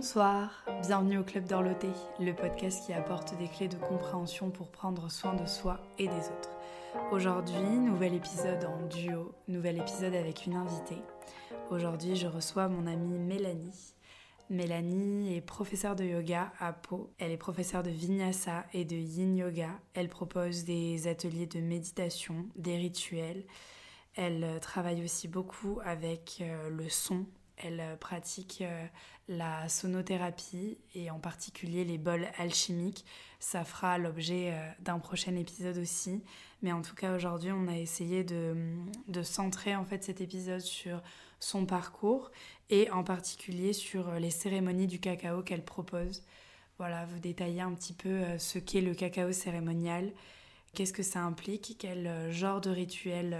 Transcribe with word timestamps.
Bonsoir, 0.00 0.64
bienvenue 0.82 1.18
au 1.18 1.24
Club 1.24 1.48
d'Orloté, 1.48 1.88
le 2.20 2.32
podcast 2.32 2.86
qui 2.86 2.92
apporte 2.92 3.36
des 3.36 3.48
clés 3.48 3.66
de 3.66 3.74
compréhension 3.74 4.48
pour 4.48 4.70
prendre 4.70 5.10
soin 5.10 5.34
de 5.34 5.44
soi 5.44 5.80
et 5.98 6.06
des 6.06 6.14
autres. 6.14 6.52
Aujourd'hui, 7.10 7.58
nouvel 7.58 8.14
épisode 8.14 8.64
en 8.64 8.86
duo, 8.86 9.34
nouvel 9.48 9.76
épisode 9.78 10.14
avec 10.14 10.46
une 10.46 10.54
invitée. 10.54 11.02
Aujourd'hui, 11.70 12.14
je 12.14 12.28
reçois 12.28 12.68
mon 12.68 12.86
amie 12.86 13.18
Mélanie. 13.18 13.92
Mélanie 14.50 15.34
est 15.36 15.40
professeure 15.40 15.96
de 15.96 16.04
yoga 16.04 16.52
à 16.60 16.72
Pau. 16.72 17.10
Elle 17.18 17.32
est 17.32 17.36
professeure 17.36 17.82
de 17.82 17.90
vinyasa 17.90 18.66
et 18.72 18.84
de 18.84 18.94
yin 18.94 19.36
yoga. 19.36 19.80
Elle 19.94 20.08
propose 20.08 20.62
des 20.62 21.08
ateliers 21.08 21.46
de 21.48 21.58
méditation, 21.58 22.46
des 22.54 22.76
rituels. 22.76 23.44
Elle 24.14 24.60
travaille 24.60 25.02
aussi 25.02 25.26
beaucoup 25.26 25.80
avec 25.84 26.38
euh, 26.40 26.70
le 26.70 26.88
son. 26.88 27.26
Elle 27.62 27.96
pratique 28.00 28.62
euh, 28.62 28.86
la 29.28 29.68
sonothérapie 29.68 30.78
et 30.94 31.10
en 31.10 31.18
particulier 31.18 31.84
les 31.84 31.98
bols 31.98 32.26
alchimiques. 32.38 33.04
Ça 33.40 33.64
fera 33.64 33.98
l'objet 33.98 34.52
euh, 34.52 34.70
d'un 34.80 34.98
prochain 34.98 35.36
épisode 35.36 35.76
aussi. 35.76 36.22
Mais 36.62 36.72
en 36.72 36.82
tout 36.82 36.94
cas, 36.94 37.14
aujourd'hui, 37.14 37.52
on 37.52 37.68
a 37.68 37.76
essayé 37.76 38.24
de, 38.24 38.56
de, 39.06 39.22
centrer 39.22 39.76
en 39.76 39.84
fait 39.84 40.02
cet 40.02 40.20
épisode 40.20 40.60
sur 40.60 41.02
son 41.38 41.66
parcours 41.66 42.32
et 42.70 42.90
en 42.90 43.04
particulier 43.04 43.72
sur 43.72 44.12
les 44.14 44.30
cérémonies 44.30 44.88
du 44.88 44.98
cacao 44.98 45.42
qu'elle 45.42 45.64
propose. 45.64 46.24
Voilà, 46.78 47.04
vous 47.06 47.18
détailler 47.18 47.60
un 47.60 47.74
petit 47.74 47.92
peu 47.92 48.08
euh, 48.08 48.38
ce 48.38 48.58
qu'est 48.58 48.80
le 48.80 48.94
cacao 48.94 49.30
cérémonial, 49.32 50.12
qu'est-ce 50.74 50.92
que 50.92 51.02
ça 51.02 51.20
implique, 51.20 51.76
quel 51.78 52.06
euh, 52.06 52.32
genre 52.32 52.60
de 52.60 52.70
rituel 52.70 53.38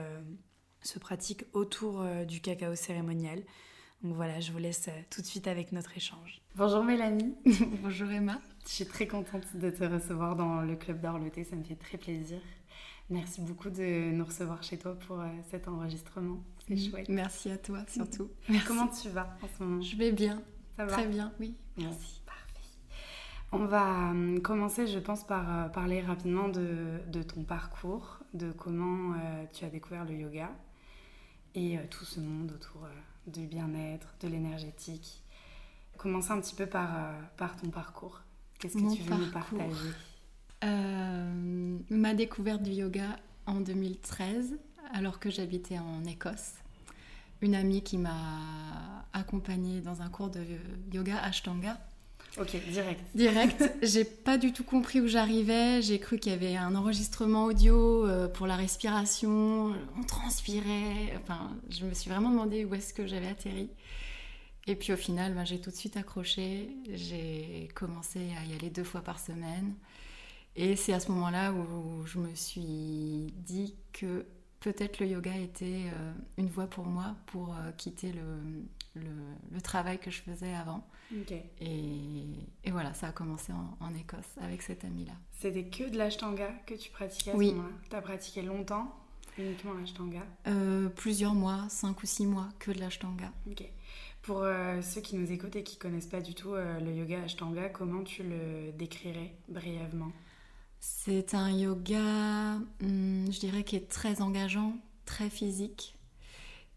se 0.82 0.98
pratique 0.98 1.44
autour 1.54 2.04
du 2.26 2.40
cacao 2.40 2.74
cérémonial. 2.76 3.42
Donc 4.02 4.14
voilà, 4.14 4.38
je 4.38 4.52
vous 4.52 4.58
laisse 4.58 4.88
tout 5.10 5.22
de 5.22 5.26
suite 5.26 5.48
avec 5.48 5.72
notre 5.72 5.96
échange. 5.96 6.40
Bonjour 6.54 6.84
Mélanie. 6.84 7.34
Bonjour 7.82 8.08
Emma. 8.10 8.40
Je 8.64 8.70
suis 8.70 8.86
très 8.86 9.08
contente 9.08 9.56
de 9.56 9.70
te 9.70 9.82
recevoir 9.82 10.36
dans 10.36 10.60
le 10.60 10.76
club 10.76 11.00
d'Orloté, 11.00 11.42
ça 11.42 11.56
me 11.56 11.64
fait 11.64 11.74
très 11.74 11.98
plaisir. 11.98 12.38
Merci 13.10 13.40
beaucoup 13.40 13.70
de 13.70 14.12
nous 14.12 14.24
recevoir 14.24 14.62
chez 14.62 14.78
toi 14.78 14.94
pour 14.94 15.20
euh, 15.20 15.26
cet 15.50 15.66
enregistrement. 15.66 16.38
C'est 16.66 16.74
mm. 16.74 16.90
chouette. 16.90 17.08
Merci 17.08 17.50
à 17.50 17.58
toi 17.58 17.80
surtout. 17.88 18.30
Comment 18.66 18.86
tu 18.86 19.08
vas 19.08 19.36
en 19.42 19.48
ce 19.48 19.64
moment? 19.64 19.80
Je 19.80 19.96
vais 19.96 20.12
bien. 20.12 20.42
Ça 20.76 20.84
va? 20.84 20.92
Très 20.92 21.06
bien, 21.06 21.32
oui. 21.40 21.56
Merci. 21.78 22.22
parfait. 22.24 22.44
On 23.50 23.64
va 23.64 24.12
euh, 24.12 24.38
commencer, 24.40 24.86
je 24.86 24.98
pense, 25.00 25.26
par 25.26 25.50
euh, 25.50 25.68
parler 25.70 26.02
rapidement 26.02 26.48
de, 26.48 27.00
de, 27.08 27.22
ton 27.22 27.42
parcours, 27.42 28.20
de 28.34 28.52
comment 28.52 29.14
tu 29.52 29.64
as 29.64 29.70
découvert 29.70 30.04
le 30.04 30.14
yoga 30.14 30.50
et 31.54 31.78
tout 31.90 32.04
ce 32.04 32.20
monde 32.20 32.52
autour 32.52 32.86
du 33.28 33.46
bien-être, 33.46 34.14
de 34.20 34.28
l'énergétique. 34.28 35.22
Commencer 35.96 36.30
un 36.30 36.40
petit 36.40 36.54
peu 36.54 36.66
par, 36.66 37.12
par 37.36 37.56
ton 37.56 37.70
parcours. 37.70 38.20
Qu'est-ce 38.58 38.74
que 38.74 38.94
tu 38.94 39.02
veux 39.02 39.16
nous 39.16 39.30
partager? 39.30 39.90
Euh, 40.64 41.78
Ma 41.90 42.14
découverte 42.14 42.62
du 42.62 42.70
yoga 42.72 43.18
en 43.46 43.60
2013, 43.60 44.58
alors 44.92 45.20
que 45.20 45.30
j'habitais 45.30 45.78
en 45.78 46.04
Écosse. 46.04 46.54
Une 47.40 47.54
amie 47.54 47.82
qui 47.82 47.98
m'a 47.98 49.04
accompagnée 49.12 49.80
dans 49.80 50.02
un 50.02 50.08
cours 50.08 50.30
de 50.30 50.44
yoga 50.92 51.18
Ashtanga. 51.22 51.78
Ok, 52.36 52.56
direct. 52.70 53.00
Direct. 53.14 53.72
J'ai 53.82 54.04
pas 54.04 54.38
du 54.38 54.52
tout 54.52 54.64
compris 54.64 55.00
où 55.00 55.06
j'arrivais. 55.06 55.82
J'ai 55.82 55.98
cru 55.98 56.18
qu'il 56.18 56.30
y 56.32 56.34
avait 56.34 56.56
un 56.56 56.74
enregistrement 56.74 57.46
audio 57.46 58.06
euh, 58.06 58.28
pour 58.28 58.46
la 58.46 58.56
respiration. 58.56 59.74
On 59.98 60.02
transpirait. 60.06 61.14
Enfin, 61.20 61.50
je 61.70 61.84
me 61.84 61.94
suis 61.94 62.10
vraiment 62.10 62.30
demandé 62.30 62.64
où 62.64 62.74
est-ce 62.74 62.92
que 62.92 63.06
j'avais 63.06 63.28
atterri. 63.28 63.70
Et 64.66 64.76
puis 64.76 64.92
au 64.92 64.96
final, 64.96 65.34
ben, 65.34 65.44
j'ai 65.44 65.60
tout 65.60 65.70
de 65.70 65.74
suite 65.76 65.96
accroché. 65.96 66.68
J'ai 66.92 67.68
commencé 67.74 68.20
à 68.38 68.44
y 68.44 68.54
aller 68.54 68.70
deux 68.70 68.84
fois 68.84 69.00
par 69.00 69.18
semaine. 69.18 69.74
Et 70.54 70.76
c'est 70.76 70.92
à 70.92 71.00
ce 71.00 71.10
moment-là 71.12 71.52
où 71.52 72.04
je 72.04 72.18
me 72.18 72.34
suis 72.34 73.32
dit 73.36 73.74
que 73.92 74.26
peut-être 74.60 74.98
le 74.98 75.06
yoga 75.06 75.36
était 75.36 75.86
euh, 75.86 76.12
une 76.36 76.48
voie 76.48 76.66
pour 76.66 76.84
moi 76.84 77.16
pour 77.26 77.54
euh, 77.54 77.70
quitter 77.76 78.12
le, 78.12 78.22
le, 78.98 79.60
travail 79.60 79.98
que 79.98 80.10
je 80.10 80.22
faisais 80.22 80.54
avant. 80.54 80.86
Et, 81.60 82.24
et, 82.64 82.70
voilà, 82.70 82.94
ça 82.94 83.08
a 83.08 83.12
commencé 83.12 83.52
en, 83.52 83.94
Écosse 83.94 84.36
avec 84.40 84.62
cette 84.62 84.84
amie-là. 84.84 85.14
C'était 85.38 85.64
que 85.64 85.88
de 85.88 85.96
l'ashtanga 85.96 86.50
que 86.66 86.74
tu 86.74 86.90
pratiquais 86.90 87.30
à 87.30 87.34
ce 87.34 87.38
moment-là? 87.38 87.68
Tu 87.88 87.96
as 87.96 88.02
pratiqué 88.02 88.42
longtemps 88.42 88.94
uniquement 89.38 89.74
l'ashtanga? 89.74 90.22
Euh, 90.46 90.88
Plusieurs 90.88 91.34
mois, 91.34 91.66
cinq 91.68 92.02
ou 92.02 92.06
six 92.06 92.26
mois 92.26 92.48
que 92.58 92.70
de 92.70 92.80
l'ashtanga. 92.80 93.32
Pour 94.22 94.42
euh, 94.42 94.82
ceux 94.82 95.00
qui 95.00 95.16
nous 95.16 95.30
écoutent 95.32 95.56
et 95.56 95.62
qui 95.62 95.76
connaissent 95.76 96.06
pas 96.06 96.20
du 96.20 96.34
tout 96.34 96.52
euh, 96.52 96.78
le 96.80 96.92
yoga 96.92 97.22
Ashtanga, 97.22 97.68
comment 97.70 98.02
tu 98.02 98.22
le 98.22 98.72
décrirais 98.72 99.32
brièvement? 99.48 100.12
C'est 100.80 101.34
un 101.34 101.50
yoga, 101.50 102.58
hmm, 102.80 103.30
je 103.30 103.40
dirais, 103.40 103.64
qui 103.64 103.76
est 103.76 103.88
très 103.88 104.20
engageant, 104.20 104.76
très 105.06 105.30
physique. 105.30 105.97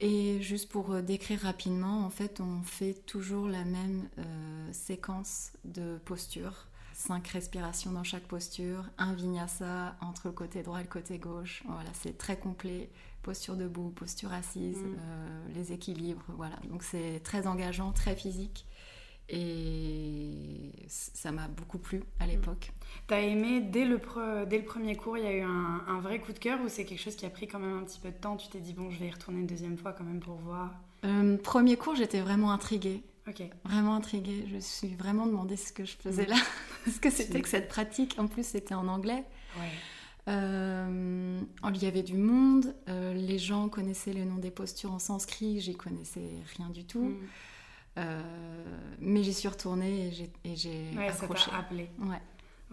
Et 0.01 0.41
juste 0.41 0.69
pour 0.69 0.91
euh, 0.91 1.01
décrire 1.01 1.39
rapidement, 1.41 2.05
en 2.05 2.09
fait, 2.09 2.41
on 2.41 2.63
fait 2.63 2.95
toujours 3.05 3.47
la 3.47 3.63
même 3.63 4.09
séquence 4.73 5.53
de 5.63 5.97
postures. 6.05 6.67
Cinq 6.93 7.29
respirations 7.29 7.91
dans 7.91 8.03
chaque 8.03 8.23
posture, 8.23 8.85
un 8.97 9.13
vinyasa 9.13 9.95
entre 10.01 10.27
le 10.27 10.33
côté 10.33 10.61
droit 10.61 10.79
et 10.79 10.83
le 10.83 10.89
côté 10.89 11.17
gauche. 11.17 11.63
Voilà, 11.65 11.89
c'est 11.93 12.17
très 12.17 12.37
complet 12.37 12.89
posture 13.21 13.55
debout, 13.55 13.89
posture 13.89 14.33
assise, 14.33 14.77
mm. 14.77 14.95
euh, 14.99 15.47
les 15.55 15.71
équilibres, 15.71 16.25
voilà. 16.29 16.55
Donc 16.69 16.83
c'est 16.83 17.21
très 17.23 17.47
engageant, 17.47 17.91
très 17.91 18.15
physique. 18.15 18.65
Et 19.33 20.71
ça 20.87 21.31
m'a 21.31 21.47
beaucoup 21.47 21.77
plu 21.77 22.03
à 22.19 22.25
mm. 22.25 22.29
l'époque. 22.29 22.71
T'as 23.07 23.21
aimé 23.21 23.61
dès 23.61 23.85
le, 23.85 23.99
dès 24.45 24.57
le 24.57 24.65
premier 24.65 24.95
cours, 24.95 25.17
il 25.17 25.23
y 25.23 25.27
a 25.27 25.33
eu 25.33 25.41
un, 25.41 25.99
vrai 26.01 26.19
coup 26.19 26.33
de 26.33 26.39
cœur 26.39 26.59
ou 26.61 26.67
c'est 26.67 26.85
quelque 26.85 27.01
chose 27.01 27.15
qui 27.15 27.25
a 27.25 27.29
pris 27.29 27.47
quand 27.47 27.59
même 27.59 27.77
un 27.77 27.83
petit 27.83 27.99
peu 27.99 28.09
de 28.09 28.15
temps? 28.15 28.35
Tu 28.35 28.49
t'es 28.49 28.59
dit, 28.59 28.73
bon, 28.73 28.91
je 28.91 28.99
vais 28.99 29.07
y 29.07 29.11
retourner 29.11 29.39
une 29.39 29.47
deuxième 29.47 29.77
fois 29.77 29.93
quand 29.93 30.03
même 30.03 30.19
pour 30.19 30.35
voir? 30.35 30.71
Euh, 31.05 31.37
Premier 31.37 31.77
cours, 31.77 31.95
j'étais 31.95 32.19
vraiment 32.19 32.51
intriguée. 32.51 33.03
Ok. 33.27 33.43
Vraiment 33.63 33.95
intriguée. 33.95 34.45
Je 34.49 34.55
me 34.55 34.59
suis 34.59 34.95
vraiment 34.95 35.25
demandé 35.25 35.55
ce 35.55 35.71
que 35.71 35.85
je 35.85 35.95
faisais 35.95 36.25
mm. 36.25 36.29
là. 36.29 36.35
ce 36.91 36.99
que 36.99 37.09
c'était 37.09 37.41
que 37.41 37.49
cette 37.49 37.69
pratique. 37.69 38.15
En 38.17 38.27
plus, 38.27 38.45
c'était 38.45 38.75
en 38.75 38.87
anglais. 38.87 39.23
Ouais. 39.57 39.69
Euh, 40.27 41.41
il 41.73 41.83
y 41.83 41.87
avait 41.87 42.03
du 42.03 42.15
monde, 42.15 42.75
euh, 42.89 43.13
les 43.13 43.39
gens 43.39 43.69
connaissaient 43.69 44.13
le 44.13 44.23
nom 44.23 44.35
des 44.35 44.51
postures 44.51 44.91
en 44.91 44.99
sanskrit, 44.99 45.59
j'y 45.61 45.75
connaissais 45.75 46.29
rien 46.57 46.69
du 46.69 46.85
tout. 46.85 47.05
Hmm. 47.05 47.27
Euh, 47.97 48.21
mais 48.99 49.23
j'y 49.23 49.33
suis 49.33 49.47
retournée 49.47 50.11
et 50.43 50.55
j'ai 50.55 50.91
ouais, 50.95 51.07
accroché. 51.07 51.45
Ça 51.45 51.51
t'a 51.51 51.57
appelé. 51.57 51.89
Ouais. 51.99 52.21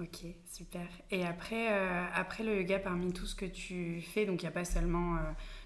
Ok, 0.00 0.26
super. 0.46 0.86
Et 1.10 1.26
après, 1.26 1.68
après 2.14 2.44
le 2.44 2.60
yoga, 2.60 2.78
parmi 2.78 3.12
tout 3.12 3.26
ce 3.26 3.34
que 3.34 3.46
tu 3.46 4.00
fais, 4.00 4.26
donc 4.26 4.42
il 4.42 4.44
n'y 4.44 4.48
a 4.48 4.52
pas 4.52 4.64
seulement... 4.64 5.18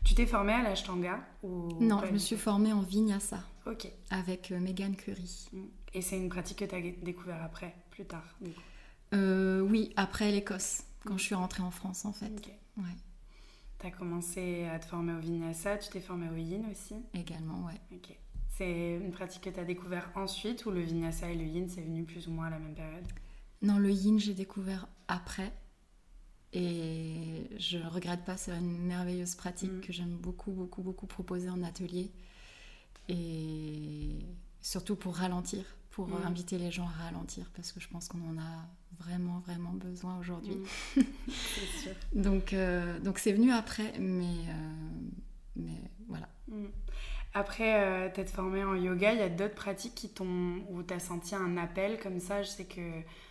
tu 0.04 0.14
t'es 0.14 0.24
formée 0.24 0.54
à 0.54 0.62
l'ashtanga 0.62 1.20
ou 1.42 1.68
Non, 1.80 2.00
je 2.06 2.12
me 2.12 2.18
suis 2.18 2.36
formée 2.36 2.72
en 2.72 2.80
vinyasa. 2.80 3.44
Ok. 3.66 3.92
Avec 4.08 4.50
Megan 4.50 4.96
Curry. 4.96 5.48
Hmm. 5.52 5.66
Et 5.92 6.00
c'est 6.00 6.16
une 6.16 6.30
pratique 6.30 6.60
que 6.60 6.64
tu 6.64 6.74
as 6.74 6.80
découvert 6.80 7.42
après, 7.42 7.74
plus 7.90 8.06
tard 8.06 8.24
Oui, 9.12 9.92
après 9.96 10.30
l'Écosse 10.30 10.84
quand 11.04 11.18
je 11.18 11.24
suis 11.24 11.34
rentrée 11.34 11.62
en 11.62 11.70
France 11.70 12.04
en 12.04 12.12
fait. 12.12 12.32
Ouais. 12.76 12.84
Tu 13.80 13.86
as 13.86 13.90
commencé 13.90 14.64
à 14.66 14.78
te 14.78 14.86
former 14.86 15.12
au 15.14 15.18
vinyasa, 15.18 15.76
tu 15.76 15.90
t'es 15.90 16.00
formée 16.00 16.28
au 16.30 16.36
yin 16.36 16.64
aussi? 16.70 16.94
Également, 17.14 17.66
ouais. 17.66 17.80
Ok. 17.92 18.16
C'est 18.56 18.96
une 18.96 19.12
pratique 19.12 19.42
que 19.42 19.50
tu 19.50 19.58
as 19.58 19.64
découvert 19.64 20.10
ensuite 20.14 20.66
ou 20.66 20.70
le 20.70 20.80
vinyasa 20.80 21.30
et 21.30 21.34
le 21.34 21.44
yin, 21.44 21.68
c'est 21.68 21.80
venu 21.80 22.04
plus 22.04 22.28
ou 22.28 22.32
moins 22.32 22.46
à 22.46 22.50
la 22.50 22.58
même 22.58 22.74
période? 22.74 23.04
Non, 23.62 23.78
le 23.78 23.90
yin, 23.90 24.18
j'ai 24.18 24.34
découvert 24.34 24.88
après. 25.08 25.52
Et 26.52 27.48
je 27.58 27.78
ne 27.78 27.88
regrette 27.88 28.24
pas, 28.24 28.36
c'est 28.36 28.52
une 28.52 28.82
merveilleuse 28.82 29.36
pratique 29.36 29.72
mm. 29.72 29.80
que 29.80 29.92
j'aime 29.92 30.16
beaucoup, 30.16 30.52
beaucoup, 30.52 30.82
beaucoup 30.82 31.06
proposer 31.06 31.48
en 31.48 31.62
atelier. 31.62 32.10
Et 33.08 34.18
surtout 34.60 34.96
pour 34.96 35.16
ralentir 35.16 35.64
pour 35.92 36.08
mm. 36.08 36.26
inviter 36.26 36.58
les 36.58 36.70
gens 36.70 36.86
à 36.86 37.04
ralentir 37.04 37.50
parce 37.54 37.72
que 37.72 37.80
je 37.80 37.88
pense 37.88 38.08
qu'on 38.08 38.22
en 38.28 38.38
a 38.38 38.66
vraiment 38.98 39.40
vraiment 39.40 39.72
besoin 39.72 40.18
aujourd'hui. 40.18 40.56
Mm. 40.96 41.00
c'est 41.28 41.82
sûr. 41.82 41.92
donc 42.14 42.52
euh, 42.52 42.98
donc 43.00 43.18
c'est 43.18 43.32
venu 43.32 43.52
après, 43.52 43.98
mais 43.98 44.24
euh, 44.24 44.72
mais 45.56 45.80
voilà. 46.08 46.28
Après 47.34 47.82
euh, 47.82 48.08
t'être 48.12 48.30
formée 48.30 48.62
en 48.62 48.74
yoga, 48.74 49.12
il 49.12 49.18
y 49.18 49.22
a 49.22 49.28
d'autres 49.28 49.54
pratiques 49.54 49.94
qui 49.94 50.10
t'ont 50.10 50.64
où 50.70 50.82
tu 50.82 50.92
as 50.92 50.98
senti 50.98 51.34
un 51.34 51.56
appel 51.56 51.98
comme 51.98 52.20
ça. 52.20 52.42
Je 52.42 52.48
sais 52.48 52.64
que 52.64 52.80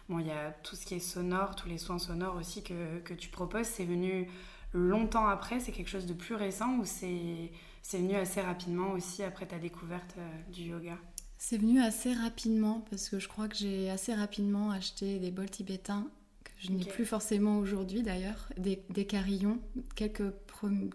bon 0.10 0.20
il 0.20 0.28
y 0.28 0.32
a 0.32 0.52
tout 0.64 0.76
ce 0.76 0.86
qui 0.86 0.96
est 0.96 1.00
sonore, 1.00 1.56
tous 1.56 1.70
les 1.70 1.78
soins 1.78 2.00
sonores 2.00 2.36
aussi 2.36 2.64
que, 2.64 3.00
que 3.00 3.14
tu 3.14 3.30
proposes. 3.30 3.68
C'est 3.68 3.86
venu 3.86 4.28
longtemps 4.74 5.28
après. 5.28 5.60
C'est 5.60 5.72
quelque 5.72 5.90
chose 5.90 6.08
de 6.08 6.14
plus 6.14 6.36
récent 6.36 6.78
ou 6.80 6.86
c'est 6.86 7.52
c'est 7.84 7.98
venu 7.98 8.16
assez 8.16 8.42
rapidement 8.42 8.92
aussi 8.92 9.24
après 9.24 9.46
ta 9.48 9.58
découverte 9.58 10.16
du 10.52 10.64
yoga? 10.64 10.98
C'est 11.44 11.58
venu 11.58 11.82
assez 11.82 12.14
rapidement 12.14 12.86
parce 12.92 13.10
que 13.10 13.18
je 13.18 13.28
crois 13.28 13.48
que 13.48 13.56
j'ai 13.56 13.90
assez 13.90 14.14
rapidement 14.14 14.70
acheté 14.70 15.18
des 15.18 15.32
bols 15.32 15.50
tibétains 15.50 16.08
que 16.44 16.52
je 16.60 16.72
n'ai 16.72 16.86
plus 16.86 17.04
forcément 17.04 17.58
aujourd'hui 17.58 18.04
d'ailleurs, 18.04 18.48
des, 18.58 19.06
carillons, 19.06 19.60
quelques, 19.96 20.30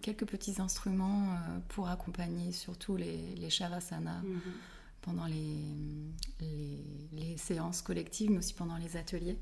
quelques 0.01 0.25
petits 0.25 0.61
instruments 0.61 1.31
euh, 1.31 1.59
pour 1.69 1.89
accompagner 1.89 2.51
surtout 2.51 2.95
les, 2.95 3.35
les 3.35 3.49
shavasana 3.49 4.21
mhm. 4.21 4.41
pendant 5.01 5.25
les, 5.25 5.63
les 6.39 6.83
les 7.13 7.37
séances 7.37 7.81
collectives, 7.81 8.31
mais 8.31 8.37
aussi 8.37 8.53
pendant 8.53 8.77
les 8.77 8.97
ateliers. 8.97 9.37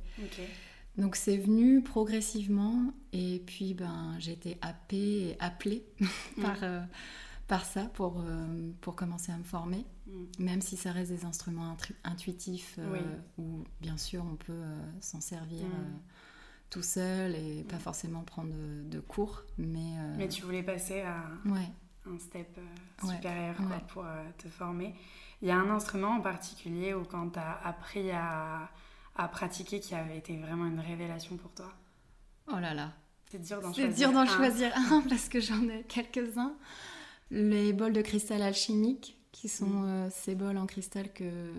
Donc 0.97 1.15
c'est 1.17 1.37
venu 1.37 1.81
progressivement 1.81 2.93
et 3.11 3.43
puis 3.45 3.73
ben, 3.73 4.15
j'ai 4.19 4.31
été 4.31 4.57
happée 4.61 5.29
et 5.29 5.37
appelée 5.39 5.85
par, 6.41 6.55
mm. 6.63 6.87
par 7.47 7.65
ça 7.65 7.83
pour, 7.93 8.23
pour 8.79 8.95
commencer 8.95 9.33
à 9.33 9.37
me 9.37 9.43
former, 9.43 9.85
mm. 10.07 10.23
même 10.39 10.61
si 10.61 10.77
ça 10.77 10.93
reste 10.93 11.11
des 11.11 11.25
instruments 11.25 11.75
intuitifs 12.05 12.79
où 13.37 13.65
bien 13.81 13.97
sûr 13.97 14.25
on 14.25 14.35
peut 14.35 14.63
s'en 15.01 15.19
servir. 15.19 15.65
Mm 15.65 15.99
tout 16.75 16.83
seul 16.83 17.35
et 17.35 17.63
pas 17.63 17.79
forcément 17.79 18.23
prendre 18.23 18.53
de, 18.53 18.99
cours. 18.99 19.43
Mais, 19.57 19.97
euh, 19.97 20.15
mais 20.17 20.27
tu 20.27 20.41
voulais 20.41 20.61
passer 20.61 20.99
à 21.01 21.23
un 22.05 22.19
step 22.19 22.57
euh, 22.57 23.13
supérieur 23.13 23.55
pour 23.87 24.03
euh, 24.03 24.25
te 24.37 24.49
former. 24.49 24.93
Il 25.41 25.47
y 25.47 25.51
a 25.51 25.55
un 25.55 25.69
instrument 25.69 26.09
en 26.09 26.21
particulier 26.21 26.93
où 26.93 27.05
quand 27.05 27.29
tu 27.29 27.39
as 27.39 27.61
appris 27.63 28.11
à, 28.11 28.69
à, 29.15 29.27
pratiquer 29.29 29.79
qui 29.79 29.95
avait 29.95 30.17
été 30.17 30.35
vraiment 30.35 30.65
une 30.65 30.81
révélation 30.81 31.37
pour 31.37 31.53
toi? 31.53 31.71
Oh 32.49 32.59
là 32.59 32.73
là. 32.73 32.91
C'est 33.31 33.41
dur 33.41 33.61
d'en 33.61 33.71
choisir, 33.71 33.93
dur 33.95 34.11
d'en 34.11 34.25
choisir 34.25 34.73
un 34.75 35.01
parce 35.09 35.29
que 35.29 35.39
j'en 35.39 35.63
ai 35.69 35.83
quelques-uns. 35.83 36.55
Les 37.31 37.71
bols 37.71 37.93
de 37.93 38.01
cristal 38.01 38.41
alchimique 38.41 39.17
qui 39.31 39.47
sont 39.47 39.65
mm. 39.65 40.09
ces 40.11 40.35
bols 40.35 40.57
en 40.57 40.65
cristal 40.65 41.13
que, 41.13 41.53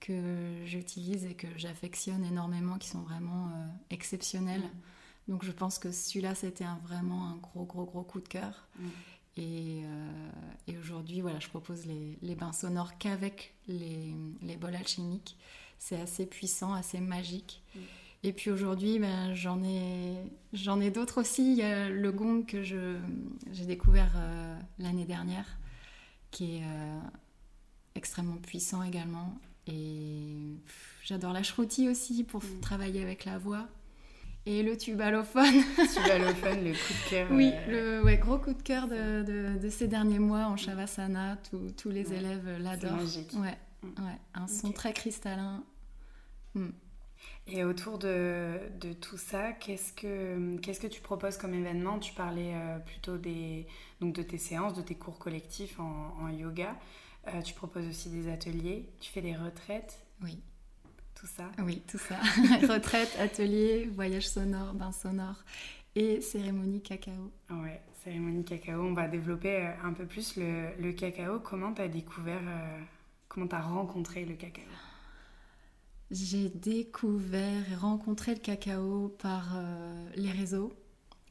que 0.00 0.62
j'utilise 0.64 1.24
et 1.26 1.34
que 1.34 1.46
j'affectionne 1.56 2.24
énormément, 2.24 2.78
qui 2.78 2.88
sont 2.88 3.02
vraiment 3.02 3.48
euh, 3.48 3.66
exceptionnels. 3.90 4.62
Mm. 4.62 5.32
Donc 5.32 5.44
je 5.44 5.52
pense 5.52 5.78
que 5.78 5.92
celui-là, 5.92 6.34
c'était 6.34 6.64
un, 6.64 6.80
vraiment 6.84 7.28
un 7.28 7.36
gros, 7.36 7.64
gros, 7.64 7.84
gros 7.84 8.02
coup 8.02 8.20
de 8.20 8.28
cœur. 8.28 8.66
Mm. 8.78 8.88
Et, 9.36 9.82
euh, 9.84 10.30
et 10.66 10.78
aujourd'hui, 10.78 11.20
voilà, 11.20 11.38
je 11.38 11.48
propose 11.48 11.86
les, 11.86 12.18
les 12.22 12.34
bains 12.34 12.52
sonores 12.52 12.98
qu'avec 12.98 13.54
les, 13.68 14.12
les, 14.42 14.56
bols 14.56 14.74
alchimiques. 14.74 15.36
C'est 15.78 16.00
assez 16.00 16.26
puissant, 16.26 16.72
assez 16.72 17.00
magique. 17.00 17.62
Mm. 17.74 17.78
Et 18.22 18.32
puis 18.32 18.50
aujourd'hui, 18.50 18.98
ben, 18.98 19.34
j'en 19.34 19.62
ai, 19.62 20.16
j'en 20.52 20.80
ai 20.80 20.90
d'autres 20.90 21.20
aussi. 21.20 21.52
Il 21.52 21.58
y 21.58 21.62
a 21.62 21.88
le 21.88 22.12
gong 22.12 22.44
que 22.46 22.62
je, 22.62 22.98
j'ai 23.52 23.66
découvert 23.66 24.12
euh, 24.16 24.58
l'année 24.78 25.06
dernière, 25.06 25.58
qui 26.30 26.56
est 26.56 26.64
extrêmement 27.94 28.36
puissant 28.36 28.82
également. 28.82 29.38
Et 29.70 30.56
j'adore 31.04 31.32
la 31.32 31.42
shruti 31.42 31.88
aussi 31.88 32.24
pour 32.24 32.42
mm. 32.42 32.60
travailler 32.60 33.02
avec 33.02 33.24
la 33.24 33.38
voix. 33.38 33.66
Et 34.46 34.62
le 34.62 34.76
tubalophone. 34.76 35.44
tubalophone, 35.94 36.64
le 36.64 36.72
coup 36.72 36.92
de 37.04 37.10
cœur. 37.10 37.28
Oui, 37.30 37.52
le 37.68 38.02
ouais, 38.02 38.16
gros 38.16 38.38
coup 38.38 38.54
de 38.54 38.62
cœur 38.62 38.88
de, 38.88 39.58
de, 39.58 39.68
ces 39.68 39.86
derniers 39.86 40.18
mois 40.18 40.46
en 40.46 40.56
Shavasana. 40.56 41.36
tous 41.76 41.90
les 41.90 42.12
élèves 42.12 42.58
l'adorent. 42.58 42.96
magique. 42.96 43.32
Ouais, 43.34 43.58
mm. 43.82 44.04
ouais, 44.04 44.18
un 44.34 44.46
son 44.46 44.72
très 44.72 44.92
cristallin. 44.92 45.62
Mm. 46.54 46.70
Et 47.46 47.64
autour 47.64 47.98
de, 47.98 48.58
de 48.80 48.92
tout 48.92 49.18
ça, 49.18 49.52
qu'est-ce 49.52 49.92
que, 49.92 50.56
qu'est-ce 50.58 50.80
que 50.80 50.86
tu 50.86 51.00
proposes 51.00 51.36
comme 51.36 51.52
événement? 51.52 51.98
Tu 51.98 52.14
parlais 52.14 52.52
euh, 52.54 52.78
plutôt 52.78 53.18
des, 53.18 53.66
donc 54.00 54.14
de 54.14 54.22
tes 54.22 54.38
séances, 54.38 54.74
de 54.74 54.82
tes 54.82 54.94
cours 54.94 55.18
collectifs 55.18 55.80
en, 55.80 56.16
en 56.20 56.28
yoga. 56.28 56.76
Euh, 57.28 57.42
tu 57.42 57.54
proposes 57.54 57.86
aussi 57.86 58.08
des 58.08 58.30
ateliers, 58.30 58.88
tu 59.00 59.10
fais 59.10 59.20
des 59.20 59.36
retraites. 59.36 60.04
Oui. 60.22 60.40
Tout 61.14 61.26
ça 61.26 61.50
Oui, 61.58 61.82
tout 61.86 61.98
ça. 61.98 62.16
Retraite, 62.72 63.14
atelier, 63.18 63.90
voyage 63.94 64.28
sonore, 64.28 64.72
bain 64.72 64.92
sonore 64.92 65.44
et 65.94 66.20
cérémonie 66.22 66.80
cacao. 66.80 67.30
Ouais, 67.50 67.82
cérémonie 68.02 68.44
cacao. 68.44 68.80
On 68.82 68.94
va 68.94 69.06
développer 69.06 69.56
euh, 69.56 69.72
un 69.84 69.92
peu 69.92 70.06
plus 70.06 70.36
le, 70.36 70.70
le 70.78 70.92
cacao. 70.92 71.40
Comment 71.40 71.74
tu 71.74 71.82
as 71.82 71.88
découvert, 71.88 72.40
euh, 72.46 72.80
comment 73.28 73.46
tu 73.46 73.54
as 73.54 73.60
rencontré 73.60 74.24
le 74.24 74.34
cacao? 74.34 74.64
J'ai 76.10 76.48
découvert 76.48 77.70
et 77.70 77.74
rencontré 77.76 78.34
le 78.34 78.40
cacao 78.40 79.14
par 79.20 79.62
les 80.16 80.32
réseaux. 80.32 80.72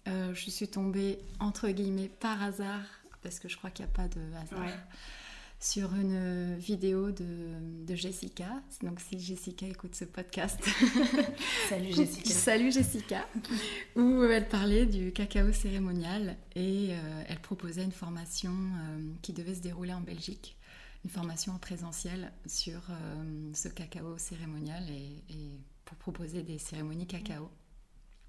je 0.06 0.50
suis 0.50 0.70
tombée, 0.70 1.20
entre 1.42 1.68
guillemets, 1.68 2.08
par 2.08 2.42
hasard, 2.42 2.86
parce 3.22 3.40
que 3.40 3.50
je 3.50 3.58
crois 3.58 3.72
qu'il 3.72 3.84
n'y 3.84 3.92
a 3.92 3.94
pas 3.94 4.08
de 4.08 4.22
hasard. 4.42 4.60
Ouais 4.62 4.74
sur 5.60 5.94
une 5.94 6.56
vidéo 6.58 7.12
de, 7.12 7.96
Jessica. 7.96 8.62
Donc 8.82 9.00
si 9.00 9.20
Jessica 9.20 9.68
écoute 9.68 9.96
ce 9.96 10.06
podcast, 10.06 10.60
salut 11.70 11.92
Jessica. 11.92 12.30
salut 12.30 12.72
Jessica, 12.72 13.28
où 13.96 14.24
elle 14.24 14.48
parlait 14.48 14.86
du 14.86 15.12
cacao 15.12 15.52
cérémonial 15.52 16.38
et 16.56 16.90
euh, 16.92 17.24
elle 17.28 17.40
proposait 17.40 17.84
une 17.84 17.92
formation 17.92 18.52
euh, 18.52 19.12
qui 19.22 19.34
devait 19.34 19.56
se 19.56 19.62
dérouler 19.62 19.94
en 19.94 20.02
Belgique, 20.02 20.56
une 21.04 21.10
formation 21.10 21.54
en 21.54 21.60
présentiel 21.60 22.32
sur 22.46 22.80
euh, 22.90 23.52
ce 23.54 23.68
cacao 23.68 24.18
cérémonial 24.18 24.84
et, 24.90 25.34
et, 25.34 25.60
pour 25.84 25.98
proposer 25.98 26.44
des 26.44 26.60
cérémonies 26.60 27.08
cacao. 27.08 27.50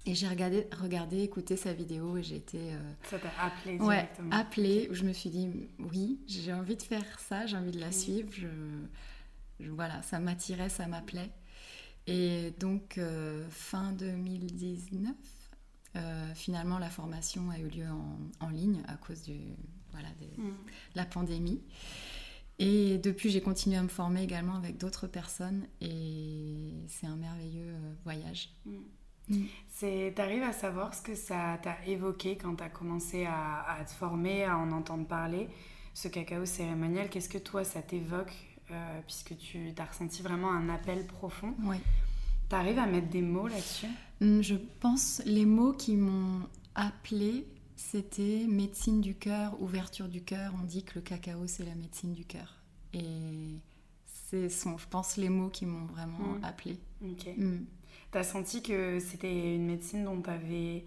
Et 0.05 0.15
j'ai 0.15 0.27
regardé, 0.27 0.67
regardé, 0.81 1.21
écouté 1.21 1.55
sa 1.55 1.73
vidéo 1.73 2.17
et 2.17 2.23
j'ai 2.23 2.37
été. 2.37 2.57
Euh, 2.57 2.93
ça 3.03 3.19
t'a 3.19 3.29
appelé. 3.39 3.77
Ouais, 3.77 4.09
appelé. 4.31 4.87
Où 4.89 4.95
je 4.95 5.03
me 5.03 5.13
suis 5.13 5.29
dit, 5.29 5.47
oui, 5.77 6.19
j'ai 6.27 6.53
envie 6.53 6.75
de 6.75 6.81
faire 6.81 7.19
ça, 7.19 7.45
j'ai 7.45 7.55
envie 7.55 7.71
de 7.71 7.79
la 7.79 7.91
suivre. 7.91 8.29
Je, 8.31 8.47
voilà, 9.69 10.01
ça 10.01 10.19
m'attirait, 10.19 10.69
ça 10.69 10.87
m'appelait. 10.87 11.29
Et 12.07 12.51
donc, 12.59 12.97
euh, 12.97 13.47
fin 13.51 13.91
2019, 13.91 15.13
euh, 15.95 16.33
finalement, 16.33 16.79
la 16.79 16.89
formation 16.89 17.51
a 17.51 17.59
eu 17.59 17.67
lieu 17.67 17.87
en, 17.87 18.17
en 18.45 18.49
ligne 18.49 18.81
à 18.87 18.95
cause 18.95 19.21
du, 19.21 19.37
voilà, 19.91 20.09
de 20.19 20.41
mm. 20.41 20.55
la 20.95 21.05
pandémie. 21.05 21.61
Et 22.57 22.97
depuis, 22.97 23.29
j'ai 23.29 23.41
continué 23.41 23.77
à 23.77 23.83
me 23.83 23.87
former 23.87 24.23
également 24.23 24.55
avec 24.55 24.77
d'autres 24.77 25.05
personnes 25.05 25.67
et 25.79 26.73
c'est 26.87 27.05
un 27.05 27.15
merveilleux 27.15 27.75
voyage. 28.03 28.49
Mm. 28.65 28.77
Mm. 29.29 29.43
C'est, 29.69 30.13
t'arrives 30.15 30.43
à 30.43 30.53
savoir 30.53 30.93
ce 30.93 31.01
que 31.01 31.15
ça 31.15 31.59
t'a 31.61 31.75
évoqué 31.85 32.37
quand 32.37 32.55
t'as 32.55 32.69
commencé 32.69 33.25
à, 33.25 33.77
te 33.85 33.91
former, 33.91 34.43
à 34.43 34.57
en 34.57 34.71
entendre 34.71 35.07
parler, 35.07 35.49
ce 35.93 36.07
cacao 36.07 36.45
cérémonial. 36.45 37.09
Qu'est-ce 37.09 37.29
que 37.29 37.37
toi, 37.37 37.63
ça 37.63 37.81
t'évoque, 37.81 38.33
euh, 38.71 38.99
puisque 39.05 39.37
tu 39.37 39.73
as 39.77 39.85
ressenti 39.85 40.21
vraiment 40.21 40.51
un 40.51 40.69
appel 40.69 41.07
profond? 41.07 41.55
Oui. 41.63 41.77
T'arrives 42.49 42.79
à 42.79 42.85
mettre 42.85 43.07
des 43.09 43.21
mots 43.21 43.47
là-dessus? 43.47 43.87
Mm, 44.19 44.41
Je 44.41 44.55
pense 44.79 45.21
les 45.25 45.45
mots 45.45 45.73
qui 45.73 45.95
m'ont 45.95 46.41
appelé, 46.75 47.47
c'était 47.75 48.45
médecine 48.47 49.01
du 49.01 49.15
cœur, 49.15 49.59
ouverture 49.61 50.09
du 50.09 50.21
cœur. 50.23 50.53
On 50.61 50.65
dit 50.65 50.83
que 50.83 50.95
le 50.95 51.01
cacao, 51.01 51.47
c'est 51.47 51.65
la 51.65 51.75
médecine 51.75 52.13
du 52.13 52.25
cœur. 52.25 52.57
Et 52.93 53.57
ce 54.29 54.49
sont, 54.49 54.77
je 54.77 54.87
pense, 54.87 55.17
les 55.17 55.29
mots 55.29 55.49
qui 55.49 55.65
m'ont 55.65 55.85
vraiment 55.85 56.35
mm. 56.39 56.43
appelé. 56.43 56.77
Ok. 57.03 57.27
Tu 58.11 58.17
as 58.17 58.23
senti 58.23 58.61
que 58.61 58.99
c'était 58.99 59.55
une 59.55 59.65
médecine 59.65 60.05
dont 60.05 60.21
tu 60.21 60.29
avais 60.29 60.83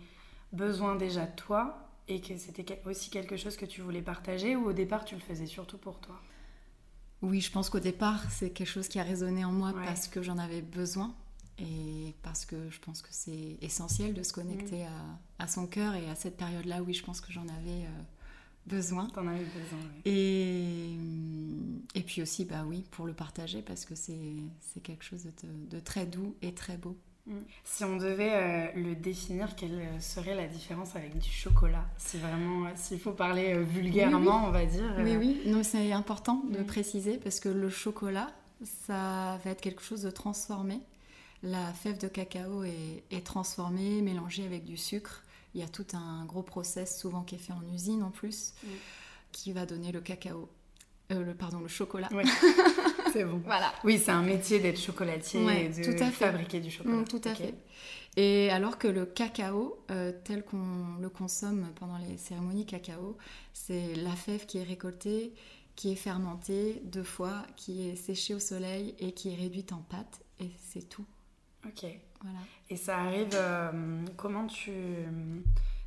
besoin 0.52 0.96
déjà 0.96 1.26
de 1.26 1.34
toi 1.34 1.88
et 2.08 2.20
que 2.20 2.37
c'était 2.37 2.80
aussi 2.87 3.11
quelque 3.11 3.37
chose 3.37 3.56
que 3.56 3.66
tu 3.66 3.80
voulais 3.80 4.02
partager 4.02 4.56
ou 4.56 4.68
au 4.68 4.73
départ 4.73 5.04
tu 5.04 5.14
le 5.14 5.20
faisais 5.20 5.46
surtout 5.46 5.78
pour 5.78 5.99
toi? 6.00 6.20
Oui, 7.23 7.40
je 7.40 7.50
pense 7.50 7.70
qu'au 7.70 7.80
départ 7.80 8.30
c'est 8.30 8.50
quelque 8.50 8.68
chose 8.68 8.88
qui 8.88 8.99
a 8.99 9.02
résonné 9.02 9.44
en 9.44 9.52
moi 9.52 9.73
parce 9.84 10.08
que 10.08 10.23
j'en 10.23 10.38
avais 10.38 10.62
besoin 10.62 11.14
et 11.58 12.14
parce 12.23 12.44
que 12.44 12.68
je 12.70 12.80
pense 12.80 13.00
que 13.00 13.08
c'est 13.11 13.58
essentiel 13.62 14.12
de 14.12 14.23
se 14.23 14.32
connecter 14.32 14.84
mm. 14.84 15.18
à, 15.38 15.46
son 15.46 15.66
cœur 15.66 15.94
et 15.94 16.11
à 16.11 16.14
cette 16.16 16.37
période-là, 16.37 16.82
oui, 16.82 16.94
je 16.94 17.04
pense 17.04 17.20
que 17.20 17.32
j'en 17.32 17.46
avais 17.49 17.84
euh, 17.84 18.02
besoin. 18.66 19.09
T'en 19.09 19.26
avais 19.26 19.44
besoin, 19.44 19.78
oui. 19.83 20.12
Et, 20.12 21.99
et 21.99 22.02
puis 22.02 22.23
aussi, 22.23 22.44
bah 22.44 22.64
oui, 22.66 22.85
pour 22.90 23.06
le 23.06 23.12
partager 23.12 23.62
parce 23.62 23.85
que 23.85 23.94
c'est 23.94 24.80
quelque 24.83 25.04
chose 25.04 25.25
de, 25.25 25.76
de 25.76 25.80
très 25.80 26.06
doux 26.06 26.35
et 26.42 26.52
très 26.52 26.76
beau. 26.76 26.97
Si 27.64 27.85
on 27.85 27.97
devait 27.97 28.35
euh, 28.35 28.66
le 28.76 28.94
définir, 28.94 29.56
quelle 29.56 29.80
euh, 29.80 29.99
serait 29.99 30.35
la 30.35 30.47
différence 30.47 30.94
avec 30.94 31.18
du 31.18 31.30
chocolat? 31.30 31.87
Si 31.97 32.18
vraiment, 32.18 32.66
euh, 32.66 32.71
s'il 32.75 33.00
faut 33.00 33.12
parler 33.12 33.62
vulgairement, 33.64 34.47
on 34.47 34.50
va 34.50 34.66
dire. 34.66 34.94
Oui, 34.99 35.16
oui, 35.16 35.40
non, 35.47 35.62
c'est 35.62 35.90
important 35.92 36.42
de 36.50 36.62
préciser 36.62 37.16
parce 37.16 37.40
que 37.40 37.49
le 37.49 37.71
chocolat, 37.71 38.30
ça 38.62 39.40
va 39.42 39.50
être 39.50 39.62
quelque 39.62 39.83
chose 39.83 40.02
de 40.02 40.11
transformé. 40.11 40.80
La 41.42 41.73
fève 41.73 41.99
de 41.99 42.09
cacao 42.09 42.62
est, 42.62 43.04
est 43.11 43.25
transformée, 43.25 44.02
mélangée 44.02 44.44
avec 44.44 44.64
du 44.64 44.76
sucre. 44.76 45.24
Il 45.54 45.61
y 45.61 45.64
a 45.64 45.68
tout 45.68 45.87
un 45.94 46.25
gros 46.25 46.42
process, 46.42 46.99
souvent 46.99 47.23
qui 47.23 47.37
est 47.37 47.38
fait 47.38 47.52
en 47.52 47.62
usine 47.73 48.02
en 48.02 48.11
plus, 48.11 48.54
qui 49.32 49.52
va 49.52 49.66
donner 49.66 49.92
le 49.92 50.00
cacao. 50.00 50.49
le, 51.11 51.32
pardon, 51.32 51.61
le 51.61 51.68
chocolat. 51.68 52.08
c'est 53.12 53.25
bon. 53.25 53.40
Voilà. 53.44 53.73
Oui, 53.84 54.00
c'est 54.04 54.11
un 54.11 54.23
métier 54.23 54.58
d'être 54.58 54.80
chocolatier 54.80 55.40
et 55.40 55.68
de 55.68 55.84
tout 55.84 56.02
à 56.02 56.11
fabriquer 56.11 56.61
du 56.61 56.70
chocolat. 56.70 56.96
Mm, 56.96 57.08
tout 57.08 57.20
à 57.25 57.34
fait. 57.34 57.54
Et 58.16 58.50
alors 58.50 58.78
que 58.78 58.87
le 58.87 59.06
cacao, 59.06 59.78
euh, 59.90 60.12
tel 60.25 60.44
qu'on 60.44 60.96
le 61.00 61.08
consomme 61.08 61.68
pendant 61.76 61.99
les 61.99 62.16
cérémonies 62.16 62.66
cacao, 62.66 63.16
c'est 63.52 63.94
la 63.96 64.14
fève 64.14 64.46
qui 64.46 64.58
est 64.58 64.62
récoltée, 64.62 65.32
qui 65.75 65.90
est 65.90 65.96
fermentée 65.96 66.80
deux 66.84 67.02
fois, 67.02 67.42
qui 67.56 67.88
est 67.88 67.96
séchée 67.96 68.34
au 68.34 68.38
soleil 68.38 68.94
et 68.99 69.12
qui 69.12 69.30
est 69.30 69.34
réduite 69.34 69.73
en 69.73 69.82
pâte. 69.88 70.20
Et 70.40 70.50
c'est 70.70 70.88
tout. 70.88 71.06
Ok. 71.66 71.87
Voilà. 72.25 72.38
Et 72.71 72.76
ça 72.76 72.99
arrive, 72.99 73.28
euh, 73.35 73.71
comment 74.16 74.47
tu... 74.49 74.73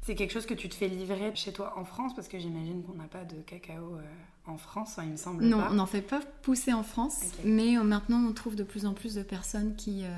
C'est 0.08 0.16
quelque 0.16 0.32
chose 0.32 0.46
que 0.46 0.54
tu 0.54 0.70
te 0.70 0.76
fais 0.76 0.88
livrer 0.88 1.36
chez 1.36 1.52
toi 1.52 1.74
en 1.76 1.84
France? 1.84 2.16
Parce 2.16 2.30
que 2.30 2.40
j'imagine 2.40 2.82
qu'on 2.82 2.94
n'a 2.94 3.10
pas 3.10 3.26
de 3.26 3.42
cacao 3.42 3.98
euh, 3.98 4.02
en 4.46 4.58
France, 4.58 4.98
il 5.04 5.10
me 5.10 5.18
semble. 5.18 5.44
Non, 5.44 5.60
pas. 5.60 5.68
on 5.70 5.74
n'en 5.74 5.86
fait 5.86 6.02
pas 6.02 6.22
pousser 6.44 6.72
en 6.72 6.84
France, 6.84 7.26
mais 7.44 7.78
euh, 7.78 7.84
maintenant 7.84 8.24
on 8.26 8.32
trouve 8.32 8.56
de 8.56 8.64
plus 8.64 8.86
en 8.86 8.94
plus 8.94 9.16
de 9.16 9.22
personnes 9.22 9.76
qui, 9.76 10.04
euh, 10.06 10.10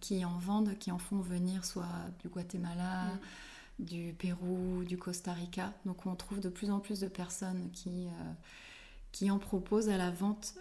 qui 0.00 0.24
en 0.24 0.38
vendent, 0.38 0.78
qui 0.78 0.90
en 0.90 0.96
font 0.96 1.20
venir 1.20 1.66
soit 1.66 1.84
du 2.22 2.30
Guatemala, 2.30 3.08
Mm. 3.78 3.84
du 3.84 4.14
Pérou, 4.14 4.84
du 4.84 4.96
Costa 4.96 5.34
Rica. 5.34 5.74
Donc 5.84 6.06
on 6.06 6.14
trouve 6.14 6.40
de 6.40 6.48
plus 6.48 6.70
en 6.70 6.80
plus 6.80 7.00
de 7.00 7.08
personnes 7.08 7.68
qui, 7.74 8.06
qui 9.12 9.30
en 9.30 9.38
proposent 9.38 9.90
à 9.90 9.98
la 9.98 10.10
vente. 10.10 10.54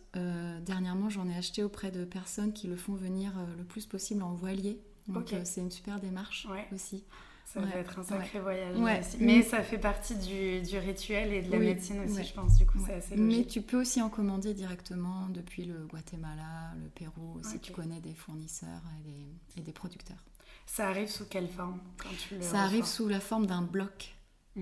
Dernièrement, 0.65 1.09
j'en 1.09 1.29
ai 1.29 1.37
acheté 1.37 1.63
auprès 1.63 1.91
de 1.91 2.03
personnes 2.03 2.51
qui 2.51 2.67
le 2.67 2.75
font 2.75 2.95
venir 2.95 3.31
le 3.57 3.63
plus 3.63 3.85
possible 3.85 4.21
en 4.21 4.33
voilier. 4.33 4.81
Donc 5.07 5.33
euh, 5.33 5.41
c'est 5.45 5.61
une 5.61 5.71
super 5.71 5.99
démarche 5.99 6.47
Ouais. 6.49 6.67
aussi. 6.73 7.03
Ça 7.45 7.59
va 7.61 7.67
Ouais, 7.67 7.77
être 7.77 7.99
un 7.99 8.03
sacré 8.03 8.39
voyage 8.39 8.75
Ouais. 8.77 9.01
Mais 9.19 9.43
ça 9.43 9.61
fait 9.61 9.77
partie 9.77 10.15
du, 10.15 10.61
du 10.61 10.77
rituel 10.79 11.31
et 11.31 11.41
de 11.43 11.51
la 11.51 11.57
Oui, 11.59 11.65
médecine 11.67 11.99
aussi, 12.01 12.23
je 12.23 12.33
pense. 12.33 12.57
Du 12.57 12.65
coup, 12.65 12.79
Ouais. 12.79 12.85
c'est 12.87 12.93
assez 12.95 13.15
Mais 13.15 13.45
tu 13.45 13.61
peux 13.61 13.79
aussi 13.79 14.01
en 14.01 14.09
commander 14.09 14.53
directement 14.55 15.29
depuis 15.29 15.65
le 15.65 15.85
Guatemala, 15.85 16.73
le 16.83 16.89
Pérou, 16.89 17.39
si 17.43 17.59
tu 17.59 17.71
connais 17.71 18.01
des 18.01 18.13
fournisseurs 18.15 18.81
et 18.99 19.09
des, 19.09 19.61
et 19.61 19.63
des 19.63 19.71
producteurs. 19.73 20.17
Ça 20.65 20.87
arrive 20.89 21.07
sous 21.07 21.25
quelle 21.25 21.47
forme 21.47 21.79
quand 21.97 22.09
tu 22.17 22.35
le 22.35 22.41
Ça 22.41 22.61
arrive 22.63 22.85
sous 22.85 23.07
la 23.07 23.19
forme 23.19 23.45
d'un 23.45 23.61
bloc 23.61 24.15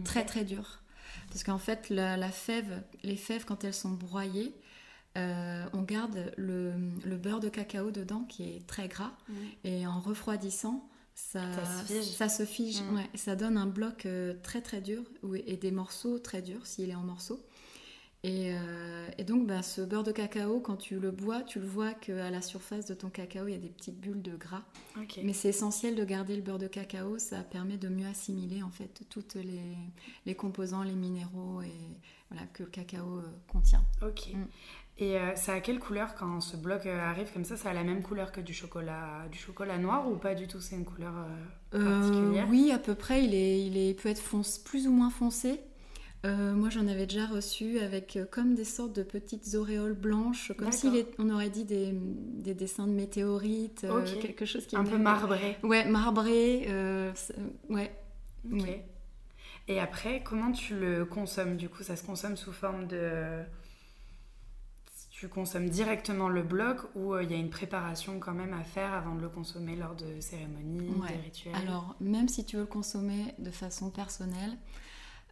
très 0.04 0.26
très 0.26 0.44
dur. 0.44 0.80
Parce 1.30 1.44
qu'en 1.44 1.58
fait, 1.60 1.90
la, 1.90 2.18
la 2.18 2.32
fève, 2.32 2.84
les 3.04 3.16
fèves, 3.16 3.46
quand 3.46 3.64
elles 3.64 3.74
sont 3.74 3.92
broyées, 3.92 4.54
euh, 5.17 5.65
on 5.74 5.82
garde 5.82 6.32
le, 6.38 6.74
le 7.05 7.17
beurre 7.17 7.39
de 7.39 7.50
cacao 7.50 7.91
dedans 7.91 8.24
qui 8.29 8.43
est 8.43 8.65
très 8.67 8.88
gras. 8.88 9.12
Et 9.63 9.86
en 9.88 10.00
refroidissant, 10.00 10.88
ça, 11.15 11.41
Ça 11.53 11.65
se 11.65 11.93
fige. 11.93 12.03
ça 12.15 12.29
se 12.29 12.46
fige, 12.46 12.82
Mm. 12.82 12.96
ouais. 12.96 13.10
Ça 13.15 13.36
donne 13.36 13.58
un 13.58 13.67
bloc 13.67 14.05
euh, 14.08 14.34
très 14.41 14.62
très 14.62 14.82
dur 14.82 15.03
et 15.46 15.58
des 15.58 15.72
morceaux 15.72 16.17
très 16.20 16.41
durs 16.41 16.65
s'il 16.65 16.89
est 16.89 16.96
en 16.96 17.03
morceaux. 17.03 17.39
Et, 18.25 18.53
euh, 18.53 19.05
et 19.17 19.25
donc, 19.25 19.46
bah, 19.46 19.62
ce 19.62 19.82
beurre 19.82 20.05
de 20.05 20.13
cacao, 20.13 20.62
quand 20.62 20.77
tu 20.77 20.98
le 20.98 21.12
bois, 21.12 21.41
tu 21.41 21.60
le 21.60 21.67
vois 21.67 21.93
qu'à 21.93 22.32
la 22.32 22.41
surface 22.41 22.86
de 22.86 22.93
ton 22.93 23.10
cacao, 23.10 23.48
il 23.48 23.51
y 23.51 23.55
a 23.55 23.60
des 23.60 23.67
petites 23.67 24.00
bulles 24.00 24.22
de 24.22 24.38
gras. 24.38 24.63
Mais 25.22 25.34
c'est 25.34 25.50
essentiel 25.50 25.93
de 25.96 26.05
garder 26.05 26.36
le 26.38 26.41
beurre 26.41 26.58
de 26.58 26.67
cacao, 26.70 27.20
ça 27.20 27.43
permet 27.43 27.75
de 27.77 27.89
mieux 27.89 28.08
assimiler 28.08 28.63
en 28.63 28.70
fait 28.72 29.01
toutes 29.10 29.36
les, 29.36 29.75
les 30.25 30.36
composants, 30.36 30.84
les 30.84 30.96
minéraux 30.96 31.62
et 31.63 31.74
voilà 32.32 32.46
que 32.48 32.63
le 32.63 32.70
cacao 32.70 33.22
contient. 33.50 33.84
Ok. 34.01 34.29
Mm. 34.34 34.46
Et 35.00 35.18
euh, 35.18 35.36
ça 35.36 35.54
a 35.54 35.60
quelle 35.60 35.80
couleur 35.80 36.14
quand 36.16 36.40
ce 36.40 36.56
bloc 36.56 36.86
euh, 36.86 37.00
arrive 37.00 37.32
comme 37.34 37.46
ça? 37.46 37.58
Ça 37.58 37.72
a 37.72 37.74
la 37.74 37.84
même 37.84 38.04
couleur 38.04 38.32
que 38.32 38.42
du 38.42 38.54
chocolat, 38.54 39.28
du 39.32 39.40
chocolat 39.40 39.78
noir 39.80 40.08
ou 40.10 40.16
pas 40.18 40.36
du 40.36 40.48
tout? 40.48 40.62
C'est 40.62 40.76
une 40.76 40.86
couleur 40.86 41.14
euh, 41.74 42.00
particulière? 42.02 42.46
oui, 42.50 42.72
à 42.72 42.78
peu 42.78 42.94
près. 42.94 43.24
Il 43.24 43.34
est, 43.34 43.66
il 43.66 43.76
est 43.78 44.00
peut 44.00 44.10
être 44.10 44.22
fonce, 44.22 44.60
plus 44.60 44.88
ou 44.88 44.92
moins 44.92 45.10
foncé. 45.10 45.60
Euh, 46.26 46.54
moi, 46.54 46.70
j'en 46.70 46.88
avais 46.88 47.06
déjà 47.06 47.26
reçu 47.26 47.80
avec 47.80 48.16
euh, 48.16 48.26
comme 48.30 48.54
des 48.56 48.64
sortes 48.64 48.96
de 48.96 49.04
petites 49.04 49.56
auréoles 49.56 49.94
blanches, 49.96 50.54
comme 50.58 50.72
si 50.72 51.06
on 51.20 51.30
aurait 51.32 51.50
dit 51.50 51.66
des, 51.66 51.90
des 51.92 52.54
dessins 52.54 52.88
de 52.88 52.94
météorites, 52.94 53.84
euh, 53.84 54.06
quelque 54.22 54.46
chose 54.46 54.66
qui 54.66 54.76
Un 54.78 54.86
peu 54.86 54.98
marbré. 54.98 55.58
Ouais, 55.64 55.84
marbré. 55.86 56.68
ouais. 57.70 57.92
Oui. 58.50 58.62
Et 59.68 59.80
après, 59.80 60.22
comment 60.24 60.52
tu 60.52 60.78
le 60.80 61.04
consommes 61.06 61.58
Du 61.58 61.68
coup, 61.68 61.84
ça 61.84 61.96
se 61.96 62.04
consomme 62.04 62.38
sous 62.38 62.54
forme 62.54 62.88
de. 62.88 63.42
Tu 65.24 65.30
consommes 65.30 65.70
directement 65.70 66.27
le 66.27 66.44
bloc 66.44 66.80
ou 66.96 67.13
euh, 67.13 67.24
il 67.24 67.32
y 67.32 67.34
a 67.34 67.38
une 67.38 67.50
préparation 67.50 68.20
quand 68.20 68.34
même 68.34 68.51
à 68.53 68.65
faire 68.65 68.92
avant 68.94 69.15
de 69.15 69.22
le 69.22 69.30
consommer 69.30 69.77
lors 69.77 69.96
de 69.96 70.20
cérémonies, 70.20 70.89
Ouais. 71.01 71.15
de 71.18 71.24
rituels? 71.24 71.56
Alors, 71.56 71.96
même 72.01 72.27
si 72.27 72.44
tu 72.44 72.58
veux 72.58 72.63
le 72.63 72.68
consommer 72.68 73.34
de 73.39 73.50
façon 73.50 73.89
personnelle, 73.89 74.58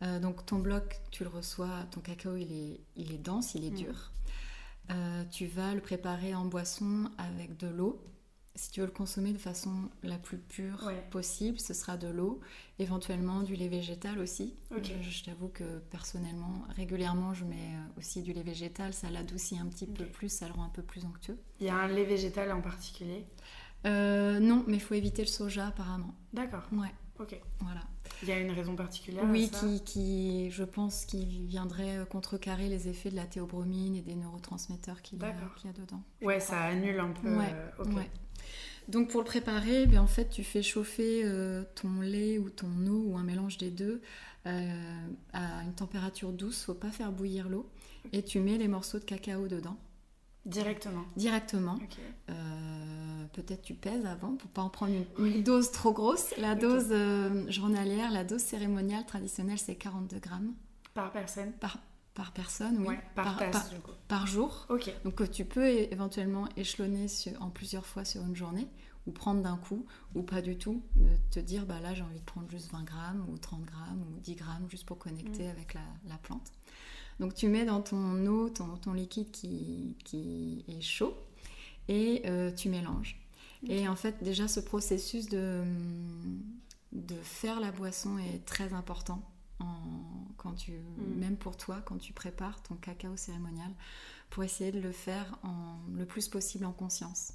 euh, 0.01 0.17
donc 0.21 0.45
ton 0.45 0.60
bloc, 0.60 1.01
tu 1.12 1.24
le 1.25 1.29
reçois, 1.29 1.83
ton 1.91 2.00
cacao, 2.00 2.38
il 2.38 2.53
est, 2.53 2.79
il 2.95 3.12
est 3.12 3.17
dense, 3.17 3.53
il 3.53 3.65
est 3.65 3.71
Mm. 3.71 3.75
dur. 3.75 4.12
Euh, 4.91 5.25
tu 5.29 5.45
vas 5.45 5.75
le 5.75 5.81
préparer 5.81 6.33
en 6.36 6.45
boisson 6.45 7.12
avec 7.17 7.57
de 7.57 7.67
l'eau. 7.67 8.01
Si 8.55 8.70
tu 8.70 8.81
veux 8.81 8.86
le 8.86 8.91
consommer 8.91 9.31
de 9.31 9.38
façon 9.38 9.72
la 10.03 10.17
plus 10.17 10.38
pure 10.38 10.84
Ouais. 10.86 11.01
possible, 11.10 11.58
ce 11.60 11.74
sera 11.74 11.96
de 11.96 12.08
l'eau, 12.10 12.41
éventuellement 12.79 13.43
du 13.43 13.55
lait 13.55 13.70
végétal 13.70 14.20
aussi. 14.20 14.55
Ok. 14.75 14.91
Je, 15.01 15.10
je 15.10 15.24
t'avoue 15.24 15.48
que 15.48 15.79
personnellement, 15.89 16.65
régulièrement, 16.75 17.34
je 17.34 17.46
mets 17.46 17.55
euh, 17.55 18.00
aussi 18.00 18.22
du 18.22 18.34
lait 18.34 18.43
végétal, 18.43 18.93
ça 18.93 19.10
l'adoucit 19.10 19.58
un 19.58 19.67
petit 19.67 19.88
peu 19.88 20.05
plus, 20.05 20.27
ça 20.29 20.48
le 20.48 20.53
rend 20.53 20.65
un 20.65 20.70
peu 20.70 20.81
plus 20.81 21.05
onctueux. 21.05 21.38
Il 21.62 21.67
y 21.67 21.70
a 21.70 21.75
un 21.75 21.88
lait 21.88 22.03
végétal 22.03 22.51
en 22.51 22.62
particulier? 22.62 23.25
Euh, 23.88 24.39
non, 24.39 24.63
mais 24.67 24.75
il 24.75 24.81
faut 24.81 24.93
éviter 24.96 25.22
le 25.24 25.27
soja 25.29 25.67
apparemment. 25.67 26.13
D'accord, 26.34 26.63
Ouais, 26.74 26.93
ok. 27.20 27.39
voilà. 27.62 27.81
Il 28.22 28.27
y 28.29 28.31
a 28.31 28.39
une 28.39 28.51
raison 28.51 28.75
particulière 28.75 29.24
Oui, 29.27 29.50
à 29.51 29.58
ça? 29.58 29.65
qui, 29.65 29.84
qui, 29.84 30.51
je 30.51 30.63
pense, 30.63 31.05
qui 31.05 31.25
viendrait 31.46 31.98
euh, 31.98 32.05
contrecarrer 32.05 32.67
les 32.70 32.88
effets 32.89 33.10
de 33.10 33.15
la 33.15 33.25
théobromine 33.25 33.96
et 33.96 34.01
des 34.01 34.15
neurotransmetteurs 34.15 35.01
qu'il 35.01 35.20
y, 35.20 35.25
a- 35.25 35.29
y 35.29 35.74
dedans. 35.74 36.03
Ouais, 36.22 36.39
ça 36.39 36.60
annule 36.62 37.00
un 37.00 37.12
peu. 37.13 37.36
Ouais, 37.36 37.51
euh, 37.53 37.70
ok. 37.79 37.96
ouais. 37.96 38.10
Donc 38.91 39.10
pour 39.10 39.21
le 39.21 39.25
préparer, 39.25 39.88
ben, 39.88 40.00
en 40.00 40.07
fait, 40.07 40.29
tu 40.29 40.43
fais 40.43 40.62
chauffer 40.62 41.21
euh, 41.24 41.63
ton 41.75 42.01
lait 42.01 42.38
ou 42.38 42.50
ton 42.50 42.67
eau 42.88 43.03
ou 43.07 43.17
un 43.17 43.24
mélange 43.24 43.57
des 43.57 43.71
deux 43.71 44.01
euh, 44.48 45.07
à 45.31 45.63
une 45.63 45.74
température 45.74 46.33
douce. 46.33 46.63
Faut 46.65 46.74
pas 46.74 46.91
faire 46.91 47.12
bouillir 47.12 47.48
l'eau. 47.48 47.69
Et 48.12 48.21
tu 48.21 48.39
mets 48.39 48.57
les 48.57 48.67
morceaux 48.67 49.00
de 49.00 49.05
cacao 49.05 49.48
dedans 49.48 49.77
Directement. 50.45 51.05
directement. 51.15 51.77
Euh, 52.29 52.33
Peut-être 53.33 53.62
tu 53.62 53.75
pèses 53.75 54.05
avant 54.05 54.36
pour 54.36 54.50
pas 54.50 54.62
en 54.62 54.69
prendre 54.69 54.91
une, 54.93 55.25
une 55.25 55.41
dose 55.43 55.71
trop 55.71 55.93
grosse. 55.93 56.36
La 56.38 56.55
dose 56.55 56.93
journalière, 57.48 58.12
la 58.12 58.25
dose 58.25 58.41
cérémoniale 58.41 59.05
traditionnelle, 59.05 59.57
c'est 59.60 59.75
42 59.75 60.19
grammes 60.19 60.53
Par 60.93 61.13
personne 61.13 61.53
par, 61.53 61.77
par 62.13 62.32
personne, 62.34 62.77
oui, 62.80 62.88
Ouais, 62.89 63.00
par, 63.15 63.38
tasse 63.38 63.51
par, 63.51 63.70
du 63.70 63.80
coup. 63.80 63.91
par 64.08 64.27
jour. 64.27 64.65
Ok. 64.70 64.94
Donc 65.06 65.22
euh, 65.22 65.27
tu 65.27 65.46
peux 65.46 65.68
éventuellement 65.68 66.48
échelonner 66.58 67.08
en 67.39 67.50
plusieurs 67.50 67.86
fois 67.86 68.03
sur 68.06 68.22
une 68.24 68.36
journée 68.36 68.68
ou 69.08 69.12
prendre 69.12 69.41
d'un 69.41 69.58
coup 69.58 69.86
ou 70.13 70.22
pas 70.22 70.41
du 70.41 70.58
tout. 70.58 70.84
te 71.32 71.39
dire 71.39 71.65
bah 71.65 71.80
là 71.80 71.94
j'ai 71.94 72.03
envie 72.03 72.20
de 72.20 72.25
prendre 72.25 72.50
juste 72.51 72.72
20 72.72 72.84
grammes 72.84 73.25
ou 73.30 73.38
30 73.38 73.63
grammes 73.63 74.03
ou 74.15 74.20
10 74.20 74.36
grammes 74.36 74.68
juste 74.70 74.86
pour 74.86 74.98
connecter 75.00 75.48
Mm. 75.48 75.51
avec 75.51 75.74
la, 75.74 75.82
la 76.08 76.18
plante. 76.18 76.51
Donc 77.20 77.34
tu 77.34 77.48
mets 77.48 77.65
dans 77.65 77.82
ton 77.82 78.25
eau 78.27 78.50
ton, 78.50 78.77
ton 78.77 78.94
liquide 78.94 79.32
qui, 79.32 79.96
qui 80.03 80.65
est 80.68 80.82
chaud 80.82 81.15
et 81.88 82.24
euh, 82.25 82.51
tu 82.51 82.68
mélanges. 82.70 83.18
Et 83.68 83.88
en 83.88 83.96
fait 83.96 84.22
déjà 84.24 84.48
ce 84.48 84.60
processus 84.60 85.30
de, 85.30 85.63
de 86.91 87.15
faire 87.24 87.60
la 87.60 87.72
boisson 87.72 88.18
est 88.18 88.44
très 88.46 88.74
important. 88.74 89.22
En- 89.62 90.27
quand 90.38 90.53
tu, 90.56 90.72
Mm. 90.74 91.20
Même 91.20 91.38
pour 91.38 91.56
toi, 91.58 91.82
quand 91.86 91.98
tu 91.98 92.13
prépares 92.13 92.62
ton 92.63 92.75
cacao 92.75 93.15
cérémonial, 93.18 93.72
pour 94.30 94.44
essayer 94.44 94.72
de 94.72 94.80
le 94.80 94.91
faire 94.91 95.38
en, 95.44 95.77
le 95.94 96.06
plus 96.06 96.27
possible 96.30 96.65
en 96.65 96.72
conscience. 96.74 97.34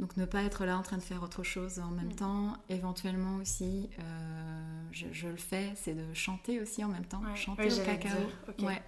Donc 0.00 0.16
ne 0.16 0.24
pas 0.24 0.42
être 0.42 0.64
là 0.64 0.76
en 0.78 0.82
train 0.82 0.96
de 0.96 1.02
faire 1.02 1.22
autre 1.22 1.42
chose 1.44 1.78
en 1.78 1.90
même 1.90 2.08
Mm. 2.08 2.14
temps. 2.16 2.56
Éventuellement 2.70 3.36
aussi, 3.36 3.88
euh, 3.98 4.82
je, 4.92 5.06
je 5.12 5.28
le 5.28 5.36
fais, 5.36 5.72
c'est 5.76 5.94
de 5.94 6.12
chanter 6.14 6.58
aussi 6.60 6.82
en 6.82 6.88
même 6.88 7.04
temps. 7.04 7.20
Ouais. 7.22 7.36
Chanter 7.36 7.64
Ouais, 7.64 7.80
au 7.80 7.84
cacao. 7.84 8.18
Ouais. 8.66 8.82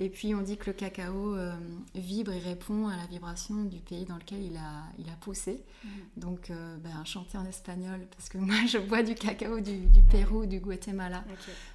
Et 0.00 0.10
puis 0.10 0.34
on 0.34 0.42
dit 0.42 0.56
que 0.58 0.66
le 0.66 0.74
cacao 0.74 1.34
euh, 1.34 1.52
vibre 1.94 2.30
et 2.32 2.38
répond 2.38 2.88
à 2.88 2.96
la 2.96 3.06
vibration 3.06 3.64
du 3.64 3.78
pays 3.80 4.04
dans 4.04 4.16
lequel 4.16 4.42
il 4.42 4.56
a, 4.58 4.84
il 4.98 5.08
a 5.08 5.16
poussé. 5.20 5.64
Mm. 5.82 5.88
Donc 6.18 6.50
euh, 6.50 6.76
ben, 6.76 7.04
chanter 7.06 7.38
en 7.38 7.46
espagnol, 7.46 8.06
parce 8.14 8.28
que 8.28 8.36
moi 8.50 8.56
je 8.68 8.76
bois 8.78 9.02
du 9.02 9.14
cacao 9.14 9.60
du, 9.60 9.86
du 9.86 10.02
Pérou, 10.02 10.44
du 10.44 10.60
Guatemala. 10.60 11.24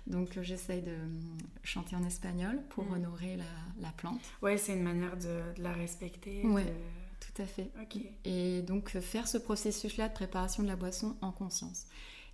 Donc 0.08 0.40
j'essaye 0.44 0.84
de 0.84 0.92
euh, 0.92 1.08
chanter 1.64 1.96
en 1.96 2.04
espagnol 2.06 2.60
pour 2.70 2.86
Mm. 2.86 2.94
honorer 2.94 3.38
la, 3.38 3.44
la 3.82 3.90
plante. 3.94 4.22
Ouais, 4.44 4.58
c'est 4.58 4.74
une 4.74 4.84
manière 4.84 5.18
de, 5.18 5.42
de 5.58 5.64
la 5.64 5.74
respecter. 5.74 6.46
Ouais. 6.46 6.64
de- 6.66 6.70
Tout 7.36 7.42
à 7.42 7.46
fait. 7.46 7.70
Et 8.24 8.62
donc 8.62 8.96
euh, 8.96 9.02
faire 9.02 9.28
ce 9.28 9.38
processus-là 9.38 10.08
de 10.10 10.14
préparation 10.14 10.64
de 10.64 10.68
la 10.68 10.76
boisson 10.76 11.16
en 11.22 11.32
conscience. 11.32 11.86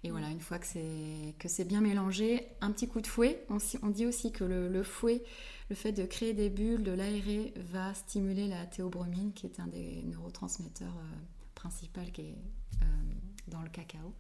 Et 0.03 0.09
Mm. 0.09 0.11
voilà, 0.11 0.29
une 0.29 0.39
fois 0.39 0.59
que 0.59 0.65
c'est 0.65 1.35
que 1.39 1.47
c'est 1.47 1.65
bien 1.65 1.81
mélangé, 1.81 2.47
un 2.61 2.71
petit 2.71 2.87
coup 2.87 3.01
de 3.01 3.07
fouet. 3.07 3.45
On, 3.49 3.89
dit 3.89 4.05
aussi 4.05 4.31
que 4.31 4.43
le, 4.43 4.67
le 4.67 4.83
fouet, 4.83 5.23
le 5.69 5.75
fait 5.75 5.91
de 5.91 6.05
créer 6.05 6.33
des 6.33 6.49
bulles, 6.49 6.83
de 6.83 6.91
l'aérer, 6.91 7.53
va 7.57 7.93
stimuler 7.93 8.47
la 8.47 8.65
théobromine, 8.65 9.33
qui 9.33 9.45
est 9.45 9.59
un 9.59 9.67
des 9.67 10.03
neurotransmetteurs 10.03 10.95
euh, 10.97 11.17
principaux 11.55 12.01
qui 12.13 12.21
est 12.21 12.35
euh, 12.81 12.85
dans 13.47 13.61
le 13.61 13.69
cacao. 13.69 14.13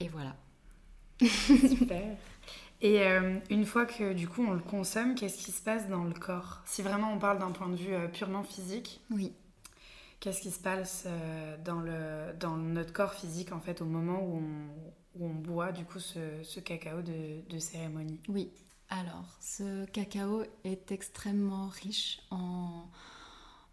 Et 0.00 0.08
voilà. 0.08 0.36
Super. 1.20 2.16
Et 2.80 3.02
euh, 3.02 3.40
une 3.50 3.64
fois 3.66 3.86
que 3.86 4.12
du 4.12 4.28
coup 4.28 4.44
on 4.46 4.52
le 4.52 4.60
consomme, 4.60 5.16
qu'est-ce 5.16 5.44
qui 5.44 5.50
se 5.50 5.60
passe 5.62 5.88
dans 5.88 6.04
le 6.04 6.14
corps? 6.14 6.62
Si 6.64 6.82
vraiment 6.82 7.12
on 7.12 7.18
parle 7.18 7.40
d'un 7.40 7.50
point 7.50 7.68
de 7.68 7.74
vue 7.74 7.94
purement 8.12 8.44
physique, 8.44 9.00
Oui. 9.10 9.32
Qu'est-ce 10.20 10.40
qui 10.40 10.50
se 10.50 10.60
passe 10.60 11.04
euh, 11.06 11.56
dans, 11.64 11.80
le, 11.80 12.34
dans 12.38 12.56
notre 12.56 12.92
corps 12.92 13.14
physique 13.14 13.52
en 13.52 13.60
fait 13.60 13.80
au 13.80 13.84
moment 13.84 14.20
où 14.20 14.38
on, 14.38 15.20
où 15.20 15.26
on 15.26 15.34
boit 15.34 15.72
du 15.72 15.84
coup 15.84 16.00
ce, 16.00 16.60
cacao 16.60 17.02
de, 17.02 17.48
de 17.48 17.58
cérémonie? 17.58 18.20
Oui. 18.28 18.50
Alors, 18.90 19.36
ce 19.40 19.84
cacao 19.86 20.44
est 20.64 20.92
extrêmement 20.92 21.68
riche 21.68 22.20
en, 22.30 22.88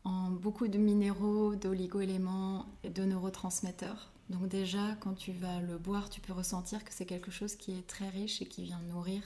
en 0.04 0.30
beaucoup 0.30 0.68
de 0.68 0.78
minéraux, 0.78 1.56
d'oligo-éléments 1.56 2.66
et 2.84 2.90
de 2.90 3.06
neurotransmetteurs. 3.06 4.12
Donc 4.30 4.48
déjà, 4.48 4.96
quand 5.00 5.14
tu 5.14 5.32
vas 5.32 5.62
le 5.62 5.78
boire, 5.78 6.10
tu 6.10 6.20
peux 6.20 6.34
ressentir 6.34 6.84
que 6.84 6.92
c'est 6.92 7.06
quelque 7.06 7.32
chose 7.32 7.56
qui 7.56 7.78
est 7.78 7.88
très 7.88 8.10
riche 8.10 8.42
et 8.42 8.46
qui 8.46 8.64
vient 8.64 8.82
nourrir 8.90 9.22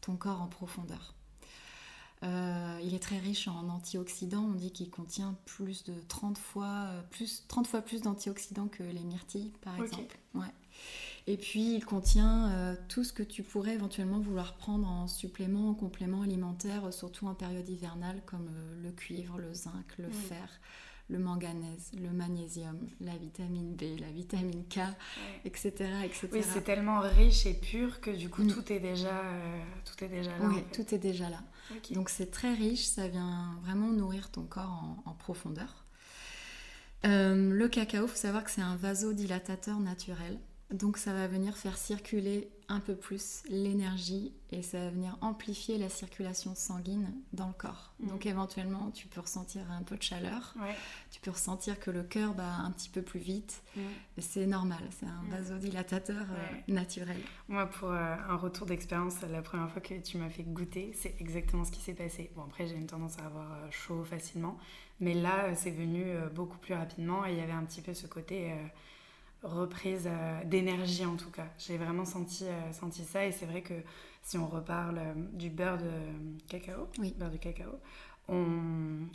ton 0.00 0.16
corps 0.16 0.42
en 0.42 0.48
profondeur. 0.48 1.14
Euh, 2.22 2.78
il 2.82 2.94
est 2.94 3.02
très 3.02 3.18
riche 3.18 3.48
en 3.48 3.68
antioxydants. 3.68 4.44
On 4.52 4.54
dit 4.54 4.70
qu'il 4.70 4.90
contient 4.90 5.36
plus 5.44 5.84
de 5.84 5.94
30 6.08 6.38
fois, 6.38 6.86
euh, 6.88 7.02
plus, 7.10 7.44
30 7.48 7.66
fois 7.66 7.82
plus 7.82 8.02
d'antioxydants 8.02 8.68
que 8.68 8.82
les 8.82 9.02
myrtilles, 9.02 9.52
par 9.62 9.80
exemple. 9.80 10.18
Ouais. 10.34 10.46
Et 11.26 11.36
puis, 11.36 11.74
il 11.74 11.84
contient 11.84 12.50
euh, 12.50 12.74
tout 12.88 13.04
ce 13.04 13.12
que 13.12 13.22
tu 13.22 13.42
pourrais 13.42 13.74
éventuellement 13.74 14.18
vouloir 14.18 14.54
prendre 14.54 14.88
en 14.88 15.06
supplément, 15.06 15.70
en 15.70 15.74
complément 15.74 16.22
alimentaire, 16.22 16.92
surtout 16.92 17.26
en 17.26 17.34
période 17.34 17.68
hivernale, 17.68 18.22
comme 18.26 18.50
le 18.82 18.90
cuivre, 18.90 19.38
le 19.38 19.52
zinc, 19.54 19.98
le 19.98 20.10
fer 20.10 20.60
le 21.12 21.18
manganèse, 21.18 21.90
le 22.00 22.10
magnésium, 22.10 22.78
la 23.00 23.16
vitamine 23.16 23.74
B, 23.74 24.00
la 24.00 24.10
vitamine 24.10 24.64
K, 24.64 24.80
etc., 25.44 25.70
etc. 26.04 26.28
Oui, 26.32 26.42
c'est 26.42 26.62
tellement 26.62 27.00
riche 27.00 27.46
et 27.46 27.54
pur 27.54 28.00
que 28.00 28.10
du 28.10 28.28
coup, 28.28 28.42
mm. 28.42 28.52
tout, 28.52 28.72
est 28.72 28.80
déjà, 28.80 29.20
euh, 29.20 29.62
tout 29.84 30.04
est 30.04 30.08
déjà 30.08 30.30
là. 30.30 30.44
Oui, 30.48 30.62
tout 30.72 30.94
est 30.94 30.98
déjà 30.98 31.28
là. 31.28 31.42
Donc 31.90 32.08
c'est 32.08 32.30
très 32.30 32.54
riche, 32.54 32.84
ça 32.84 33.08
vient 33.08 33.58
vraiment 33.62 33.88
nourrir 33.88 34.30
ton 34.30 34.42
corps 34.44 34.96
en, 35.04 35.12
profondeur. 35.12 35.84
Euh, 37.04 37.52
le 37.52 37.68
cacao, 37.68 38.04
il 38.06 38.08
faut 38.08 38.16
savoir 38.16 38.44
que 38.44 38.50
c'est 38.50 38.62
un 38.62 38.76
vasodilatateur 38.76 39.78
naturel. 39.80 40.38
Donc 40.72 40.96
ça 40.96 41.12
va 41.12 41.26
venir 41.26 41.56
faire 41.56 41.76
circuler 41.76 42.48
un 42.68 42.80
peu 42.80 42.94
plus 42.94 43.42
l'énergie 43.50 44.32
et 44.50 44.62
ça 44.62 44.78
va 44.78 44.90
venir 44.90 45.18
amplifier 45.20 45.76
la 45.76 45.90
circulation 45.90 46.54
sanguine 46.54 47.12
dans 47.34 47.48
le 47.48 47.52
corps. 47.52 47.92
Mm. 48.00 48.06
Donc 48.08 48.26
éventuellement, 48.26 48.90
tu 48.90 49.06
peux 49.06 49.20
ressentir 49.20 49.70
un 49.70 49.82
peu 49.82 49.96
de 49.96 50.02
chaleur, 50.02 50.54
tu 51.10 51.20
peux 51.20 51.30
ressentir 51.30 51.78
que 51.78 51.90
le 51.90 52.02
cœur 52.02 52.32
bat 52.34 52.56
un 52.64 52.70
petit 52.70 52.88
peu 52.88 53.02
plus 53.02 53.20
vite. 53.20 53.62
Mm. 53.76 53.80
C'est 54.18 54.46
normal, 54.46 54.82
c'est 54.98 55.06
un 55.06 55.22
mm. 55.22 55.30
vasodilatateur 55.30 56.22
euh, 56.30 56.72
naturel. 56.72 57.20
Moi, 57.48 57.66
pour 57.66 57.90
euh, 57.90 58.14
un 58.28 58.36
retour 58.36 58.66
d'expérience, 58.66 59.16
la 59.30 59.42
première 59.42 59.70
fois 59.70 59.82
que 59.82 59.94
tu 60.00 60.16
m'as 60.16 60.30
fait 60.30 60.44
goûter, 60.44 60.92
c'est 60.94 61.14
exactement 61.20 61.64
ce 61.64 61.72
qui 61.72 61.80
s'est 61.80 61.94
passé. 61.94 62.30
Bon, 62.34 62.44
après, 62.44 62.66
j'ai 62.66 62.76
une 62.76 62.86
tendance 62.86 63.18
à 63.18 63.26
avoir 63.26 63.52
euh, 63.52 63.70
chaud 63.70 64.04
facilement, 64.04 64.56
mais 65.00 65.12
là, 65.12 65.54
c'est 65.54 65.70
venu 65.70 66.04
beaucoup 66.34 66.58
plus 66.58 66.74
rapidement 66.74 67.26
et 67.26 67.32
il 67.32 67.38
y 67.38 67.42
avait 67.42 67.52
un 67.52 67.64
petit 67.64 67.82
peu 67.82 67.92
ce 67.92 68.06
côté 68.06 68.52
reprise 69.42 70.06
euh, 70.06 70.44
d'énergie 70.44 71.04
en 71.04 71.16
tout 71.16 71.30
cas. 71.30 71.46
J'ai 71.58 71.76
vraiment 71.76 72.04
senti, 72.04 72.44
euh, 72.44 72.72
senti 72.72 73.04
ça 73.04 73.26
et 73.26 73.32
c'est 73.32 73.46
vrai 73.46 73.62
que 73.62 73.74
si 74.22 74.38
on 74.38 74.46
reparle 74.46 74.98
euh, 74.98 75.14
du 75.32 75.50
beurre 75.50 75.78
de 75.78 75.90
cacao, 76.48 76.88
oui. 76.98 77.14
beurre 77.18 77.30
de 77.30 77.36
cacao, 77.36 77.80
on, 78.28 78.46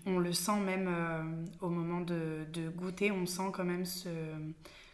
on 0.05 0.19
le 0.19 0.34
sent 0.34 0.60
même 0.60 0.89
au 1.62 1.69
moment 1.69 2.01
de, 2.01 2.46
de, 2.51 2.69
goûter, 2.69 3.10
on 3.12 3.25
sent 3.25 3.51
quand 3.53 3.63
même 3.63 3.86
ce, 3.86 4.10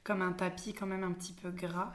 comme 0.03 0.21
un 0.21 0.33
tapis 0.33 0.73
quand 0.73 0.85
même 0.85 1.03
un 1.03 1.11
petit 1.11 1.33
peu 1.33 1.49
gras. 1.49 1.91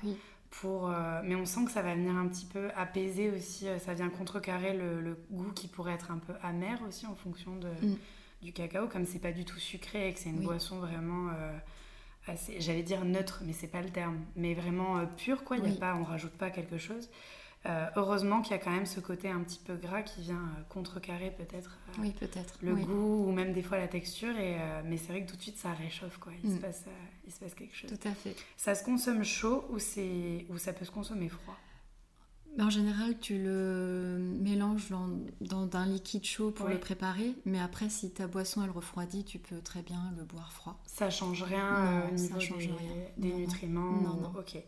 Pour, 0.51 0.91
mais 1.23 1.37
on 1.37 1.45
sent 1.45 1.67
que 1.67 1.71
ça 1.71 1.83
va 1.83 1.95
venir 1.95 2.17
un 2.17 2.27
petit 2.27 2.47
peu 2.47 2.71
apaiser 2.75 3.31
aussi, 3.31 3.67
ça 3.79 3.95
vient 3.95 4.09
contrecarrer 4.09 4.77
le, 4.77 5.01
le, 5.01 5.17
goût 5.31 5.53
qui 5.53 5.69
pourrait 5.69 5.93
être 5.93 6.11
un 6.11 6.19
peu 6.19 6.33
amer 6.43 6.81
aussi 6.89 7.07
en 7.07 7.15
fonction 7.15 7.55
de, 7.57 7.69
mm. 7.69 7.97
du 8.43 8.53
cacao, 8.53 8.89
comme 8.89 9.05
c'est 9.05 9.21
pas 9.21 9.33
du 9.33 9.45
tout 9.45 9.59
sucré 9.59 10.09
et 10.09 10.13
que 10.13 10.19
c'est 10.19 10.31
une 10.31 10.41
boisson 10.41 10.81
vraiment 10.81 11.31
j'allais 12.59 12.83
dire 12.83 13.05
neutre, 13.05 13.43
mais 13.45 13.53
c'est 13.53 13.69
pas 13.69 13.83
le 13.83 13.91
terme, 13.91 14.19
mais 14.37 14.55
vraiment 14.55 14.99
euh, 14.99 15.07
pur, 15.07 15.45
quoi. 15.45 15.57
Il 15.57 15.67
a 15.67 15.77
pas, 15.77 15.95
on 15.95 16.05
rajoute 16.05 16.33
pas 16.33 16.51
quelque 16.51 16.79
chose. 16.79 17.09
Euh, 17.67 17.87
heureusement 17.97 18.41
qu'il 18.41 18.53
y 18.53 18.55
a 18.55 18.63
quand 18.63 18.71
même 18.71 18.87
ce 18.87 19.01
côté 19.01 19.29
un 19.29 19.41
petit 19.41 19.59
peu 19.59 19.75
gras 19.75 20.03
qui 20.03 20.23
vient 20.23 20.37
euh, 20.37 20.63
contrecarrer 20.69 21.33
peut-être 21.33 21.77
oui, 21.99 22.13
peut-être 22.13 22.57
le 22.63 22.77
goût 22.77 23.27
ou 23.27 23.33
même 23.33 23.53
des 23.53 23.63
fois 23.63 23.79
la 23.79 23.89
texture. 23.89 24.37
Et, 24.39 24.57
mais 24.85 24.97
c'est 24.97 25.09
vrai 25.09 25.25
que 25.25 25.31
tout 25.31 25.37
de 25.37 25.43
suite 25.43 25.59
ça 25.59 25.73
réchauffe, 25.73 26.19
quoi. 26.19 26.33
Il, 26.43 26.51
se 26.51 26.57
mm. 26.57 26.61
passe, 26.61 26.85
il 27.27 27.33
se 27.33 27.41
passe 27.41 27.55
quelque 27.55 27.75
chose. 27.75 27.91
Tout 27.91 28.09
à 28.09 28.13
fait. 28.13 28.37
Ça 28.57 28.75
se 28.75 28.85
consomme 28.85 29.25
chaud 29.25 29.65
ou, 29.71 29.77
ou 29.77 30.59
ça 30.59 30.73
peut 30.73 30.85
se 30.85 30.91
consommer 30.91 31.29
froid? 31.29 31.57
En 32.59 32.71
général, 32.71 33.19
tu 33.21 33.39
le 33.39 34.19
mélanges 34.41 34.91
dans, 35.41 35.69
un 35.77 35.87
liquide 35.87 36.25
chaud 36.25 36.51
pour 36.51 36.69
le 36.69 36.79
préparer, 36.79 37.35
mais 37.45 37.61
après, 37.61 37.89
si 37.89 38.11
ta 38.11 38.27
boisson 38.27 38.63
elle 38.65 38.71
refroidit, 38.71 39.25
tu 39.25 39.39
peux 39.39 39.61
très 39.61 39.83
bien 39.83 40.13
le 40.17 40.25
boire 40.25 40.53
froid. 40.53 40.81
Ça 40.87 41.11
change 41.11 41.43
rien 41.43 42.09
au 42.09 42.15
niveau 42.15 42.41
change 42.41 42.67
des, 42.67 42.73
rien. 42.73 42.79
des 43.17 43.33
nutriments 43.33 43.93
Non, 43.93 44.15
non. 44.15 44.33
Ok. 44.39 44.59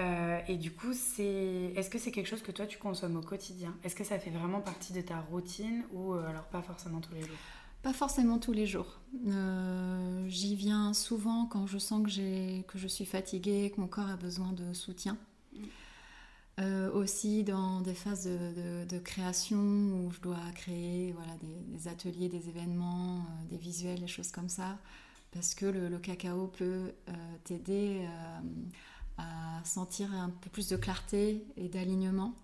Euh, 0.00 0.38
et 0.48 0.56
du 0.56 0.72
coup, 0.72 0.92
c'est 0.92 1.72
est-ce 1.76 1.90
que 1.90 1.98
c'est 1.98 2.10
quelque 2.10 2.28
chose 2.28 2.42
que 2.42 2.52
toi 2.52 2.66
tu 2.66 2.78
consommes 2.78 3.16
au 3.16 3.20
quotidien? 3.20 3.74
Est-ce 3.84 3.94
que 3.94 4.04
ça 4.04 4.18
fait 4.18 4.30
vraiment 4.30 4.60
partie 4.60 4.92
de 4.92 5.00
ta 5.00 5.20
routine 5.20 5.84
ou 5.92 6.14
euh, 6.14 6.26
alors 6.26 6.44
pas 6.44 6.62
forcément 6.62 7.00
tous 7.00 7.14
les 7.14 7.22
jours? 7.22 7.36
Pas 7.82 7.92
forcément 7.92 8.38
tous 8.38 8.52
les 8.52 8.66
jours. 8.66 9.00
Euh, 9.26 10.24
j'y 10.28 10.54
viens 10.54 10.94
souvent 10.94 11.46
quand 11.46 11.66
je 11.66 11.78
sens 11.78 12.02
que, 12.06 12.62
que 12.62 12.78
je 12.78 12.86
suis 12.86 13.04
fatiguée, 13.04 13.72
que 13.74 13.80
mon 13.80 13.88
corps 13.88 14.08
a 14.08 14.16
besoin 14.16 14.52
de 14.52 14.72
soutien. 14.72 15.18
Euh, 16.60 16.90
aussi 16.92 17.44
dans 17.44 17.80
des 17.80 17.94
phases 17.94 18.26
de, 18.26 18.98
création 18.98 19.56
où 19.56 20.10
je 20.12 20.20
dois 20.20 20.36
créer 20.54 21.12
voilà, 21.12 21.32
des, 21.40 21.88
ateliers, 21.88 22.28
des 22.28 22.50
événements, 22.50 23.20
euh, 23.20 23.48
des 23.48 23.56
visuels, 23.56 24.00
des 24.00 24.06
choses 24.06 24.30
comme 24.30 24.50
ça, 24.50 24.76
parce 25.32 25.54
que 25.54 25.64
le, 25.64 25.98
cacao 25.98 26.48
peut 26.48 26.92
euh, 27.08 27.12
t'aider 27.44 28.06
à 29.16 29.64
sentir 29.64 30.12
un 30.12 30.28
peu 30.28 30.50
plus 30.50 30.68
de 30.68 30.76
clarté 30.76 31.42
et 31.56 31.68
d'alignement. 31.68 32.34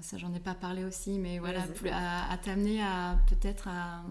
ça, 0.00 0.16
j'en 0.16 0.32
ai 0.32 0.40
pas 0.40 0.54
parlé 0.54 0.84
aussi, 0.84 1.18
mais 1.18 1.38
voilà, 1.40 1.64
à, 1.92 2.38
t'amener 2.38 2.82
à 2.82 3.18
peut-être 3.28 3.68
à, 3.68 4.02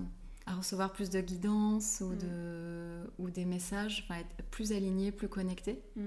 recevoir 0.56 0.94
plus 0.94 1.10
de 1.10 1.20
guidance 1.20 2.02
ou, 2.02 2.12
mm. 2.12 2.18
de, 2.20 3.12
ou 3.18 3.30
des 3.32 3.46
messages, 3.46 4.08
être 4.12 4.46
plus 4.52 4.72
aligné, 4.72 5.12
plus 5.12 5.30
connecté. 5.30 5.82
Mm. 5.96 6.02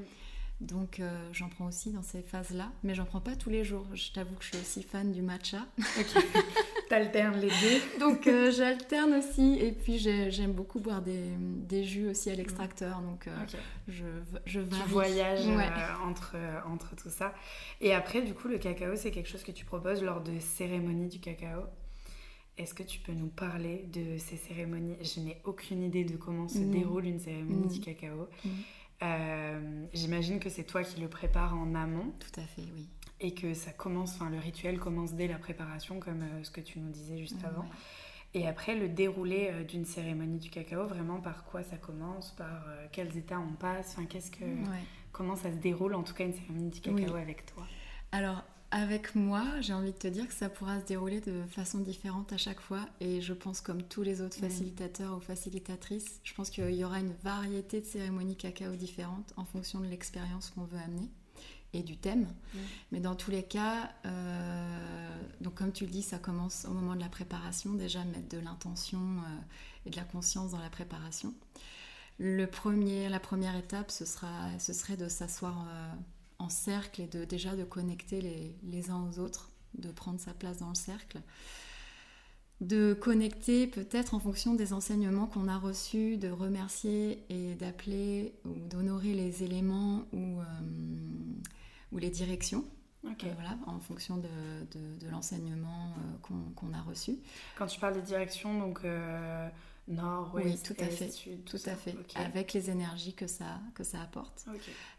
Donc 0.60 1.00
euh, 1.00 1.10
j'en 1.32 1.48
prends 1.48 1.66
aussi 1.66 1.90
dans 1.90 2.02
ces 2.02 2.20
phases-là, 2.20 2.70
mais 2.82 2.94
j'en 2.94 3.06
prends 3.06 3.20
pas 3.20 3.34
tous 3.34 3.48
les 3.48 3.64
jours. 3.64 3.86
Je 3.94 4.12
t'avoue 4.12 4.34
que 4.34 4.44
je 4.44 4.48
suis 4.48 4.58
aussi 4.58 4.82
fan 4.82 5.10
du 5.10 5.22
matcha. 5.22 5.66
Ok, 5.98 6.22
t'alternes 6.90 7.40
les 7.40 7.48
deux. 7.48 7.98
Donc 7.98 8.26
euh, 8.26 8.52
j'alterne 8.52 9.14
aussi, 9.14 9.58
et 9.58 9.72
puis 9.72 9.98
j'aime 9.98 10.52
beaucoup 10.52 10.78
boire 10.78 11.00
des, 11.00 11.84
jus 11.84 12.08
aussi 12.08 12.30
à 12.30 12.34
l'extracteur, 12.34 13.00
donc 13.00 13.26
euh, 13.26 13.30
je, 13.88 14.04
je 14.44 14.60
Tu 14.60 14.88
voyages 14.88 15.46
entre, 16.04 16.36
entre 16.66 16.94
tout 16.94 17.10
ça. 17.10 17.34
Et 17.80 17.94
après, 17.94 18.20
du 18.20 18.34
coup, 18.34 18.48
le 18.48 18.58
cacao, 18.58 18.96
c'est 18.96 19.10
quelque 19.10 19.28
chose 19.28 19.42
que 19.42 19.52
tu 19.52 19.64
proposes 19.64 20.02
lors 20.02 20.20
de 20.20 20.38
cérémonies 20.40 21.08
du 21.08 21.20
cacao. 21.20 21.62
Est-ce 22.58 22.74
que 22.74 22.82
tu 22.82 22.98
peux 22.98 23.12
nous 23.12 23.28
parler 23.28 23.86
de 23.90 24.18
ces 24.18 24.36
cérémonies? 24.36 24.96
Je 25.00 25.20
n'ai 25.20 25.40
aucune 25.44 25.82
idée 25.82 26.04
de 26.04 26.18
comment 26.18 26.46
se 26.48 26.58
déroule 26.58 27.06
une 27.06 27.18
cérémonie 27.18 27.68
du 27.68 27.80
cacao. 27.80 28.28
Euh, 29.02 29.86
j'imagine 29.92 30.40
que 30.40 30.50
c'est 30.50 30.64
toi 30.64 30.82
qui 30.82 31.00
le 31.00 31.08
prépares 31.08 31.56
en 31.56 31.74
amont. 31.74 32.12
Tout 32.18 32.40
à 32.40 32.44
fait, 32.44 32.64
oui. 32.74 32.88
Et 33.20 33.34
que 33.34 33.54
ça 33.54 33.72
commence, 33.72 34.14
enfin 34.14 34.30
le 34.30 34.38
rituel 34.38 34.78
commence 34.78 35.12
dès 35.14 35.26
la 35.26 35.38
préparation, 35.38 36.00
comme 36.00 36.22
euh, 36.22 36.42
ce 36.42 36.50
que 36.50 36.60
tu 36.60 36.78
nous 36.78 36.90
disais 36.90 37.18
juste 37.18 37.44
avant. 37.44 37.66
Et 38.32 38.46
après, 38.46 38.76
le 38.76 38.88
déroulé 38.88 39.48
euh, 39.50 39.64
d'une 39.64 39.84
cérémonie 39.84 40.38
du 40.38 40.50
cacao, 40.50 40.86
vraiment 40.86 41.20
par 41.20 41.44
quoi 41.44 41.62
ça 41.62 41.76
commence, 41.76 42.30
par 42.32 42.64
quels 42.92 43.16
états 43.16 43.40
on 43.40 43.52
passe, 43.52 43.94
enfin 43.96 44.06
qu'est-ce 44.06 44.30
que, 44.30 44.44
comment 45.12 45.36
ça 45.36 45.50
se 45.50 45.56
déroule 45.56 45.94
en 45.94 46.02
tout 46.02 46.14
cas 46.14 46.24
une 46.24 46.34
cérémonie 46.34 46.70
du 46.70 46.80
cacao 46.80 47.16
avec 47.16 47.46
toi? 47.46 47.64
Alors 48.12 48.42
avec 48.70 49.16
moi, 49.16 49.44
j'ai 49.60 49.72
envie 49.72 49.92
de 49.92 49.98
te 49.98 50.06
dire 50.06 50.28
que 50.28 50.34
ça 50.34 50.48
pourra 50.48 50.80
se 50.80 50.86
dérouler 50.86 51.20
de 51.20 51.42
façon 51.50 51.78
différente 51.78 52.32
à 52.32 52.36
chaque 52.36 52.60
fois. 52.60 52.86
Et 53.00 53.20
je 53.20 53.32
pense, 53.32 53.60
comme 53.60 53.82
tous 53.82 54.02
les 54.02 54.20
autres 54.20 54.36
facilitateurs 54.36 55.16
ou 55.16 55.20
facilitatrices, 55.20 56.20
je 56.22 56.32
pense 56.34 56.50
qu'il 56.50 56.74
y 56.74 56.84
aura 56.84 57.00
une 57.00 57.14
variété 57.24 57.80
de 57.80 57.86
cérémonies 57.86 58.36
cacao 58.36 58.76
différentes 58.76 59.32
en 59.36 59.44
fonction 59.44 59.80
de 59.80 59.86
l'expérience 59.86 60.50
qu'on 60.50 60.64
veut 60.64 60.78
amener 60.78 61.10
et 61.72 61.82
du 61.82 61.96
thème. 61.96 62.28
Mais 62.92 63.00
dans 63.00 63.14
tous 63.14 63.30
les 63.30 63.42
cas, 63.42 63.90
euh, 64.06 65.20
donc 65.40 65.54
comme 65.54 65.72
tu 65.72 65.84
le 65.84 65.90
dis, 65.90 66.02
ça 66.02 66.18
commence 66.18 66.64
au 66.64 66.72
moment 66.72 66.94
de 66.94 67.00
la 67.00 67.08
préparation, 67.08 67.74
déjà 67.74 68.04
mettre 68.04 68.28
de 68.28 68.38
l'intention 68.38 68.98
euh, 69.00 69.86
et 69.86 69.90
de 69.90 69.96
la 69.96 70.04
conscience 70.04 70.52
dans 70.52 70.60
la 70.60 70.70
préparation. 70.70 71.34
Le 72.18 72.46
premier, 72.46 73.08
la 73.08 73.20
première 73.20 73.56
étape, 73.56 73.90
ce, 73.90 74.04
sera, 74.04 74.58
ce 74.58 74.72
serait 74.72 74.96
de 74.96 75.08
s'asseoir. 75.08 75.66
Euh, 75.68 75.92
en 76.40 76.48
cercle 76.48 77.02
et 77.02 77.06
de 77.06 77.24
déjà 77.24 77.54
de 77.54 77.64
connecter 77.64 78.20
les, 78.20 78.56
les, 78.64 78.90
uns 78.90 79.06
aux 79.08 79.18
autres, 79.18 79.50
de 79.74 79.90
prendre 79.90 80.18
sa 80.18 80.32
place 80.32 80.58
dans 80.58 80.70
le 80.70 80.74
cercle, 80.74 81.20
de 82.60 82.94
connecter 82.94 83.66
peut-être 83.66 84.14
en 84.14 84.20
fonction 84.20 84.54
des 84.54 84.72
enseignements 84.72 85.26
qu'on 85.26 85.48
a 85.48 85.58
reçus, 85.58 86.16
de 86.16 86.30
remercier 86.30 87.24
et 87.28 87.54
d'appeler 87.54 88.34
ou 88.44 88.54
d'honorer 88.68 89.14
les 89.14 89.42
éléments 89.44 90.04
ou, 90.12 90.40
euh, 90.40 90.44
ou 91.92 91.98
les 91.98 92.10
directions. 92.10 92.64
Euh, 93.04 93.08
voilà, 93.34 93.56
en 93.66 93.80
fonction 93.80 94.18
de, 94.18 94.28
de, 94.98 95.08
l'enseignement 95.10 95.94
euh, 96.30 96.44
qu'on 96.54 96.72
a 96.74 96.82
reçu. 96.82 97.16
Quand 97.56 97.66
tu 97.66 97.80
parles 97.80 97.94
des 97.94 98.02
directions, 98.02 98.58
donc 98.58 98.82
nord, 99.88 100.34
ouest, 100.34 100.46
oui, 100.46 100.74
tout 100.74 100.82
à 100.82 100.86
fait, 100.86 101.10
sud, 101.10 101.44
tout, 101.44 101.58
à 101.66 101.74
fait, 101.74 101.96
avec 102.14 102.52
les 102.52 102.70
énergies 102.70 103.14
que 103.14 103.26
ça, 103.26 103.60
que 103.74 103.84
ça 103.84 104.00
apporte. 104.00 104.46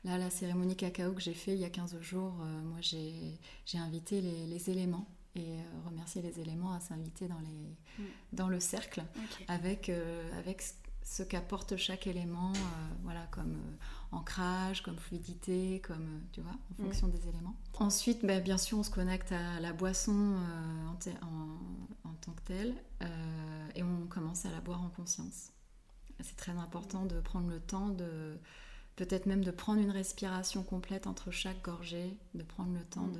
Là, 0.03 0.17
la 0.17 0.29
cérémonie 0.29 0.75
cacao 0.75 1.13
que 1.13 1.21
j'ai 1.21 1.33
fait 1.33 1.53
il 1.53 1.59
y 1.59 1.65
a 1.65 1.69
15 1.69 1.99
jours, 2.01 2.33
euh, 2.41 2.61
moi 2.61 2.79
j'ai 2.81 3.77
invité 3.77 4.21
les, 4.21 4.47
les, 4.47 4.69
éléments 4.69 5.07
et 5.35 5.41
euh, 5.41 5.61
remercier 5.85 6.21
les 6.21 6.39
éléments 6.39 6.73
à 6.73 6.79
s'inviter 6.79 7.27
dans, 7.27 7.39
les, 7.39 8.03
mm. 8.03 8.07
dans 8.33 8.49
le 8.49 8.59
cercle 8.59 9.03
avec, 9.47 9.89
euh, 9.89 10.29
avec 10.37 10.63
ce 11.03 11.23
qu'apporte 11.23 11.77
chaque 11.77 12.05
élément, 12.07 12.53
voilà, 13.03 13.25
comme 13.31 13.57
ancrage, 14.11 14.83
comme 14.83 14.97
fluidité, 14.97 15.81
comme 15.85 16.21
tu 16.31 16.41
vois, 16.41 16.55
en 16.71 16.83
fonction 16.83 17.07
des 17.07 17.27
éléments. 17.27 17.55
Ensuite, 17.79 18.23
ben, 18.23 18.41
bien 18.41 18.57
sûr, 18.57 18.77
on 18.77 18.83
se 18.83 18.91
connecte 18.91 19.31
à 19.31 19.59
la 19.59 19.73
boisson 19.73 20.35
en, 20.37 21.25
en, 21.25 21.57
tant 22.21 22.31
que 22.33 22.41
telle 22.41 22.75
et 23.75 23.83
on 23.83 24.05
commence 24.07 24.45
à 24.45 24.51
la 24.51 24.61
boire 24.61 24.81
en 24.81 24.89
conscience. 24.89 25.51
C'est 26.19 26.35
très 26.35 26.51
important 26.51 27.05
de 27.05 27.19
prendre 27.19 27.49
le 27.49 27.59
temps 27.59 27.89
de 27.89 28.37
peut-être 28.95 29.25
même 29.25 29.43
de 29.43 29.51
prendre 29.51 29.81
une 29.81 29.91
respiration 29.91 30.63
complète 30.63 31.07
entre 31.07 31.31
chaque 31.31 31.61
gorgée, 31.63 32.17
de 32.35 32.43
prendre 32.43 32.73
le 32.73 32.83
temps 32.83 33.07
de 33.07 33.19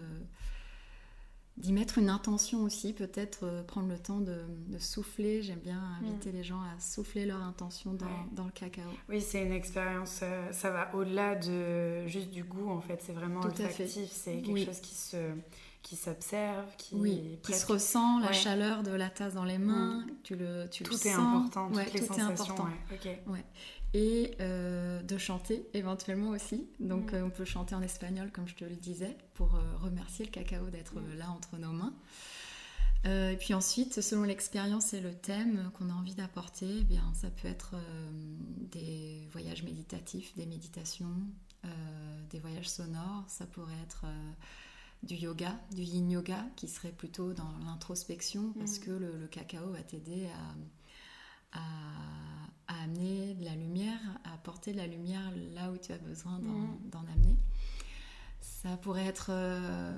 d'y 1.57 1.73
mettre 1.73 1.97
une 1.97 2.09
intention 2.09 2.63
aussi, 2.63 2.93
peut-être 2.93 3.43
euh, 3.43 3.61
prendre 3.61 3.89
le 3.89 3.99
temps 3.99 4.19
de, 4.19 4.39
souffler. 4.79 5.43
J'aime 5.43 5.59
bien 5.59 5.81
inviter 6.01 6.31
mm. 6.31 6.35
les 6.35 6.43
gens 6.43 6.61
à 6.61 6.79
souffler 6.79 7.25
leur 7.25 7.41
intention 7.43 7.93
dans, 7.93 8.45
le 8.45 8.51
cacao. 8.51 8.89
Oui, 9.09 9.21
c'est 9.21 9.45
une 9.45 9.51
expérience, 9.51 10.21
euh, 10.23 10.51
ça 10.53 10.71
va 10.71 10.95
au-delà 10.95 11.35
de 11.35 12.07
juste 12.07 12.31
du 12.31 12.43
goût 12.43 12.69
en 12.69 12.81
fait, 12.81 13.01
c'est 13.01 13.11
vraiment 13.11 13.41
olfactif, 13.41 14.09
c'est 14.09 14.41
quelque 14.41 14.65
chose 14.65 14.79
qui 14.79 14.95
se 14.95 15.17
qui 15.81 15.95
s'observe, 15.95 16.75
qui, 16.77 16.95
oui, 16.95 17.39
qui 17.43 17.53
se 17.53 17.65
ressent, 17.65 18.19
la 18.19 18.33
chaleur 18.33 18.83
de 18.83 18.91
la 18.91 19.09
tasse 19.09 19.33
dans 19.33 19.45
les 19.45 19.57
mains, 19.57 20.05
mm. 20.05 20.11
tu 20.23 20.35
le, 20.35 20.67
tu 20.69 20.83
tout 20.83 20.93
le 20.93 21.07
est 21.07 21.11
important, 21.11 21.69
toutes 21.69 21.93
les 21.93 22.05
tout 22.05 22.13
est 22.13 22.21
important. 22.21 22.67
Ouais 23.27 23.45
et 23.93 24.35
euh, 24.39 25.01
de 25.01 25.17
chanter 25.17 25.67
éventuellement 25.73 26.29
aussi. 26.29 26.67
Donc 26.79 27.11
mm. 27.11 27.15
euh, 27.15 27.25
on 27.25 27.29
peut 27.29 27.45
chanter 27.45 27.75
en 27.75 27.81
espagnol 27.81 28.31
comme 28.31 28.47
je 28.47 28.55
te 28.55 28.65
le 28.65 28.75
disais 28.75 29.17
pour 29.33 29.55
euh, 29.55 29.77
remercier 29.81 30.25
le 30.25 30.31
cacao 30.31 30.69
d'être 30.69 30.95
mm. 30.95 31.17
là 31.17 31.29
entre 31.29 31.57
nos 31.57 31.71
mains. 31.71 31.93
et 33.05 33.37
puis 33.37 33.53
ensuite, 33.53 34.01
selon 34.01 34.23
l'expérience 34.23 34.93
et 34.93 35.01
le 35.01 35.13
thème 35.13 35.71
qu'on 35.73 35.89
a 35.89 35.93
envie 35.93 36.15
d'apporter, 36.15 36.67
eh 36.81 36.83
bien 36.83 37.03
ça 37.13 37.29
peut 37.29 37.47
être 37.47 37.75
des 38.71 39.27
voyages 39.31 39.63
méditatifs, 39.63 40.35
des 40.35 40.45
méditations, 40.45 41.17
des 42.29 42.39
voyages 42.39 42.69
sonores. 42.69 43.23
Ça 43.27 43.47
pourrait 43.47 43.81
être 43.83 44.05
du 45.03 45.15
yoga, 45.15 45.59
du 45.71 45.81
yin 45.81 46.09
yoga, 46.09 46.45
qui 46.55 46.67
serait 46.67 46.91
plutôt 46.91 47.33
dans 47.33 47.51
l'introspection 47.65 48.53
parce 48.53 48.79
mm. 48.79 48.83
que 48.83 48.91
le, 48.91 49.17
le, 49.17 49.27
cacao 49.27 49.71
va 49.71 49.81
t'aider 49.81 50.27
à, 51.53 51.59
à 51.59 51.61
à 52.71 52.83
amener 52.83 53.33
de 53.35 53.45
la 53.45 53.55
lumière, 53.55 53.99
à 54.23 54.33
apporter 54.33 54.71
de 54.71 54.77
la 54.77 54.87
lumière 54.87 55.31
là 55.53 55.71
où 55.71 55.77
tu 55.77 55.91
as 55.91 55.97
besoin 55.97 56.39
d'en 56.39 57.01
mm. 57.01 57.09
amener. 57.13 57.35
Ça 58.39 58.77
pourrait 58.77 59.05
être 59.05 59.27
euh, 59.29 59.97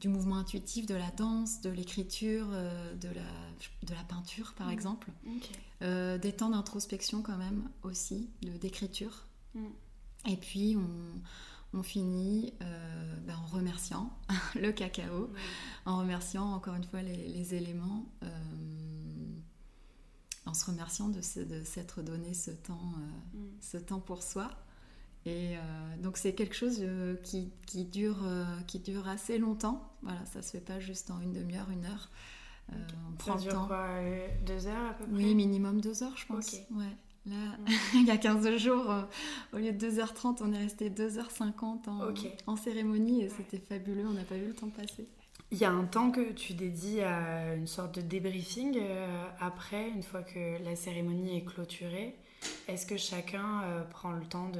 du 0.00 0.08
mouvement 0.08 0.36
intuitif, 0.36 0.86
de 0.86 0.94
la 0.94 1.10
danse, 1.10 1.60
de 1.60 1.70
l'écriture, 1.70 2.46
euh, 2.52 2.94
de, 2.94 3.08
la, 3.08 3.22
de 3.82 3.94
la 3.94 4.04
peinture 4.04 4.54
par 4.54 4.68
mm. 4.68 4.72
exemple. 4.72 5.10
Euh, 5.82 6.18
des 6.18 6.32
temps 6.32 6.50
d'introspection 6.50 7.22
quand 7.22 7.36
même 7.36 7.68
aussi, 7.82 8.30
d'écriture. 8.42 9.26
Et 10.26 10.36
puis 10.36 10.76
on, 10.76 11.20
on 11.74 11.82
finit 11.82 12.54
ben, 13.26 13.36
en 13.36 13.46
remerciant 13.46 14.10
le 14.54 14.72
cacao, 14.72 15.30
en 15.86 15.98
remerciant 15.98 16.52
encore 16.52 16.74
une 16.74 16.84
fois 16.84 17.02
les, 17.02 17.28
les 17.28 17.54
éléments 17.54 18.06
en 20.46 20.54
se 20.54 20.66
remerciant 20.66 21.08
de, 21.08 21.20
s'être 21.20 22.02
donné 22.02 22.34
ce 22.34 22.50
temps, 22.50 22.92
euh, 22.96 23.38
mm. 23.38 23.48
ce 23.60 23.76
temps 23.76 24.00
pour 24.00 24.22
soi. 24.22 24.50
Et 25.26 25.56
euh, 25.56 25.60
donc 26.02 26.18
c'est 26.18 26.34
quelque 26.34 26.54
chose 26.54 26.78
euh, 26.80 27.16
qui, 27.22 27.50
qui, 27.66 27.84
dure, 27.84 28.26
qui 28.66 28.78
dure 28.78 29.08
assez 29.08 29.38
longtemps. 29.38 29.90
Voilà, 30.02 30.24
ça 30.26 30.42
se 30.42 30.50
fait 30.50 30.60
pas 30.60 30.80
juste 30.80 31.10
en 31.10 31.20
une 31.20 31.32
demi-heure, 31.32 31.70
une 31.70 31.86
heure. 31.86 32.10
on 32.70 33.16
prend 33.16 33.38
ça 33.38 33.42
dure 33.42 33.52
temps. 33.52 33.66
quoi 33.66 33.88
Deux 34.44 34.66
heures 34.66 34.90
à 34.90 34.94
peu 34.94 35.06
près? 35.06 35.14
Oui, 35.14 35.34
minimum 35.34 35.80
deux 35.80 36.02
heures, 36.02 36.16
je 36.16 36.26
pense. 36.26 36.52
Ouais. 36.72 36.96
Là, 37.26 37.36
mm. 37.36 37.66
il 37.94 38.06
y 38.06 38.10
a 38.10 38.16
15 38.16 38.56
jours, 38.56 38.92
au 39.52 39.56
lieu 39.56 39.72
de 39.72 39.90
2h30, 39.90 40.38
on 40.40 40.52
est 40.52 40.58
resté 40.58 40.90
2h50 40.90 41.88
en, 41.88 42.14
en 42.46 42.56
cérémonie 42.56 43.22
et 43.22 43.28
c'était 43.28 43.58
fabuleux, 43.58 44.06
on 44.06 44.12
n'a 44.12 44.24
pas 44.24 44.36
eu 44.36 44.46
le 44.46 44.54
temps 44.54 44.68
passer. 44.68 45.08
Il 45.54 45.58
y 45.58 45.64
a 45.64 45.70
un 45.70 45.84
temps 45.84 46.10
que 46.10 46.32
tu 46.32 46.54
dédies 46.54 47.00
à 47.00 47.54
une 47.54 47.68
sorte 47.68 47.94
de 47.94 48.00
débriefing 48.00 48.76
euh, 48.76 49.24
après, 49.38 49.88
une 49.88 50.02
fois 50.02 50.22
que 50.22 50.60
la 50.64 50.74
cérémonie 50.74 51.36
est 51.36 51.44
clôturée. 51.44 52.16
Est-ce 52.66 52.86
que 52.86 52.96
chacun 52.96 53.62
euh, 53.62 53.84
prend 53.84 54.10
le 54.10 54.24
temps 54.26 54.50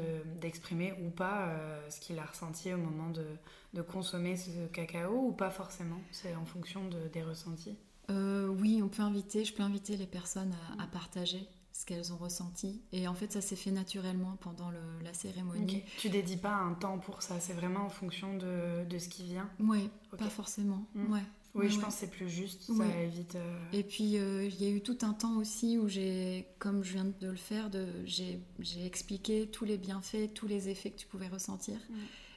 d'exprimer 0.41 0.95
ou 1.05 1.11
pas 1.11 1.49
euh, 1.49 1.91
ce 1.91 1.99
qu'il 1.99 2.19
a 2.21 2.25
ressenti 2.25 2.73
au 2.73 2.79
moment 2.79 3.11
de, 3.11 3.27
de, 3.75 3.83
consommer 3.83 4.37
ce 4.37 4.67
cacao 4.73 5.15
ou 5.15 5.33
pas 5.33 5.51
forcément? 5.51 6.01
C'est 6.13 6.37
en 6.37 6.45
fonction 6.45 6.87
de, 6.87 7.09
des 7.13 7.25
ressentis 7.25 7.77
Oui, 8.09 8.81
on 8.81 8.89
peut 8.89 9.03
inviter, 9.03 9.45
je 9.45 9.53
peux 9.53 9.65
inviter 9.65 9.97
les 9.97 10.07
personnes 10.07 10.55
à, 10.79 10.85
à 10.85 10.87
partager 10.87 11.49
ce 11.85 11.87
qu'elles 11.87 12.13
ont 12.15 12.17
ressenti. 12.17 12.81
Et 12.93 13.07
en 13.07 13.15
fait, 13.15 13.33
ça 13.33 13.43
s'est 13.43 13.57
fait 13.57 13.71
naturellement 13.71 14.37
pendant 14.41 14.71
la 15.03 15.13
cérémonie. 15.13 15.83
Tu 15.99 16.09
dédies 16.09 16.39
pas 16.39 16.55
un 16.55 16.73
temps 16.73 16.99
pour 16.99 17.23
ça, 17.23 17.39
c'est 17.41 17.53
vraiment 17.53 17.81
en 17.81 17.91
fonction 17.91 18.37
de, 18.37 18.85
de 18.89 18.99
ce 18.99 19.09
qui 19.09 19.25
vient? 19.25 19.51
Oui, 19.61 19.91
pas 20.17 20.31
forcément. 20.31 20.87
Hmm. 20.95 21.13
Ouais. 21.13 21.23
Oui, 21.55 21.69
je 21.69 21.79
pense 21.79 21.95
que 21.95 22.01
c'est 22.01 22.11
plus 22.11 22.29
juste, 22.29 22.63
ça 22.63 22.85
évite... 23.01 23.37
Euh, 23.37 23.59
Et 23.73 23.85
puis, 23.85 24.17
euh, 24.17 24.47
il 24.47 24.61
y 24.61 24.67
a 24.67 24.71
eu 24.71 24.81
tout 24.81 24.99
un 25.03 25.13
temps 25.13 25.37
aussi 25.37 25.79
où 25.79 25.89
j'ai, 25.89 26.49
comme 26.59 26.83
je 26.83 26.95
viens 26.95 27.05
de 27.05 27.29
le 27.29 27.37
faire, 27.37 27.71
j'ai 28.07 28.87
expliqué 28.87 29.47
tous 29.47 29.65
les 29.65 29.79
bienfaits, 29.79 30.35
tous 30.35 30.49
les 30.49 30.69
effets 30.69 30.91
que 30.91 30.99
tu 30.99 31.07
pouvais 31.07 31.29
ressentir. 31.29 31.77
Hmm. 31.91 31.95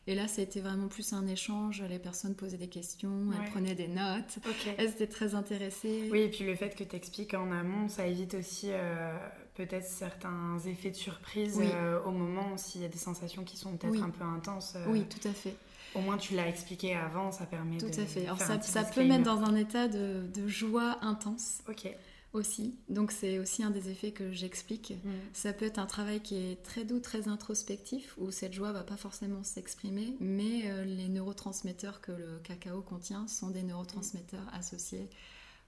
Et 0.08 0.16
là, 0.16 0.28
c'était 0.30 0.62
vraiment 0.62 0.88
plus 0.88 1.12
un 1.12 1.28
échange. 1.28 1.84
Les 1.90 2.00
personnes 2.00 2.34
posaient 2.34 2.58
des 2.58 2.70
questions, 2.70 3.30
elles 3.34 3.52
prenaient 3.52 3.76
des 3.76 3.90
notes. 3.90 4.40
Elles 4.78 4.90
étaient 4.90 5.08
très 5.08 5.36
intéressées. 5.36 6.08
Oui, 6.12 6.22
et 6.22 6.30
puis 6.30 6.46
le 6.46 6.56
fait 6.56 6.76
que 6.76 6.84
tu 6.86 6.96
expliques 6.96 7.34
en 7.34 7.52
amont, 7.52 7.90
ça 7.90 8.08
évite 8.08 8.34
aussi 8.34 8.68
euh, 8.70 9.18
peut-être 9.56 9.86
certains 9.86 10.58
effets 10.66 10.92
de 10.92 10.96
surprise 10.96 11.60
euh, 11.62 12.02
au 12.06 12.12
moment 12.12 12.56
s'il 12.56 12.82
y 12.82 12.86
a 12.86 12.88
des 12.88 12.98
sensations 12.98 13.44
qui 13.44 13.58
sont 13.58 13.76
peut-être 13.76 14.02
un 14.02 14.10
peu 14.10 14.24
intenses. 14.24 14.76
Euh, 14.78 14.86
oui, 14.88 15.04
tout 15.04 15.28
à 15.28 15.34
fait. 15.34 15.56
Au 15.94 16.00
moins, 16.00 16.18
tu 16.18 16.36
l'as 16.36 16.48
expliqué 16.48 16.96
avant, 16.96 17.32
ça 17.32 17.46
permet 17.46 17.78
tout 17.78 17.88
de. 17.88 17.94
Tout 17.94 18.02
à 18.02 18.06
fait. 18.06 18.26
Alors, 18.26 18.40
ça, 18.40 18.62
ça 18.62 18.84
peut 18.84 19.04
mettre 19.04 19.24
dans 19.24 19.42
un 19.44 19.56
état 19.56 19.90
de, 19.90 20.26
de 20.34 20.48
joie 20.48 21.00
intense. 21.02 21.60
Ok 21.68 21.94
aussi. 22.34 22.76
Donc 22.90 23.12
c'est 23.12 23.40
aussi 23.40 23.64
un 23.64 23.70
des 23.70 23.90
effets 23.90 24.12
que 24.12 24.32
j'explique. 24.32 24.94
Mm. 25.04 25.10
Ça 25.34 25.54
peut 25.54 25.66
être 25.66 25.80
un 25.80 25.86
travail 25.86 26.22
qui 26.22 26.36
est 26.36 26.62
très 26.64 26.84
doux, 26.84 27.00
très 27.00 27.28
introspectif, 27.28 28.16
où 28.18 28.32
cette 28.32 28.54
joie 28.54 28.72
va 28.72 28.84
pas 28.84 28.98
forcément 28.98 29.44
s'exprimer, 29.44 30.16
mais 30.20 30.70
euh, 30.70 30.84
les 30.84 31.10
neurotransmetteurs 31.10 32.02
que 32.02 32.12
le 32.12 32.40
cacao 32.44 32.82
contient 32.82 33.28
sont 33.28 33.50
des 33.50 33.64
neurotransmetteurs 33.64 34.48
associés 34.54 35.10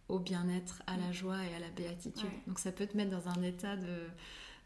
au 0.08 0.20
bien-être, 0.20 0.82
à 0.88 0.98
la 0.98 1.10
mm. 1.10 1.14
joie 1.14 1.38
et 1.46 1.56
à 1.56 1.60
la 1.60 1.70
béatitude. 1.70 2.30
Donc 2.48 2.60
ça 2.60 2.72
peut 2.72 2.88
te 2.88 2.98
mettre 2.98 3.12
dans 3.12 3.30
un 3.30 3.42
état 3.44 3.76
de 3.76 4.08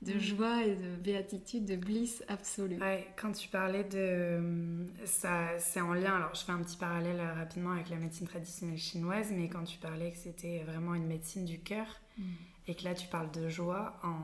de 0.04 0.14
mm. 0.14 0.20
joie 0.20 0.64
et 0.66 0.76
de 0.76 0.96
béatitude, 0.96 1.66
de 1.66 1.76
bliss 1.76 2.24
absolue. 2.28 2.78
Ouais, 2.80 3.08
quand 3.16 3.32
tu 3.32 3.48
parlais 3.48 3.84
de 3.84 4.86
ça, 5.06 5.58
c'est 5.60 5.82
en 5.82 5.94
lien. 5.94 6.16
Alors, 6.16 6.36
je 6.36 6.44
fais 6.44 6.52
un 6.52 6.62
petit 6.62 6.78
parallèle 6.78 7.20
euh, 7.20 7.34
rapidement 7.34 7.72
avec 7.72 7.90
la 7.90 7.98
médecine 7.98 8.28
traditionnelle 8.28 8.78
chinoise, 8.78 9.32
mais 9.32 9.50
quand 9.50 9.64
tu 9.64 9.78
parlais 9.78 10.12
que 10.12 10.18
c'était 10.18 10.64
vraiment 10.66 10.94
une 10.96 11.08
médecine 11.08 11.46
du 11.46 11.60
cœur 11.60 11.86
mm. 12.18 12.24
et 12.68 12.76
que 12.76 12.84
là 12.84 12.94
tu 12.94 13.08
parles 13.08 13.32
de 13.32 13.50
joie 13.50 14.00
en 14.04 14.18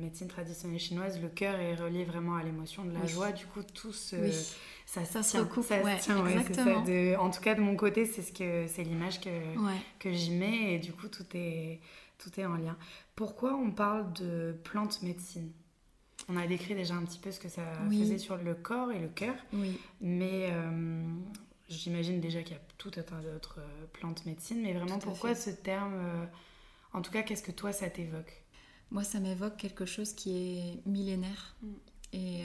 médecine 0.00 0.28
traditionnelle 0.28 0.80
chinoise, 0.80 1.20
le 1.20 1.28
cœur 1.28 1.58
est 1.60 1.74
relié 1.74 2.04
vraiment 2.04 2.36
à 2.36 2.42
l'émotion 2.42 2.84
de 2.84 2.92
la 2.92 3.06
joie. 3.06 3.32
Du 3.32 3.46
coup, 3.46 3.62
tout 3.62 3.92
se, 3.92 4.16
ça, 4.86 5.04
ça, 5.04 5.22
se 5.22 5.38
recoupe. 5.38 5.64
Ça 5.64 5.80
tient, 5.96 6.26
exactement. 6.26 6.84
en 7.22 7.30
tout 7.30 7.40
cas, 7.40 7.54
de 7.54 7.60
mon 7.60 7.76
côté, 7.76 8.06
c'est 8.06 8.22
ce 8.22 8.32
que 8.32 8.66
c'est 8.66 8.84
l'image 8.84 9.20
que 9.20 9.30
que 9.98 10.12
j'y 10.12 10.32
mets 10.32 10.74
et 10.74 10.78
du 10.78 10.92
coup, 10.92 11.08
tout 11.08 11.26
est 11.34 11.80
tout 12.22 12.38
est 12.38 12.46
en 12.46 12.56
lien. 12.56 12.76
Pourquoi 13.16 13.54
on 13.54 13.70
parle 13.70 14.12
de 14.12 14.54
plantes 14.64 15.02
médecine? 15.02 15.50
On 16.28 16.36
a 16.36 16.46
décrit 16.46 16.74
déjà 16.74 16.94
un 16.94 17.04
petit 17.04 17.18
peu 17.18 17.32
ce 17.32 17.40
que 17.40 17.48
ça 17.48 17.62
faisait 17.90 18.18
sur 18.18 18.36
le 18.36 18.54
corps 18.54 18.92
et 18.92 19.00
le 19.00 19.08
cœur, 19.08 19.34
oui. 19.52 19.78
mais 20.00 20.50
euh, 20.52 21.02
j'imagine 21.68 22.20
déjà 22.20 22.42
qu'il 22.42 22.52
y 22.52 22.58
a 22.58 22.62
tout 22.78 22.92
un 22.96 23.02
tas 23.02 23.20
d'autres 23.20 23.58
euh, 23.58 23.86
plantes 23.92 24.24
médecine, 24.24 24.62
mais 24.62 24.72
vraiment 24.72 25.00
pourquoi 25.00 25.34
ce 25.34 25.50
terme 25.50 25.94
euh, 25.94 26.24
En 26.92 27.02
tout 27.02 27.10
cas, 27.10 27.22
qu'est-ce 27.22 27.42
que 27.42 27.50
toi 27.50 27.72
ça 27.72 27.90
t'évoque? 27.90 28.44
Moi, 28.92 29.02
ça 29.02 29.18
m'évoque 29.18 29.56
quelque 29.56 29.84
chose 29.84 30.12
qui 30.12 30.36
est 30.36 30.86
millénaire. 30.86 31.56
Mm. 31.62 31.68
Et, 32.12 32.44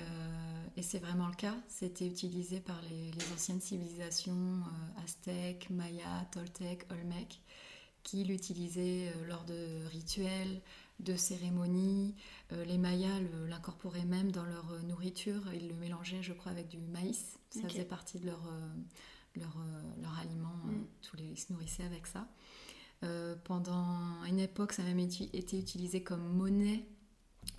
c'est 0.82 1.00
vraiment 1.00 1.28
le 1.28 1.34
cas. 1.34 1.56
C'était 1.68 2.06
utilisé 2.06 2.60
par 2.62 2.80
les, 2.84 3.12
les 3.12 3.34
anciennes 3.34 3.60
civilisations 3.60 4.62
aztèques, 5.04 5.70
mayas, 5.72 6.26
toltèques, 6.32 6.86
olmèques 6.92 7.42
qui 8.08 8.24
l'utilisaient 8.24 9.12
euh, 9.14 9.28
lors 9.28 9.44
de 9.44 9.86
rituels, 9.92 10.62
de 11.02 11.18
cérémonies. 11.18 12.16
Euh, 12.54 12.64
les 12.64 12.78
Mayas 12.78 13.20
l'incorporaient 13.50 14.06
même 14.06 14.32
dans 14.32 14.46
leur 14.46 14.72
euh, 14.72 14.82
nourriture. 14.84 15.42
Ils 15.54 15.68
le 15.68 15.76
mélangeaient, 15.76 16.24
je 16.24 16.32
crois, 16.32 16.54
avec 16.54 16.70
du 16.70 16.78
maïs. 16.78 17.38
Ça 17.50 17.68
faisait 17.68 17.84
partie 17.84 18.20
de 18.20 18.28
leur, 18.28 18.42
leur, 19.36 19.58
leur 20.02 20.18
aliment. 20.20 20.56
Mm. 20.66 20.86
Tous 21.02 21.18
les, 21.18 21.26
ils 21.26 21.38
se 21.38 21.52
nourrissaient 21.52 21.84
avec 21.84 22.08
ça. 22.08 22.28
pendant 23.44 24.24
une 24.26 24.40
époque, 24.40 24.72
ça 24.72 24.84
a 24.84 24.86
même 24.86 25.00
été 25.00 25.60
utilisé 25.60 26.02
comme 26.02 26.24
monnaie 26.34 26.86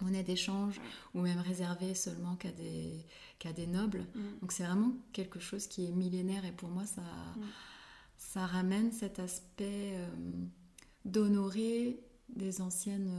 monnaie 0.03 0.23
d'échange 0.23 0.81
ou 1.15 1.23
même 1.23 1.39
réservé 1.41 1.95
seulement 1.95 2.37
qu'à 2.37 2.53
des, 2.53 3.07
qu'à 3.39 3.53
des 3.53 3.67
nobles. 3.67 4.07
Mm. 4.15 4.41
Donc 4.41 4.53
c'est 4.53 4.65
vraiment 4.65 4.93
quelque 5.13 5.41
chose 5.41 5.67
qui 5.67 5.87
est 5.87 5.91
millénaire 5.93 6.45
et 6.45 6.53
pour 6.53 6.69
moi 6.69 6.85
ça, 6.87 7.03
mm 7.03 7.43
ça 8.29 8.47
ramène 8.47 8.93
cet 8.93 9.19
aspect 9.19 9.93
euh, 9.95 10.07
d'honorer 11.05 12.01
des 12.29 12.61
anciennes 12.61 13.11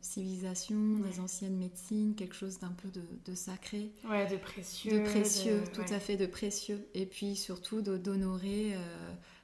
civilisations, 0.00 0.98
des 0.98 1.20
anciennes 1.20 1.56
médecines, 1.56 2.16
quelque 2.16 2.34
chose 2.34 2.58
d'un 2.58 2.72
peu 2.72 2.88
de, 2.90 3.34
sacré. 3.36 3.92
Ouais, 4.04 4.28
de 4.28 4.36
précieux. 4.36 4.98
De 4.98 5.04
précieux, 5.04 5.62
tout 5.72 5.84
à 5.88 6.00
fait 6.00 6.16
de 6.16 6.26
précieux. 6.26 6.84
Et 6.94 7.06
puis 7.06 7.36
surtout 7.36 7.80
d'honorer 7.80 8.74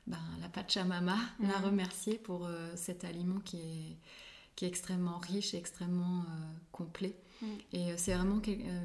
ben, 0.08 0.18
la 0.40 0.48
Pachamama, 0.48 1.16
la 1.40 1.56
remercier 1.60 2.18
pour 2.18 2.50
cet 2.74 3.04
aliment 3.04 3.38
qui 3.38 3.58
est, 3.58 3.96
qui 4.56 4.64
est 4.64 4.68
extrêmement 4.68 5.18
riche, 5.18 5.54
extrêmement 5.54 6.24
complet. 6.72 7.14
Mm. 7.42 7.46
Et 7.72 7.92
euh, 7.92 7.94
c'est 7.96 8.14
vraiment 8.14 8.40
euh, 8.46 8.80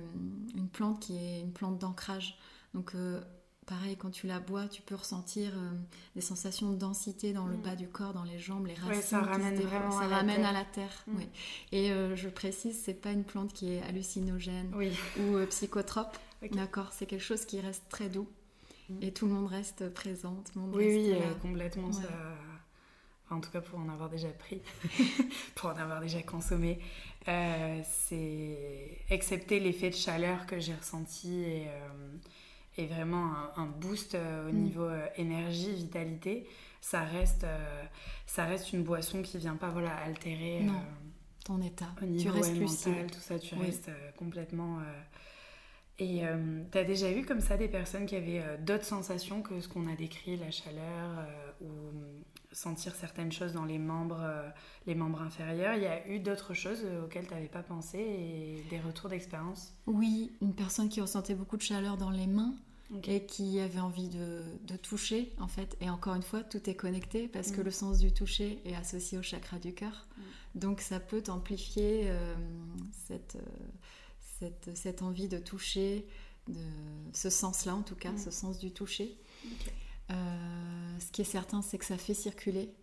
une 0.55 0.69
plante 0.69 0.99
qui 0.99 1.17
est 1.17 1.41
une 1.41 1.53
plante 1.53 1.77
d'ancrage. 1.79 2.37
Donc 2.73 2.95
euh, 2.95 3.21
pareil, 3.65 3.97
quand 3.97 4.09
tu 4.09 4.27
la 4.27 4.39
bois, 4.39 4.67
tu 4.67 4.81
peux 4.81 4.95
ressentir 4.95 5.53
des 6.15 6.21
sensations 6.21 6.71
de 6.71 6.75
densité 6.75 7.33
dans 7.33 7.45
le 7.45 7.57
mm. 7.57 7.61
bas 7.61 7.75
du 7.75 7.87
corps, 7.87 8.13
dans 8.13 8.23
les 8.23 8.39
jambes, 8.39 8.67
les 8.67 8.73
racines. 8.73 9.01
ça 9.01 9.21
ramène 9.21 9.55
vraiment 9.55 9.91
ça 9.91 10.05
à, 10.05 10.07
ramène 10.07 10.41
la 10.41 10.49
à 10.49 10.53
la 10.53 10.65
terre. 10.65 11.05
Mm. 11.07 11.19
Et 11.71 11.87
je 12.15 12.29
précise, 12.29 12.79
c'est 12.83 12.93
pas 12.93 13.11
une 13.11 13.23
plante 13.23 13.53
qui 13.53 13.73
est 13.73 13.81
hallucinogène 13.83 14.73
ou 15.19 15.45
psychotrope. 15.47 16.17
D'accord, 16.51 16.91
c'est 16.91 17.05
quelque 17.05 17.23
chose 17.23 17.45
qui 17.45 17.59
reste 17.59 17.83
très 17.89 18.09
doux. 18.09 18.27
Et 19.01 19.11
tout 19.11 19.25
le 19.25 19.33
monde 19.33 19.47
reste 19.47 19.89
présent. 19.93 20.43
oui, 20.55 20.85
oui, 20.87 21.15
complètement. 21.41 21.91
Ça... 21.91 22.09
en 23.29 23.39
tout 23.39 23.51
cas, 23.51 23.61
pour 23.61 23.79
en 23.79 23.87
avoir 23.89 24.09
déjà 24.09 24.29
pris, 24.29 24.61
pour 25.55 25.69
en 25.69 25.77
avoir 25.77 26.01
déjà 26.01 26.21
consommé. 26.21 26.79
Euh, 27.27 27.79
c'est 27.83 28.97
excepté 29.09 29.59
l'effet 29.59 29.91
de 29.91 29.95
chaleur 29.95 30.45
que 30.47 30.59
j'ai 30.59 30.73
ressenti 30.73 31.43
et, 31.43 31.67
euh, 32.79 32.85
vraiment 32.85 33.33
un, 33.55 33.65
boost 33.65 34.15
euh, 34.15 34.49
au 34.49 34.53
mm. 34.53 34.57
niveau 34.57 34.89
énergie, 35.15 35.73
vitalité. 35.73 36.47
Ça 36.81 37.01
reste, 37.01 37.45
ça 38.25 38.45
reste 38.45 38.73
une 38.73 38.83
boisson 38.83 39.21
qui 39.21 39.37
vient 39.37 39.55
pas 39.55 39.69
voilà, 39.69 39.95
altérer 39.97 40.65
ton 41.45 41.61
état. 41.61 41.89
Au 42.01 42.05
niveau 42.05 42.31
tu 42.31 42.35
restes 42.35 42.59
mental, 42.59 43.11
tout 43.11 43.19
ça, 43.19 43.37
tu 43.37 43.53
restes 43.53 43.91
complètement. 44.17 44.79
Et 45.99 46.23
tu 46.71 46.77
as 46.77 46.83
déjà 46.83 47.11
eu 47.11 47.23
comme 47.23 47.39
ça 47.39 47.55
des 47.55 47.67
personnes 47.67 48.07
qui 48.07 48.15
avaient 48.15 48.43
d'autres 48.61 48.85
sensations 48.85 49.43
que 49.43 49.61
ce 49.61 49.67
qu'on 49.67 49.87
a 49.87 49.95
décrit, 49.95 50.37
la 50.37 50.49
chaleur 50.49 51.27
ou 51.61 51.67
sentir 52.51 52.95
certaines 52.95 53.31
choses 53.31 53.53
dans 53.53 53.65
les 53.65 53.77
membres, 53.77 54.21
euh, 54.21 54.49
les 54.85 54.95
membres 54.95 55.21
inférieurs. 55.21 55.75
Il 55.75 55.83
y 55.83 55.87
a 55.87 56.07
eu 56.07 56.19
d'autres 56.19 56.53
choses 56.53 56.81
euh, 56.83 57.05
auxquelles 57.05 57.27
tu 57.27 57.33
n'avais 57.33 57.47
pas 57.47 57.63
pensé 57.63 57.97
et 57.97 58.65
des 58.69 58.79
retours 58.79 59.09
d'expérience? 59.09 59.73
Oui, 59.87 60.31
une 60.41 60.53
personne 60.53 60.89
qui 60.89 61.01
ressentait 61.01 61.35
beaucoup 61.35 61.57
de 61.57 61.61
chaleur 61.61 61.97
dans 61.97 62.09
les 62.09 62.27
mains 62.27 62.55
et 63.07 63.25
qui 63.25 63.59
avait 63.59 63.79
envie 63.79 64.09
de, 64.09 64.75
toucher, 64.83 65.33
en 65.39 65.47
fait. 65.47 65.77
Et 65.79 65.89
encore 65.89 66.15
une 66.15 66.23
fois, 66.23 66.43
tout 66.43 66.69
est 66.69 66.75
connecté 66.75 67.27
parce 67.27 67.51
que 67.51 67.61
mm. 67.61 67.65
le 67.65 67.71
sens 67.71 67.99
du 67.99 68.11
toucher 68.11 68.61
est 68.65 68.75
associé 68.75 69.17
au 69.17 69.21
chakra 69.21 69.59
du 69.59 69.73
cœur. 69.73 70.07
Mm. 70.17 70.59
Donc 70.59 70.81
ça 70.81 70.99
peut 70.99 71.23
amplifier 71.29 72.09
euh, 72.09 72.35
cette, 73.07 73.37
cette, 74.39 74.75
cette, 74.75 75.01
envie 75.01 75.29
de 75.29 75.37
toucher, 75.37 76.05
de, 76.49 76.59
ce 77.13 77.29
sens-là 77.29 77.75
en 77.75 77.83
tout 77.83 77.95
cas, 77.95 78.11
mm. 78.11 78.17
ce 78.17 78.31
sens 78.31 78.59
du 78.59 78.71
toucher. 78.71 79.17
Euh, 80.11 80.99
ce 80.99 81.11
qui 81.11 81.21
est 81.21 81.25
certain, 81.25 81.61
c'est 81.61 81.77
que 81.77 81.85
ça 81.85 81.97
fait 81.97 82.13
circuler. 82.13 82.73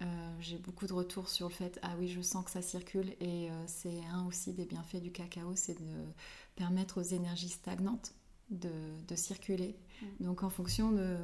Euh, 0.00 0.04
j'ai 0.40 0.58
beaucoup 0.58 0.86
de 0.86 0.92
retours 0.92 1.28
sur 1.28 1.48
le 1.48 1.54
fait, 1.54 1.78
ah 1.82 1.94
oui, 1.98 2.08
je 2.08 2.20
sens 2.20 2.44
que 2.44 2.50
ça 2.50 2.62
circule. 2.62 3.14
Et 3.20 3.50
euh, 3.50 3.64
c'est 3.66 4.04
un 4.12 4.26
aussi 4.26 4.52
des 4.52 4.64
bienfaits 4.64 5.02
du 5.02 5.10
cacao, 5.10 5.54
c'est 5.56 5.74
de 5.74 6.04
permettre 6.54 7.00
aux 7.00 7.04
énergies 7.04 7.48
stagnantes 7.48 8.14
de, 8.50 8.70
circuler. 9.16 9.76
Mm. 10.00 10.24
Donc 10.24 10.42
en 10.42 10.50
fonction 10.50 10.92
de, 10.92 11.16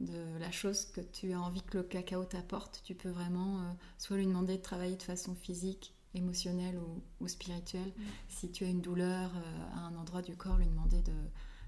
de, 0.00 0.38
la 0.38 0.52
chose 0.52 0.86
que 0.86 1.00
tu 1.00 1.32
as 1.32 1.40
envie 1.40 1.62
que 1.62 1.78
le 1.78 1.84
cacao 1.84 2.24
t'apporte, 2.24 2.80
tu 2.84 2.94
peux 2.94 3.10
vraiment 3.10 3.76
soit 3.98 4.16
lui 4.16 4.26
demander 4.26 4.56
de 4.56 4.62
travailler 4.62 4.96
de 4.96 5.02
façon 5.02 5.34
physique, 5.34 5.92
émotionnelle 6.14 6.78
ou, 7.20 7.26
spirituelle. 7.26 7.92
Mm. 7.96 8.02
Si 8.28 8.52
tu 8.52 8.64
as 8.64 8.68
une 8.68 8.80
douleur 8.80 9.32
à 9.74 9.80
un 9.80 9.96
endroit 9.96 10.22
du 10.22 10.36
corps, 10.36 10.58
lui 10.58 10.66
demander 10.66 11.02
de 11.02 11.12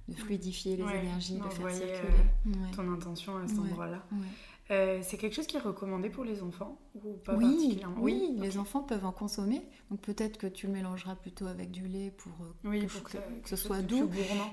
de 0.09 0.15
fluidifier 0.15 0.77
les 0.77 0.83
énergies, 0.83 1.39
de 1.39 1.49
faire 1.49 1.71
circuler. 1.71 2.13
Euh, 2.47 2.51
ton 2.75 2.93
intention 2.93 3.37
à 3.37 3.47
cet 3.47 3.59
endroit-là. 3.59 4.05
Euh, 4.71 5.01
c'est 5.03 5.19
quelque 5.19 5.35
chose 5.35 5.47
qui 5.47 5.57
est 5.57 5.61
recommandé 5.61 6.09
pour 6.09 6.25
les 6.25 6.43
enfants 6.43 6.79
ou 6.95 7.15
pas 7.15 7.35
oui, 7.35 7.45
particulièrement 7.45 7.97
Oui, 8.01 8.37
les 8.39 8.59
enfants 8.59 8.83
peuvent 8.83 9.05
en 9.05 9.13
consommer. 9.13 9.63
Donc 9.91 10.01
peut-être 10.01 10.39
que 10.39 10.47
tu 10.47 10.67
le 10.67 10.73
mélangeras 10.73 11.17
plutôt 11.17 11.47
avec 11.47 11.71
du 11.71 11.87
lait 11.87 12.13
pour, 12.17 12.33
euh, 12.41 12.87
que, 13.43 13.49
ce 13.49 13.57
soit 13.57 13.83
doux. 13.83 14.09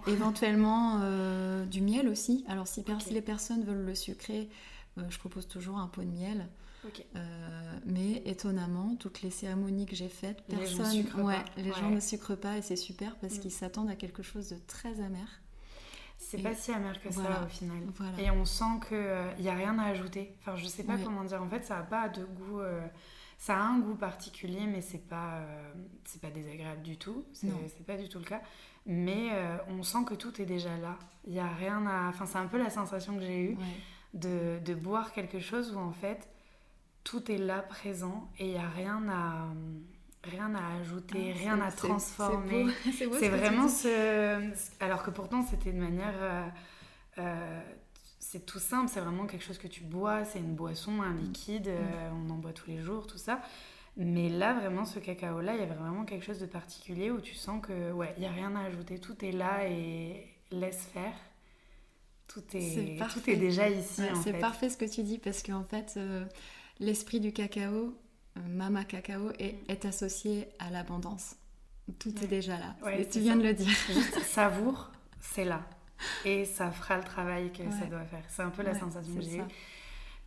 Éventuellement 0.08 1.00
du 1.66 1.82
miel 1.82 2.10
aussi. 2.10 2.44
Alors 2.48 2.68
si, 2.68 2.84
les 3.12 3.22
personnes 3.22 3.64
veulent 3.64 3.86
le 3.86 3.96
sucré, 3.96 4.50
je 4.98 5.18
propose 5.20 5.48
toujours 5.48 5.78
un 5.78 5.88
pot 5.88 6.02
de 6.02 6.08
miel. 6.08 6.50
Mais 7.86 8.22
étonnamment, 8.26 8.96
toutes 8.96 9.22
les 9.22 9.32
cérémonies 9.32 9.86
que 9.86 9.96
j'ai 9.96 10.10
faites, 10.10 10.42
personne, 10.44 10.92
les 10.92 11.04
gens, 11.04 11.24
ouais, 11.24 11.46
les 11.58 11.74
gens 11.74 11.90
ne 11.90 12.00
sucrent 12.00 12.38
pas 12.38 12.58
et 12.58 12.62
c'est 12.62 12.76
super 12.76 13.16
parce 13.18 13.38
mm. 13.38 13.40
qu'ils 13.40 13.52
s'attendent 13.52 13.90
à 13.90 13.96
quelque 13.96 14.24
chose 14.24 14.50
de 14.50 14.58
très 14.68 15.02
amer. 15.02 15.42
C'est 16.20 16.44
pas 16.44 16.54
si 16.54 16.72
amer 16.72 17.02
que 17.02 17.12
ça 17.12 17.44
au 17.44 17.48
final. 17.48 17.78
Et 18.20 18.30
on 18.30 18.46
sent 18.46 18.80
qu'il 18.88 18.98
n'y 18.98 19.50
euh, 19.50 19.52
a 19.52 19.56
rien 19.56 19.80
à 19.80 19.86
ajouter. 19.86 20.36
Enfin, 20.42 20.56
je 20.58 20.68
sais 20.68 20.84
pas 20.84 20.98
comment 20.98 21.24
dire. 21.24 21.42
En 21.42 21.50
fait, 21.50 21.64
ça 21.64 21.80
a 21.80 21.84
pas 21.84 22.10
de 22.10 22.24
goût. 22.26 22.60
Euh, 22.60 22.86
ça 23.38 23.56
a 23.56 23.62
un 23.62 23.80
goût 23.80 23.96
particulier, 23.96 24.68
mais 24.68 24.82
c'est 24.82 25.08
pas, 25.08 25.38
euh, 25.38 25.74
c'est 26.04 26.22
pas 26.22 26.30
désagréable 26.30 26.82
du 26.82 26.98
tout. 26.98 27.24
C'est 27.32 27.86
pas 27.86 27.98
du 27.98 28.10
tout 28.10 28.20
le 28.20 28.26
cas. 28.26 28.42
Mais 28.86 29.30
on 29.70 29.82
sent 29.82 30.04
que 30.06 30.14
tout 30.14 30.42
est 30.42 30.46
déjà 30.46 30.78
là. 30.78 30.98
Il 31.26 31.34
y 31.34 31.40
a 31.40 31.48
rien 31.48 31.86
à. 31.88 32.10
Enfin, 32.10 32.26
c'est 32.26 32.38
un 32.38 32.48
peu 32.48 32.58
la 32.58 32.70
sensation 32.70 33.16
que 33.16 33.22
j'ai 33.22 33.52
eue 33.52 33.58
de, 34.14 34.60
de, 34.64 34.74
boire 34.74 35.14
quelque 35.14 35.40
chose 35.40 35.74
où 35.74 35.80
en 35.80 35.92
fait 35.92 36.28
tout 37.10 37.32
est 37.32 37.38
là 37.38 37.64
présent 37.64 38.30
et 38.38 38.46
il 38.46 38.52
n'y 38.52 38.58
a 38.58 38.70
rien 38.70 39.02
à 39.10 39.48
rien 40.24 40.54
à 40.54 40.80
ajouter, 40.80 41.34
ah, 41.34 41.38
rien 41.38 41.62
à 41.62 41.72
transformer. 41.72 42.68
C'est 42.94 43.06
vraiment 43.30 43.68
ce... 43.68 44.52
Alors 44.80 45.02
que 45.02 45.10
pourtant, 45.10 45.44
c'était 45.50 45.72
de 45.72 45.80
manière... 45.80 46.14
Euh, 46.22 46.48
euh, 47.20 47.62
c'est 48.20 48.46
tout 48.46 48.60
simple, 48.60 48.92
c'est 48.94 49.00
vraiment 49.00 49.26
quelque 49.26 49.44
chose 49.44 49.58
que 49.58 49.68
tu 49.68 49.82
bois, 49.82 50.24
c'est 50.26 50.40
une 50.40 50.54
boisson, 50.54 51.02
un 51.02 51.16
liquide, 51.16 51.68
mm. 51.68 51.72
euh, 51.72 52.10
on 52.14 52.30
en 52.30 52.36
boit 52.36 52.54
tous 52.54 52.70
les 52.70 52.80
jours, 52.80 53.08
tout 53.08 53.18
ça. 53.18 53.42
Mais 53.98 54.30
là, 54.30 54.54
vraiment, 54.54 54.86
ce 54.86 55.00
cacao-là, 55.00 55.56
il 55.56 55.62
y 55.62 55.64
a 55.64 55.74
vraiment 55.74 56.06
quelque 56.06 56.26
chose 56.26 56.40
de 56.40 56.46
particulier 56.46 57.10
où 57.10 57.22
tu 57.22 57.34
sens 57.34 57.66
que, 57.66 57.92
ouais, 57.92 58.14
il 58.18 58.22
n'y 58.22 58.28
a 58.28 58.32
rien 58.32 58.56
à 58.56 58.66
ajouter, 58.66 59.00
tout 59.00 59.26
est 59.26 59.32
là 59.32 59.68
et 59.68 60.28
laisse 60.52 60.86
faire. 60.94 61.16
Tout 62.28 62.44
est, 62.54 63.00
tout 63.12 63.28
est 63.28 63.38
déjà 63.38 63.68
ici. 63.68 64.04
c'est 64.24 64.34
parfait 64.34 64.70
ce 64.70 64.78
que 64.78 64.86
tu 64.86 65.02
dis 65.02 65.18
parce 65.18 65.42
qu'en 65.42 65.64
fait, 65.64 65.98
l'esprit 66.80 67.20
du 67.20 67.32
cacao, 67.32 67.94
Mama 68.48 68.84
Cacao 68.84 69.32
est, 69.40 69.86
associé 69.86 70.48
à 70.60 70.70
l'abondance. 70.70 71.36
Tout 71.98 72.14
est 72.24 72.28
déjà 72.28 72.58
là. 72.58 72.76
tu 73.12 73.20
viens 73.20 73.36
de 73.36 73.44
le 73.44 73.54
dire. 73.54 73.68
Juste 73.88 74.20
savoure, 74.22 74.92
c'est 75.20 75.46
là. 75.46 75.66
Et 76.24 76.46
ça 76.46 76.72
fera 76.72 76.98
le 76.98 77.04
travail 77.04 77.52
que 77.52 77.64
ça 77.72 77.86
doit 77.86 78.06
faire. 78.06 78.24
C'est 78.30 78.42
un 78.42 78.50
peu 78.50 78.64
la 78.64 78.78
sensation 78.78 79.14
que 79.16 79.22
j'ai 79.22 79.38
eue. 79.38 79.44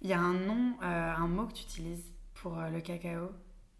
Il 0.02 0.10
y 0.10 0.12
a 0.12 0.20
un 0.20 0.34
nom, 0.34 0.74
euh, 0.82 1.14
un 1.14 1.28
mot 1.28 1.46
que 1.46 1.54
tu 1.54 1.62
utilises 1.62 2.04
pour 2.34 2.58
euh, 2.58 2.68
le 2.70 2.80
cacao. 2.80 3.30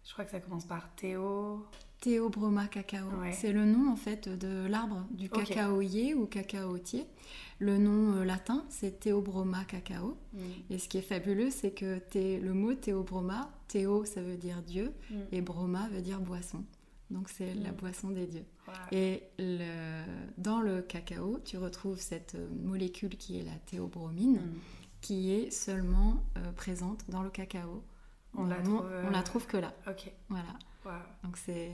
Je 0.05 0.13
crois 0.13 0.25
que 0.25 0.31
ça 0.31 0.39
commence 0.39 0.65
par 0.65 0.89
Théo. 0.95 1.67
Théobroma 1.99 2.67
cacao. 2.67 3.07
C'est 3.31 3.51
le 3.53 3.65
nom 3.65 3.91
en 3.91 3.95
fait 3.95 4.27
de 4.27 4.67
l'arbre 4.67 5.05
du 5.11 5.29
cacaoyer 5.29 6.13
ou 6.13 6.25
cacaotier. 6.25 7.05
Le 7.63 7.77
nom 7.77 8.17
euh, 8.17 8.25
latin, 8.25 8.65
c'est 8.67 8.99
Théobroma 8.99 9.63
cacao. 9.63 10.17
Mm. 10.33 10.39
Et 10.69 10.77
ce 10.77 10.89
qui 10.89 10.97
est 10.97 11.01
fabuleux, 11.01 11.49
c'est 11.49 11.71
que 11.71 12.01
le 12.13 12.53
mot 12.53 12.73
Théobroma, 12.73 13.49
Théo, 13.69 14.03
ça 14.03 14.21
veut 14.21 14.35
dire 14.35 14.61
Dieu, 14.61 14.93
mm. 15.09 15.15
et 15.31 15.41
Broma 15.41 15.87
veut 15.87 16.01
dire 16.01 16.19
boisson. 16.19 16.65
Donc 17.09 17.29
c'est 17.29 17.53
la 17.53 17.71
mm. 17.71 17.75
boisson 17.75 18.09
des 18.09 18.27
dieux. 18.27 18.45
Et 18.91 19.23
dans 20.37 20.59
le 20.59 20.81
cacao, 20.81 21.39
tu 21.45 21.57
retrouves 21.57 21.99
cette 21.99 22.35
euh, 22.35 22.49
molécule 22.63 23.15
qui 23.15 23.39
est 23.39 23.43
la 23.43 23.55
théobromine, 23.65 24.41
qui 24.99 25.31
est 25.31 25.49
seulement 25.49 26.21
euh, 26.37 26.51
présente 26.51 27.09
dans 27.09 27.23
le 27.23 27.29
cacao. 27.29 27.81
On, 28.35 28.45
la, 28.45 28.57
trouve, 28.57 28.85
on 29.05 29.09
la 29.09 29.23
trouve 29.23 29.47
que 29.47 29.57
là. 29.57 29.73
Ok. 29.87 30.11
Voilà. 30.27 31.03
Donc 31.23 31.37
c'est 31.37 31.71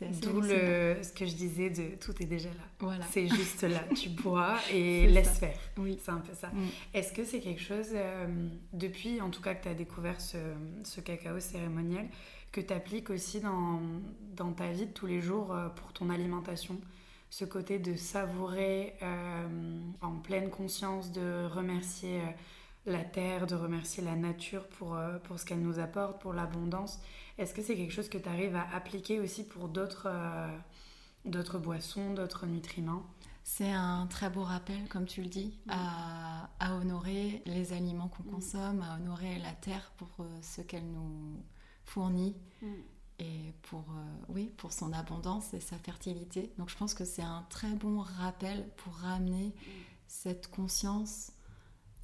D'où 0.00 0.40
le, 0.40 0.96
ce 1.02 1.12
que 1.12 1.26
je 1.26 1.34
disais 1.34 1.70
de 1.70 1.96
tout 1.96 2.14
est 2.22 2.26
déjà 2.26 2.48
là. 2.48 2.64
Voilà. 2.80 3.04
C'est 3.10 3.28
juste 3.28 3.62
là. 3.62 3.80
tu 3.94 4.08
bois 4.22 4.56
et 4.72 5.06
laisse 5.06 5.38
faire. 5.38 5.58
Oui. 5.76 5.98
C'est 6.02 6.10
un 6.10 6.18
peu 6.18 6.34
ça. 6.34 6.48
Mm. 6.48 6.68
Est-ce 6.94 7.12
que 7.12 7.24
c'est 7.24 7.40
quelque 7.40 7.62
chose, 7.62 7.90
euh, 7.94 8.48
depuis 8.72 9.20
en 9.20 9.30
tout 9.30 9.42
cas 9.42 9.54
que 9.54 9.62
tu 9.62 9.68
as 9.68 9.74
découvert 9.74 10.20
ce, 10.20 10.38
ce, 10.84 11.00
cacao 11.00 11.38
cérémoniel, 11.40 12.08
que 12.50 12.60
tu 12.60 12.72
appliques 12.72 13.10
aussi 13.10 13.40
dans, 13.40 13.80
dans, 14.34 14.52
ta 14.52 14.68
vie 14.72 14.86
de 14.86 14.92
tous 14.92 15.06
les 15.06 15.20
jours 15.20 15.54
euh, 15.54 15.68
pour 15.68 15.92
ton 15.92 16.10
alimentation? 16.10 16.80
Ce 17.28 17.44
côté 17.44 17.78
de 17.78 17.94
savourer 17.94 18.94
euh, 19.02 19.46
en 20.00 20.16
pleine 20.16 20.50
conscience, 20.50 21.12
de 21.12 21.46
remercier 21.46 22.20
la 22.86 23.04
terre, 23.04 23.46
de 23.46 23.54
remercier 23.54 24.02
la 24.02 24.16
nature 24.16 24.66
pour, 24.68 24.98
pour 25.24 25.38
ce 25.38 25.44
qu'elle 25.44 25.62
nous 25.62 25.78
apporte, 25.78 26.20
pour 26.20 26.32
l'abondance 26.32 27.00
est-ce 27.38 27.54
que 27.54 27.62
c'est 27.62 27.76
quelque 27.76 27.92
chose 27.92 28.08
que 28.08 28.18
tu 28.18 28.28
arrives 28.28 28.56
à 28.56 28.68
appliquer 28.74 29.20
aussi 29.20 29.44
pour 29.44 29.68
d'autres 29.68 30.08
euh, 30.08 31.58
boissons, 31.58 32.14
d'autres 32.14 32.46
nutriments? 32.46 33.04
C'est 33.44 33.72
un 33.72 34.06
très 34.06 34.30
beau 34.30 34.44
rappel, 34.44 34.88
comme 34.88 35.06
tu 35.06 35.22
le 35.22 35.28
dis, 35.28 35.58
à, 35.68 36.50
à 36.60 36.76
honorer 36.76 37.42
les 37.46 37.72
aliments 37.72 38.08
qu'on 38.08 38.22
mm. 38.22 38.30
consomme, 38.30 38.82
à 38.82 38.96
honorer 38.96 39.38
la 39.38 39.52
terre 39.52 39.92
pour 39.96 40.08
euh, 40.20 40.38
ce 40.42 40.60
qu'elle 40.60 40.86
nous, 40.86 41.42
fourni 41.84 42.36
mm. 42.60 42.66
et 43.18 43.54
pour, 43.62 43.84
oui, 44.28 44.52
pour 44.56 44.72
son 44.72 44.92
abondance 44.92 45.54
et 45.54 45.60
sa 45.60 45.78
fertilité. 45.78 46.52
Donc 46.58 46.68
je 46.68 46.76
pense 46.76 46.94
que 46.94 47.04
c'est 47.04 47.22
un 47.22 47.44
très 47.50 47.72
bon 47.74 48.00
rappel 48.00 48.68
pour 48.76 48.94
ramener 48.94 49.54
cette 50.06 50.48
conscience 50.48 51.31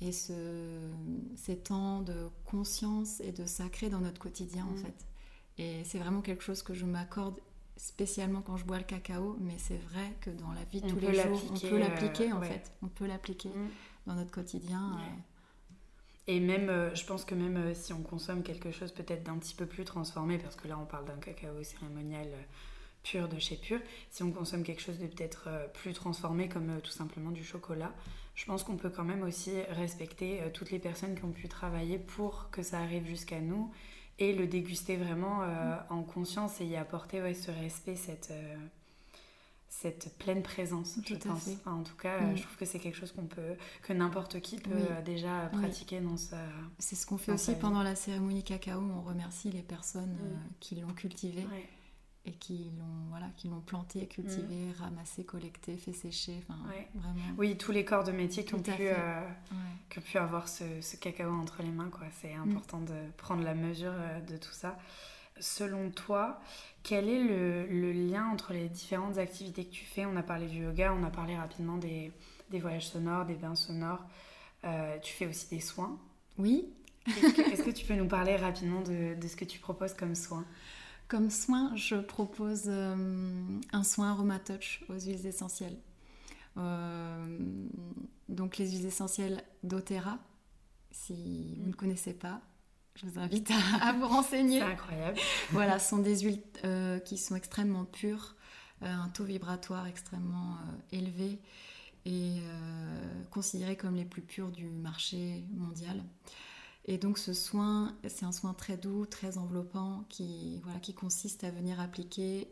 et 0.01 0.13
ce, 0.13 0.33
ces 1.37 1.57
temps 1.57 2.03
de 2.03 2.29
conscience 2.45 3.21
et 3.21 3.33
de 3.33 3.47
sacré 3.47 3.91
dans 3.91 4.01
notre 4.01 4.21
quotidien 4.21 4.67
en 4.71 4.77
fait. 4.77 5.07
Et 5.59 5.83
c'est 5.85 5.99
vraiment 5.99 6.21
quelque 6.21 6.43
chose 6.43 6.63
que 6.63 6.73
je 6.73 6.85
m'accorde 6.85 7.41
spécialement 7.77 8.43
quand 8.43 8.57
je 8.57 8.65
bois 8.65 8.79
le 8.79 8.85
cacao, 8.85 9.37
mais 9.41 9.57
c'est 9.59 9.79
vrai 9.91 10.15
que 10.21 10.31
dans 10.31 10.53
la 10.53 10.65
vie 10.65 10.81
de 10.81 10.89
tous 10.89 10.99
les 10.99 11.15
jours, 11.15 11.41
on 11.51 11.59
peut 11.59 11.79
l'appliquer 11.79 12.33
en 12.33 12.41
fait. 12.43 12.73
On 12.83 12.89
peut 12.89 13.07
l'appliquer 13.07 13.51
dans 14.07 14.15
notre 14.15 14.31
quotidien. 14.31 14.99
Et 16.29 16.41
même, 16.41 16.69
euh, 16.69 16.95
je 16.95 17.07
pense 17.07 17.25
que 17.25 17.35
même 17.35 17.57
euh, 17.57 17.75
si 17.75 17.95
on 17.95 18.03
consomme 18.03 18.43
quelque 18.43 18.71
chose 18.71 18.93
peut-être 18.93 19.23
d'un 19.23 19.39
petit 19.39 19.55
peu 19.55 19.65
plus 19.65 19.85
transformé, 19.85 20.37
parce 20.37 20.57
que 20.57 20.69
là 20.69 20.79
on 20.79 20.85
parle 20.85 21.07
d'un 21.07 21.17
cacao 21.17 21.63
cérémonial 21.63 22.27
euh, 22.27 22.43
pur 23.03 23.29
de 23.29 23.39
chez 23.39 23.57
Pur, 23.57 23.81
si 24.11 24.23
on 24.23 24.31
consomme 24.31 24.63
quelque 24.63 24.83
chose 24.83 24.99
de 24.99 25.07
peut-être 25.07 25.49
plus 25.75 25.93
transformé 25.93 26.49
comme 26.49 26.81
tout 26.83 26.91
simplement 26.91 27.31
du 27.31 27.45
chocolat, 27.45 27.93
je 28.35 28.45
pense 28.45 28.63
qu'on 28.65 28.77
peut 28.77 28.91
quand 28.91 29.05
même 29.05 29.23
aussi 29.23 29.61
respecter 29.71 30.41
toutes 30.55 30.71
les 30.71 30.79
personnes 30.79 31.17
qui 31.17 31.25
ont 31.25 31.33
pu 31.33 31.49
travailler 31.49 31.99
pour 31.99 32.51
que 32.51 32.63
ça 32.63 32.79
arrive 32.79 33.07
jusqu'à 33.07 33.41
nous 33.41 33.73
et 34.19 34.35
le 34.35 34.47
déguster 34.47 34.97
vraiment 34.97 35.47
mm. 35.47 35.85
en 35.91 36.03
conscience 36.03 36.61
et 36.61 36.67
y 36.67 36.77
apporter 36.77 37.23
ouais, 37.23 37.35
ce 37.35 37.51
respect, 37.51 37.97
cette 37.97 38.33
cette 39.69 40.17
pleine 40.19 40.43
présence, 40.43 40.99
je 41.07 41.15
pense. 41.15 41.49
en 41.67 41.83
tout 41.83 41.97
cas, 41.97 42.21
mm. 42.21 42.37
je 42.37 42.43
trouve 42.43 42.57
que 42.57 42.65
c'est 42.65 42.79
quelque 42.79 42.97
chose 42.97 43.13
qu'on 43.13 43.27
peut, 43.27 43.55
que 43.83 43.93
n'importe 43.93 44.41
qui 44.41 44.57
peut 44.57 44.71
euh, 44.73 45.03
déjà 45.03 45.51
pratiquer 45.53 46.01
dans 46.01 46.17
sa. 46.17 46.39
C'est 46.79 46.97
ce 46.97 47.07
qu'on 47.07 47.19
fait 47.19 47.33
aussi 47.33 47.55
pendant 47.55 47.83
la 47.83 47.95
cérémonie 47.95 48.43
cacao. 48.43 48.81
On 48.81 49.03
remercie 49.03 49.51
les 49.51 49.63
personnes 49.63 50.15
mm. 50.15 50.27
euh, 50.27 50.37
qui 50.61 50.77
l'ont 50.77 50.93
cultivé 50.95 51.47
et 52.25 52.33
qui 52.33 52.71
l'ont 52.79 53.09
voilà, 53.11 53.27
qui 53.37 53.49
l'ont 53.49 53.61
planté, 53.61 54.07
cultivé, 54.07 54.67
mm. 54.67 54.83
ramassé, 54.83 55.25
collecté, 55.25 55.77
fait 55.77 55.93
sécher. 55.93 56.43
Enfin, 56.43 56.59
vraiment. 56.95 57.21
Oui, 57.39 57.57
tous 57.57 57.73
les 57.73 57.85
corps 57.85 58.05
de 58.05 58.13
métier 58.13 58.45
qui 58.45 58.55
ont, 58.55 58.63
pu, 58.63 58.73
euh, 58.81 59.21
qui 59.89 59.99
ont 59.99 60.03
pu 60.03 60.19
avoir 60.19 60.49
ce, 60.49 60.65
ce, 60.81 60.97
cacao 60.97 61.33
entre 61.33 61.63
les 61.63 61.71
mains. 61.71 61.91
Quoi. 61.91 62.07
C'est 62.21 62.35
important 62.35 62.81
de 62.81 62.95
prendre 63.17 63.43
la 63.43 63.55
mesure 63.55 63.95
de 64.29 64.37
tout 64.37 64.53
ça. 64.53 64.79
Selon 65.41 65.91
toi, 65.91 66.41
quel 66.83 67.09
est 67.09 67.23
le, 67.23 67.93
lien 67.93 68.27
entre 68.29 68.53
les 68.53 68.69
différentes 68.69 69.19
activités 69.19 69.65
que 69.65 69.71
tu 69.71 69.85
fais? 69.85 70.07
On 70.07 70.17
a 70.17 70.23
parlé 70.23 70.47
du 70.47 70.63
yoga, 70.63 70.95
on 70.99 71.05
a 71.05 71.11
parlé 71.11 71.37
rapidement 71.37 71.77
des, 71.77 72.13
voyages 72.51 72.89
sonores, 72.89 73.25
des 73.27 73.35
bains 73.35 73.55
sonores. 73.55 74.05
Euh, 74.65 74.99
tu 75.01 75.13
fais 75.13 75.27
aussi 75.27 75.49
des 75.49 75.61
soins. 75.61 75.99
Oui. 76.39 76.69
Est-ce 77.07 77.63
que, 77.63 77.71
tu 77.71 77.87
peux 77.87 77.95
nous 77.95 78.09
parler 78.09 78.37
rapidement 78.37 78.81
de, 78.81 79.17
ce 79.27 79.37
que 79.37 79.45
tu 79.45 79.59
proposes 79.59 79.95
comme 79.95 80.15
soin 80.15 80.45
Comme 81.09 81.31
soin, 81.31 81.75
je 81.75 81.97
propose 81.97 82.65
euh, 82.67 83.59
un 83.73 83.83
soin 83.83 84.11
Aromatouch 84.11 84.85
aux 84.91 85.01
huiles 85.01 85.27
essentielles. 85.27 85.79
Euh, 86.59 87.39
donc 88.29 88.59
les 88.59 88.71
huiles 88.71 88.85
essentielles 88.85 89.43
d'Otera, 89.63 90.19
si 90.91 91.57
vous 91.61 91.69
ne 91.69 91.75
connaissez 91.75 92.13
pas, 92.13 92.43
je 92.95 93.07
vous 93.07 93.19
invite 93.19 93.51
à, 93.81 93.95
vous 93.95 94.07
renseigner. 94.07 94.59
C'est 94.59 94.67
incroyable. 94.67 95.19
voilà, 95.51 95.79
ce 95.79 95.89
sont 95.89 95.99
des 95.99 96.19
huiles 96.19 96.43
euh, 96.65 96.99
qui 96.99 97.17
sont 97.17 97.37
extrêmement 97.37 97.87
pures, 97.87 98.37
un 98.83 99.09
taux 99.09 99.25
vibratoire 99.25 99.87
extrêmement 99.87 100.59
élevé 100.93 101.41
et 102.05 102.37
considérées 103.31 103.77
comme 103.77 103.97
les 103.97 104.05
plus 104.05 104.23
pures 104.23 104.51
du 104.51 104.67
marché 104.67 105.45
mondial. 105.51 106.01
Et 106.91 106.99
donc 106.99 107.19
ce 107.19 107.35
soin, 107.35 107.95
c'est 108.09 108.25
un 108.25 108.33
soin 108.33 108.55
très 108.55 108.77
doux, 108.77 109.07
très 109.07 109.39
enveloppant, 109.39 110.05
qui, 110.09 110.59
voilà, 110.65 110.81
qui 110.81 110.95
consiste 110.95 111.45
à 111.45 111.51
venir 111.51 111.79
appliquer 111.81 112.49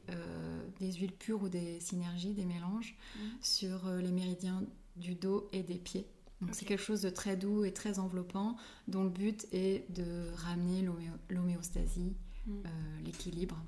des 0.78 0.92
huiles 0.92 1.14
pures 1.14 1.42
ou 1.42 1.48
des 1.48 1.80
synergies, 1.80 2.34
des 2.34 2.44
mélanges, 2.44 2.96
mmh. 3.16 3.20
sur 3.40 3.88
les 3.88 4.12
méridiens 4.12 4.62
du 4.96 5.14
dos 5.14 5.48
et 5.52 5.62
des 5.62 5.78
pieds. 5.78 6.06
Donc 6.40 6.50
c'est 6.52 6.66
quelque 6.66 6.82
chose 6.82 7.02
de 7.02 7.10
très 7.10 7.36
doux 7.36 7.64
et 7.64 7.72
très 7.72 7.98
enveloppant, 7.98 8.56
dont 8.88 9.04
le 9.04 9.10
but 9.10 9.46
est 9.52 9.90
de 9.90 10.30
ramener 10.36 10.86
l'homéostasie, 11.30 12.14
mm. 12.46 12.52
euh, 12.52 12.68
l'équilibre 13.04 13.62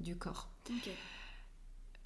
du, 0.00 0.16
corps. 0.16 0.48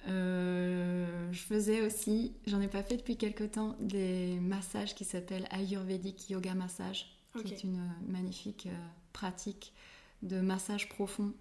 Euh, 0.07 1.31
je 1.31 1.41
faisais 1.41 1.85
aussi, 1.85 2.33
j'en 2.45 2.59
ai 2.59 2.67
pas 2.67 2.83
fait 2.83 2.97
depuis 2.97 3.15
quelque 3.15 3.43
temps, 3.43 3.77
des 3.79 4.39
massages 4.41 4.95
qui 4.95 5.05
s'appellent 5.05 5.47
Ayurvedic 5.51 6.29
Yoga 6.29 6.53
Massage, 6.53 7.05
qui 7.39 7.53
est 7.53 7.63
une 7.63 7.81
magnifique 8.07 8.67
euh, 8.67 8.87
pratique 9.13 9.73
de 10.21 10.39
massage 10.41 10.89
profond 10.89 11.33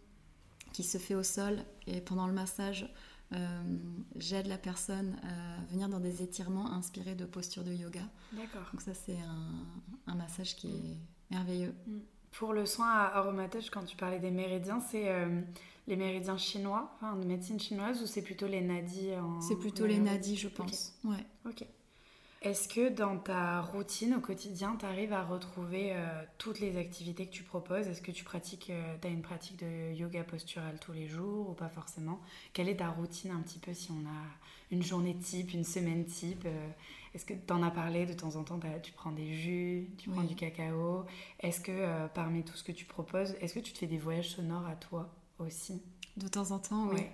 qui 0.73 0.83
se 0.83 0.99
fait 0.99 1.15
au 1.15 1.23
sol. 1.23 1.59
Et 1.87 2.01
pendant 2.01 2.27
le 2.27 2.33
massage, 2.33 2.93
euh, 3.33 3.63
j'aide 4.17 4.47
la 4.47 4.59
personne 4.59 5.17
à 5.23 5.65
venir 5.71 5.89
dans 5.89 6.01
des 6.01 6.23
étirements 6.23 6.73
inspirés 6.73 7.15
de 7.15 7.25
postures 7.25 7.65
de 7.65 7.73
yoga. 7.73 8.03
D'accord. 8.33 8.69
Donc 8.73 8.81
ça 8.81 8.95
c'est 8.95 9.19
un, 10.07 10.15
massage 10.15 10.57
qui 10.57 10.69
est 10.69 10.99
merveilleux. 11.31 11.75
Mm. 11.87 11.99
Pour 12.33 12.53
le 12.53 12.65
soin 12.65 12.89
à 12.89 13.17
aromatage, 13.17 13.71
quand 13.71 13.85
tu 13.85 13.97
parlais 13.97 14.21
des 14.21 14.31
méridiens, 14.31 14.81
c'est 14.81 15.09
euh, 15.09 15.41
les 15.89 15.97
méridiens 15.97 16.37
chinois, 16.37 16.93
enfin 16.97 17.17
de 17.17 17.27
médecine 17.27 17.59
chinoise, 17.59 18.01
ou 18.03 18.07
c'est 18.07 18.23
plutôt 18.23 18.47
les 18.47 18.61
nadis 18.61 19.11
C'est 19.41 19.57
plutôt 19.57 19.85
les 19.85 19.99
nadis, 19.99 20.37
je 20.37 20.49
pense. 20.49 20.95
Ouais. 21.03 21.27
Ok. 21.45 21.67
Est-ce 22.43 22.69
que 22.69 22.89
dans 22.89 23.19
ta 23.19 23.61
routine 23.61 24.15
au 24.15 24.21
quotidien, 24.21 24.75
tu 24.79 24.87
arrives 24.87 25.13
à 25.13 25.23
retrouver 25.23 25.93
euh, 25.93 26.25
toutes 26.39 26.59
les 26.59 26.79
activités 26.79 27.27
que 27.27 27.33
tu 27.33 27.43
proposes? 27.43 27.87
Est-ce 27.87 28.01
que 28.01 28.13
tu 28.13 28.25
pratiques, 28.25 28.71
euh, 28.71 28.97
as 29.05 29.09
une 29.09 29.21
pratique 29.21 29.59
de 29.59 29.93
yoga 29.93 30.25
postural 30.25 30.81
tous 30.81 30.93
les 30.93 31.07
jours 31.07 31.51
ou 31.51 31.53
pas 31.53 31.69
forcément? 31.69 32.19
Quelle 32.55 32.71
est 32.71 32.77
ta 32.77 32.89
routine 32.89 33.31
un 33.33 33.43
petit 33.43 33.59
peu 33.59 33.75
si 33.75 33.91
on 33.91 34.07
a 34.09 34.25
une 34.71 34.83
journée 34.83 35.15
type, 35.19 35.53
une 35.53 35.65
semaine 35.65 36.07
type 36.07 36.45
euh, 36.47 36.69
Est-ce 37.15 37.27
que 37.27 37.35
tu 37.35 37.53
en 37.53 37.63
as 37.63 37.71
parlé 37.71 38.07
de 38.07 38.15
temps 38.15 38.37
en 38.37 38.43
temps 38.43 38.59
Tu 38.83 38.93
prends 38.93 39.13
des 39.13 39.35
jus, 39.35 39.91
tu 39.99 40.09
prends 40.09 40.25
du 40.25 40.35
cacao? 40.35 41.05
Est-ce 41.41 41.61
que 41.61 42.09
parmi 42.15 42.43
tout 42.43 42.57
ce 42.57 42.65
que 42.65 42.73
tu 42.73 42.87
proposes, 42.87 43.35
est-ce 43.43 43.53
que 43.53 43.61
tu 43.61 43.75
te 43.75 43.79
fais 43.79 43.87
des 43.87 43.99
voyages 43.99 44.31
sonores 44.31 44.67
à 44.67 44.77
toi 44.77 45.15
aussi? 45.39 45.83
De 46.17 46.27
temps 46.27 46.53
en 46.53 46.59
temps, 46.59 46.89
oui. 46.89 47.01
Ouais. 47.01 47.13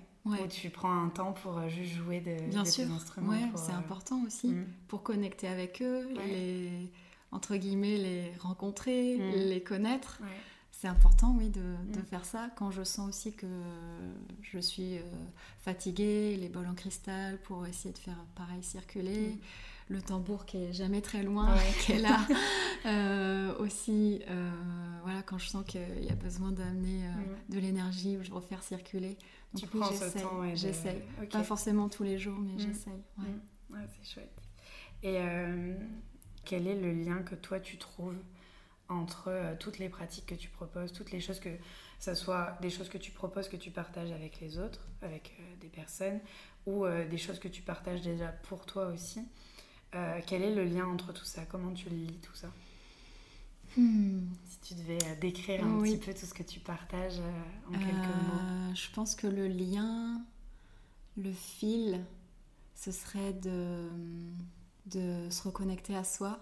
Tu 0.48 0.70
prends 0.70 1.04
un 1.04 1.08
temps 1.08 1.32
pour 1.32 1.58
euh, 1.58 1.68
juste 1.68 1.94
jouer 1.94 2.20
de, 2.20 2.50
Bien 2.50 2.64
sûr. 2.64 2.90
instruments. 2.90 3.30
Ouais, 3.30 3.50
c'est 3.56 3.72
euh, 3.72 3.76
important 3.76 4.22
aussi 4.26 4.48
mm. 4.48 4.66
pour 4.88 5.02
connecter 5.02 5.48
avec 5.48 5.82
eux, 5.82 6.08
les 6.26 6.90
entre 7.32 7.56
guillemets 7.56 7.96
les 7.96 8.32
rencontrer, 8.38 9.16
mm. 9.16 9.48
les 9.48 9.62
connaître. 9.62 10.20
C'est 10.72 10.88
important, 10.88 11.34
oui, 11.38 11.48
de, 11.48 11.60
de, 11.92 12.00
mm. 12.00 12.04
faire 12.04 12.24
ça. 12.24 12.50
Quand 12.56 12.70
je 12.70 12.82
sens 12.82 13.08
aussi 13.08 13.32
que 13.32 13.46
je 14.42 14.58
suis 14.58 14.98
euh, 14.98 15.02
fatiguée, 15.60 16.36
les 16.36 16.48
bols 16.48 16.66
en 16.66 16.74
cristal 16.74 17.38
pour 17.42 17.66
essayer 17.66 17.94
de 17.94 17.98
faire 17.98 18.18
pareil 18.34 18.62
circuler 18.62 19.38
le 19.88 20.02
tambour 20.02 20.46
qui 20.46 20.58
est 20.58 20.72
jamais 20.72 21.00
très 21.00 21.22
loin, 21.22 21.54
qui 21.80 21.92
est 21.92 22.00
là. 22.00 22.18
Euh, 22.84 23.52
aussi, 23.58 24.20
voilà, 25.02 25.20
quand 25.22 25.38
je 25.38 25.48
sens 25.48 25.64
qu'il 25.66 26.04
y 26.04 26.08
a 26.08 26.14
besoin 26.14 26.52
d'amener 26.52 27.00
de 27.48 27.58
l'énergie, 27.58 28.16
je 28.22 28.30
veux 28.30 28.36
refaire 28.36 28.62
circuler. 28.62 29.18
Tu 29.56 29.66
prends 29.66 29.90
ce 29.90 30.18
temps, 30.18 30.54
J'essaye. 30.54 31.02
Pas 31.30 31.42
forcément 31.42 31.88
tous 31.88 32.04
les 32.04 32.18
jours, 32.18 32.38
mais 32.38 32.54
mm. 32.54 32.60
j'essaye. 32.60 33.02
Ouais. 33.70 33.78
c'est 33.88 34.14
chouette. 34.14 34.36
Et 35.02 35.18
quel 36.44 36.66
est 36.66 36.80
le 36.80 36.92
lien 36.92 37.22
que 37.22 37.34
toi 37.34 37.60
tu 37.60 37.78
trouves 37.78 38.16
entre 38.88 39.56
toutes 39.58 39.78
les 39.78 39.88
pratiques 39.88 40.26
que 40.26 40.34
tu 40.34 40.48
proposes, 40.48 40.92
toutes 40.92 41.10
les 41.10 41.20
choses 41.20 41.40
que 41.40 41.50
ce 41.98 42.14
soit 42.14 42.56
des 42.60 42.70
choses 42.70 42.88
que 42.88 42.98
tu 42.98 43.10
proposes, 43.10 43.48
que 43.48 43.56
tu 43.56 43.70
partages 43.70 44.12
avec 44.12 44.40
les 44.40 44.58
autres, 44.58 44.86
avec 45.02 45.36
des 45.60 45.68
personnes, 45.68 46.20
ou 46.66 46.86
des 46.86 47.18
choses 47.18 47.38
que 47.38 47.48
tu 47.48 47.62
partages 47.62 48.02
déjà 48.02 48.28
pour 48.28 48.64
toi 48.66 48.86
aussi. 48.86 49.20
Euh, 49.94 50.20
quel 50.26 50.42
est 50.42 50.54
le 50.54 50.64
lien 50.64 50.86
entre 50.86 51.12
tout 51.12 51.24
ça? 51.24 51.42
Comment 51.48 51.72
tu 51.72 51.88
lis 51.88 52.18
tout 52.22 52.34
ça? 52.34 52.48
Hmm. 53.76 54.28
Si 54.48 54.58
tu 54.60 54.74
devais 54.74 54.98
euh, 55.04 55.16
décrire 55.20 55.64
un 55.64 55.82
petit 55.82 55.98
peu 55.98 56.12
tout 56.12 56.26
ce 56.26 56.34
que 56.34 56.42
tu 56.42 56.60
partages 56.60 57.20
euh, 57.20 57.68
en 57.68 57.78
quelques 57.78 57.92
mots. 57.92 58.74
Je 58.74 58.90
pense 58.92 59.14
que 59.14 59.26
le 59.26 59.48
lien, 59.48 60.22
le 61.16 61.32
fil, 61.32 62.04
ce 62.74 62.90
serait 62.90 63.32
de, 63.32 63.88
de 64.86 65.28
se 65.30 65.42
reconnecter 65.42 65.96
à 65.96 66.04
soi, 66.04 66.38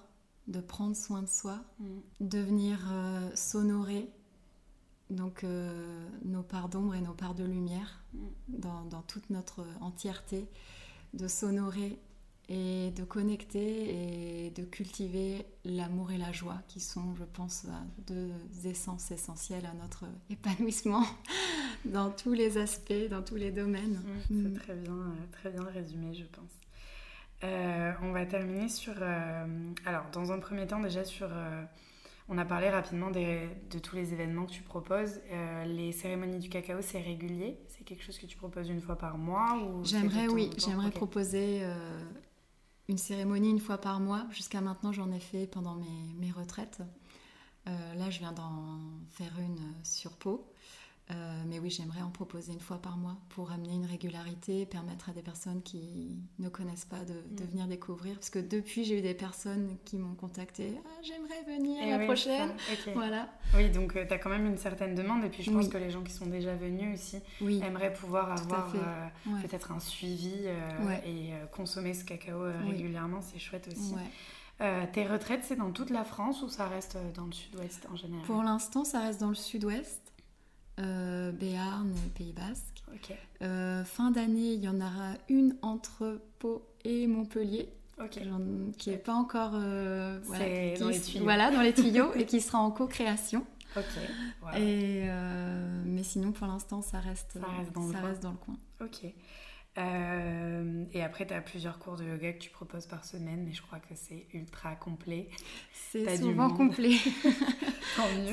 de 0.48 0.60
prendre 0.60 0.96
soin 0.96 1.22
de 1.22 1.28
soi, 1.28 1.60
hmm. 1.80 2.00
de 2.20 2.38
venir 2.38 2.80
s'honorer 3.34 4.08
donc 5.10 5.44
nos 6.24 6.42
parts 6.42 6.68
d'ombre 6.68 6.94
et 6.94 7.00
nos 7.00 7.12
parts 7.12 7.34
de 7.34 7.44
lumière 7.44 8.02
hmm. 8.14 8.18
dans, 8.48 8.84
dans, 8.84 9.02
toute 9.02 9.30
notre 9.30 9.66
entièreté, 9.80 10.48
de 11.12 11.28
s'honorer 11.28 11.98
et 12.48 12.90
de 12.90 13.04
connecter 13.04 14.46
et 14.46 14.50
de 14.50 14.64
cultiver 14.64 15.46
l'amour 15.64 16.12
et 16.12 16.18
la 16.18 16.32
joie 16.32 16.58
qui 16.68 16.80
sont, 16.80 17.14
je 17.16 17.24
pense, 17.24 17.66
deux 18.06 18.30
essences 18.64 19.10
essentielles 19.10 19.66
à 19.66 19.74
notre 19.74 20.04
épanouissement 20.30 21.04
dans 21.84 22.10
tous 22.10 22.32
les 22.32 22.58
aspects, 22.58 23.08
dans 23.10 23.22
tous 23.22 23.36
les 23.36 23.50
domaines. 23.50 24.00
c'est 24.28 24.34
mm. 24.34 24.54
très 24.54 24.74
bien, 24.74 24.92
euh, 24.92 25.26
très 25.32 25.50
bien 25.50 25.64
résumé, 25.64 26.14
je 26.14 26.24
pense. 26.24 26.50
Euh, 27.42 27.92
on 28.02 28.12
va 28.12 28.24
terminer 28.24 28.68
sur, 28.68 28.94
euh, 29.00 29.46
alors 29.84 30.04
dans 30.12 30.32
un 30.32 30.38
premier 30.38 30.66
temps 30.66 30.80
déjà 30.80 31.04
sur, 31.04 31.28
On 32.26 32.38
a 32.38 32.44
parlé 32.46 32.70
rapidement 32.70 33.10
de 33.10 33.78
tous 33.80 33.96
les 33.96 34.14
événements 34.14 34.46
que 34.46 34.52
tu 34.52 34.62
proposes. 34.62 35.20
Euh, 35.30 35.64
les 35.66 35.92
cérémonies 35.92 36.38
du 36.38 36.48
cacao, 36.48 36.78
c'est 36.80 37.00
régulier? 37.00 37.58
C'est 37.68 37.84
quelque 37.84 38.02
chose 38.02 38.18
que 38.18 38.24
tu 38.24 38.38
proposes 38.38 38.70
une 38.70 38.80
fois 38.80 38.96
par 38.96 39.18
mois 39.18 39.58
J'aimerais, 39.82 40.28
oui, 40.28 40.50
j'aimerais 40.56 40.90
proposer 40.90 41.60
euh, 41.62 42.00
une 42.88 42.98
cérémonie 42.98 43.50
une 43.50 43.60
fois 43.60 43.78
par 43.78 44.00
mois. 44.00 44.26
Jusqu'à 44.30 44.60
maintenant, 44.60 44.92
j'en 44.92 45.10
ai 45.12 45.20
fait 45.20 45.46
pendant 45.46 45.74
mes, 45.74 46.30
retraites. 46.30 46.80
Euh, 47.66 47.94
là, 47.94 48.10
je 48.10 48.18
viens 48.18 48.32
d'en 48.32 48.80
faire 49.10 49.32
une 49.38 49.60
sur 49.82 50.12
Pau. 50.12 50.46
Euh, 51.10 51.42
mais 51.46 51.58
oui, 51.58 51.68
j'aimerais 51.68 52.00
en 52.00 52.08
proposer 52.08 52.52
une 52.52 52.60
fois 52.60 52.78
par 52.78 52.96
mois 52.96 53.16
pour 53.28 53.52
amener 53.52 53.74
une 53.74 53.84
régularité, 53.84 54.64
permettre 54.64 55.10
à 55.10 55.12
des 55.12 55.20
personnes 55.20 55.60
qui 55.62 56.16
ne 56.38 56.48
connaissent 56.48 56.86
pas 56.86 57.00
de, 57.04 57.12
mm. 57.12 57.46
venir 57.50 57.66
découvrir. 57.66 58.14
Parce 58.14 58.30
que 58.30 58.38
depuis, 58.38 58.84
j'ai 58.84 58.98
eu 58.98 59.02
des 59.02 59.12
personnes 59.12 59.76
qui 59.84 59.98
m'ont 59.98 60.14
contacté 60.14 60.72
ah, 60.82 60.88
J'aimerais 61.02 61.42
venir 61.46 61.78
eh 61.82 61.90
la 61.90 61.98
prochaine. 62.06 62.54
Voilà. 62.94 63.28
Oui, 63.54 63.68
donc 63.68 63.96
euh, 63.96 64.06
tu 64.06 64.14
as 64.14 64.18
quand 64.18 64.30
même 64.30 64.46
une 64.46 64.56
certaine 64.56 64.94
demande. 64.94 65.24
Et 65.24 65.28
puis 65.28 65.42
je 65.42 65.50
pense 65.50 65.68
que 65.68 65.76
les 65.76 65.90
gens 65.90 66.02
qui 66.02 66.12
sont 66.12 66.26
déjà 66.26 66.54
venus 66.54 66.94
aussi 66.94 67.18
aimeraient 67.62 67.92
pouvoir 67.92 68.32
avoir 68.32 68.72
euh, 68.74 69.40
peut-être 69.42 69.72
un 69.72 69.80
suivi 69.80 70.34
et 71.06 71.32
consommer 71.52 71.92
ce 71.92 72.04
cacao 72.04 72.44
régulièrement. 72.66 73.20
C'est 73.20 73.38
chouette 73.38 73.68
aussi. 73.68 73.94
tes 74.92 75.06
retraites, 75.06 75.44
c'est 75.44 75.56
dans 75.56 75.70
toute 75.70 75.90
la 75.90 76.04
France 76.04 76.42
ou 76.42 76.48
ça 76.48 76.66
reste 76.66 76.96
dans 77.14 77.26
le 77.26 77.32
sud-ouest 77.32 77.86
en 77.92 77.96
général? 77.96 78.24
Pour 78.24 78.42
l'instant, 78.42 78.84
ça 78.84 79.00
reste 79.00 79.20
dans 79.20 79.28
le 79.28 79.34
sud-ouest 79.34 80.03
euh, 80.80 81.32
Béarn 81.32 81.92
Pays 82.14 82.32
Basque. 82.32 82.82
Euh, 83.42 83.84
fin 83.84 84.10
d'année, 84.10 84.54
il 84.54 84.62
y 84.62 84.68
en 84.68 84.80
aura 84.80 85.14
une 85.28 85.56
entre 85.62 86.20
Pau 86.38 86.66
et 86.84 87.06
Montpellier. 87.06 87.68
qui 88.78 88.90
n'est 88.90 88.96
pas 88.96 89.14
encore 89.14 89.52
euh, 89.54 90.20
voilà, 90.24 90.78
dans, 90.78 90.88
les 90.88 91.00
tuyaux. 91.00 91.24
voilà, 91.24 91.50
dans 91.50 91.62
les 91.62 91.72
tuyaux 91.74 92.12
et 92.14 92.26
qui 92.26 92.40
sera 92.40 92.58
en 92.58 92.70
co-création. 92.70 93.44
Et, 94.56 95.02
euh, 95.08 95.82
mais 95.84 96.04
sinon, 96.04 96.32
pour 96.32 96.46
l'instant, 96.46 96.80
ça 96.80 97.00
reste, 97.00 97.32
ça 97.32 97.46
reste, 97.58 97.72
dans, 97.72 97.90
ça 97.90 98.00
reste 98.00 98.22
dans 98.22 98.30
le 98.30 98.36
coin. 98.36 98.56
Ok. 98.80 99.12
Euh, 99.76 100.84
et 100.92 101.02
après, 101.02 101.26
tu 101.26 101.34
as 101.34 101.40
plusieurs 101.40 101.78
cours 101.78 101.96
de 101.96 102.04
yoga 102.04 102.32
que 102.32 102.38
tu 102.38 102.50
proposes 102.50 102.86
par 102.86 103.04
semaine, 103.04 103.44
mais 103.44 103.52
je 103.52 103.62
crois 103.62 103.80
que 103.80 103.94
c'est 103.94 104.26
ultra 104.32 104.76
complet. 104.76 105.28
C'est 105.72 106.16
souvent 106.18 106.50
complet. 106.50 106.96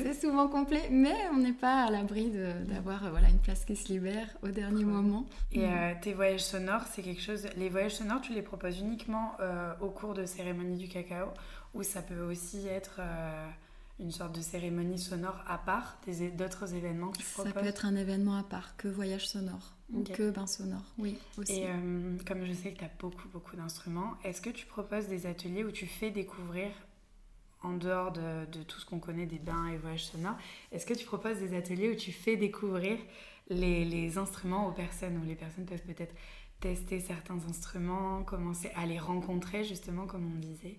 C'est 0.02 0.20
souvent 0.20 0.48
complet, 0.48 0.88
mais 0.90 1.16
on 1.32 1.38
n'est 1.38 1.52
pas 1.52 1.84
à 1.84 1.90
l'abri 1.90 2.30
d'avoir 2.64 3.10
voilà, 3.10 3.28
une 3.28 3.38
place 3.38 3.64
qui 3.64 3.76
se 3.76 3.88
libère 3.92 4.28
au 4.42 4.48
dernier 4.48 4.84
moment. 4.84 5.26
Et 5.52 5.60
mm. 5.60 5.70
euh, 5.70 5.92
tes 6.00 6.14
voyages 6.14 6.44
sonores, 6.44 6.84
c'est 6.92 7.02
quelque 7.02 7.22
chose. 7.22 7.46
Les 7.56 7.68
voyages 7.68 7.96
sonores, 7.96 8.20
tu 8.20 8.32
les 8.32 8.42
proposes 8.42 8.80
uniquement 8.80 9.32
euh, 9.40 9.72
au 9.80 9.90
cours 9.90 10.14
de 10.14 10.26
cérémonie 10.26 10.76
du 10.76 10.88
cacao, 10.88 11.28
ou 11.74 11.82
ça 11.82 12.02
peut 12.02 12.20
aussi 12.20 12.66
être 12.66 13.00
une 14.00 14.10
sorte 14.10 14.34
de 14.34 14.40
cérémonie 14.40 14.98
sonore 14.98 15.42
à 15.46 15.58
part 15.58 15.98
d'autres 16.36 16.74
événements 16.74 17.10
que 17.10 17.18
tu 17.18 17.24
proposes 17.24 17.52
Ça 17.52 17.60
peut 17.60 17.66
être 17.66 17.86
un 17.86 17.96
événement 17.96 18.36
à 18.36 18.42
part, 18.42 18.76
que 18.76 18.88
voyage 18.88 19.28
sonore 19.28 19.74
ou 19.92 20.02
que 20.04 20.30
bain 20.30 20.46
sonore, 20.46 20.84
oui, 20.98 21.18
aussi. 21.36 21.60
Et 21.60 21.66
euh, 21.66 22.16
comme 22.26 22.44
je 22.46 22.52
sais 22.52 22.72
que 22.72 22.78
tu 22.78 22.84
as 22.84 22.90
beaucoup, 22.98 23.28
beaucoup 23.28 23.56
d'instruments, 23.56 24.14
est-ce 24.24 24.40
que 24.40 24.50
tu 24.50 24.64
proposes 24.66 25.06
des 25.08 25.26
ateliers 25.26 25.64
où 25.64 25.70
tu 25.70 25.86
fais 25.86 26.10
découvrir, 26.10 26.70
en 27.62 27.74
dehors 27.74 28.12
de, 28.12 28.46
de 28.46 28.62
tout 28.62 28.80
ce 28.80 28.86
qu'on 28.86 28.98
connaît 28.98 29.26
des 29.26 29.38
bains 29.38 29.68
et 29.68 29.76
voyages 29.76 30.06
sonores, 30.06 30.36
est-ce 30.72 30.86
que 30.86 30.94
tu 30.94 31.04
proposes 31.04 31.38
des 31.38 31.56
ateliers 31.56 31.90
où 31.90 31.94
tu 31.94 32.12
fais 32.12 32.36
découvrir 32.36 32.98
les, 33.48 33.84
les 33.84 34.18
instruments 34.18 34.68
aux 34.68 34.72
personnes, 34.72 35.18
où 35.22 35.26
les 35.26 35.34
personnes 35.34 35.66
peuvent 35.66 35.82
peut-être 35.82 36.14
tester 36.60 37.00
certains 37.00 37.38
instruments, 37.48 38.22
commencer 38.22 38.70
à 38.76 38.86
les 38.86 38.98
rencontrer, 38.98 39.64
justement, 39.64 40.06
comme 40.06 40.30
on 40.34 40.38
disait? 40.38 40.78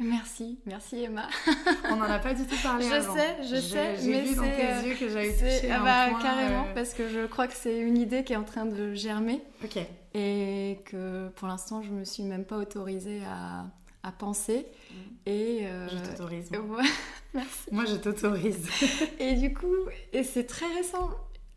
Merci, 0.00 0.58
merci 0.66 1.04
Emma. 1.04 1.28
On 1.90 1.96
n'en 1.96 2.04
a 2.04 2.18
pas 2.18 2.34
du 2.34 2.44
tout 2.46 2.56
parlé 2.62 2.84
je 2.88 2.94
avant. 2.94 3.14
sais, 3.14 3.36
je 3.42 3.56
sais, 3.60 3.96
J'ai 4.02 4.22
vu 4.22 4.34
dans 4.34 4.42
tes 4.42 4.88
yeux 4.88 4.94
que 4.96 5.08
j'avais 5.08 5.32
touché 5.32 5.70
ah 5.70 5.80
bah, 5.80 6.18
carrément, 6.20 6.66
euh, 6.66 6.74
parce 6.74 6.94
que 6.94 7.08
je 7.08 7.26
crois 7.26 7.46
que 7.46 7.54
c'est 7.54 7.78
une 7.78 7.96
idée 7.96 8.24
qui 8.24 8.32
est 8.32 8.36
en 8.36 8.44
train 8.44 8.66
de 8.66 8.92
germer. 8.92 9.40
Ok. 9.62 9.78
Et 10.14 10.80
que 10.86 11.28
pour 11.36 11.46
l'instant, 11.46 11.82
je 11.82 11.90
me 11.90 12.04
suis 12.04 12.24
même 12.24 12.44
pas 12.44 12.56
autorisée 12.56 13.22
à, 13.24 13.66
à 14.04 14.12
penser. 14.12 14.66
Mm. 14.90 14.94
Et 15.26 15.66
euh, 15.66 15.88
je 15.88 16.10
t'autorise. 16.10 16.50
merci. 17.34 17.68
Moi, 17.72 17.84
je 17.86 17.96
t'autorise. 17.96 18.68
et 19.18 19.34
du 19.34 19.52
coup, 19.52 19.74
et 20.12 20.22
c'est 20.22 20.44
très 20.44 20.72
récent. 20.74 21.10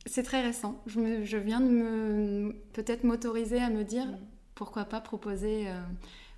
C'est 0.06 0.24
très 0.24 0.42
récent. 0.42 0.82
Je, 0.88 1.00
me, 1.00 1.26
je 1.26 1.38
viens 1.38 1.60
de 1.60 1.68
me 1.68 2.56
peut-être 2.74 3.04
m'autoriser 3.04 3.60
à 3.60 3.70
me 3.70 3.84
dire 3.84 4.06
mm. 4.06 4.18
pourquoi 4.56 4.86
pas 4.86 5.02
proposer 5.02 5.68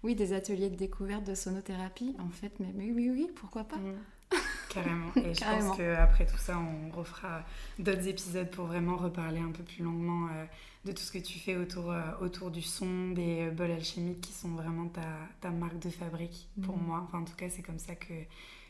oui, 0.03 0.15
des 0.15 0.33
ateliers 0.33 0.69
de 0.69 0.75
découverte 0.75 1.25
de 1.25 1.35
sonothérapie, 1.35 2.15
en 2.19 2.29
fait, 2.29 2.53
mais, 2.59 2.91
oui, 2.91 3.09
oui, 3.09 3.29
pourquoi 3.35 3.65
pas 3.65 3.77
mm. 3.77 3.95
Carrément. 4.69 5.11
Et 5.15 5.33
je 5.33 5.39
pense 5.39 5.77
qu'après 5.77 6.25
tout 6.25 6.37
ça, 6.37 6.57
on 6.59 6.95
refera 6.95 7.43
d'autres 7.79 8.07
épisodes 8.07 8.49
pour 8.51 8.65
vraiment 8.65 8.97
reparler 8.97 9.39
un 9.39 9.51
peu 9.51 9.63
plus 9.63 9.83
longuement 9.83 10.27
euh, 10.27 10.45
de 10.85 10.91
tout 10.91 11.01
ce 11.01 11.11
que 11.11 11.17
tu 11.17 11.39
fais 11.39 11.55
autour, 11.55 11.91
euh, 11.91 12.01
autour 12.21 12.51
du 12.51 12.61
son, 12.61 13.09
des 13.11 13.47
euh, 13.47 13.51
bols 13.51 13.71
alchimiques 13.71 14.21
qui 14.21 14.33
sont 14.33 14.49
vraiment 14.49 14.87
ta, 14.87 15.01
ta 15.41 15.49
marque 15.49 15.79
de 15.79 15.89
fabrique 15.89 16.47
pour 16.61 16.77
mm. 16.77 16.85
moi. 16.85 17.01
Enfin, 17.07 17.19
en 17.19 17.25
tout 17.25 17.35
cas, 17.35 17.49
c'est 17.49 17.63
comme 17.63 17.79
ça 17.79 17.95
que, 17.95 18.13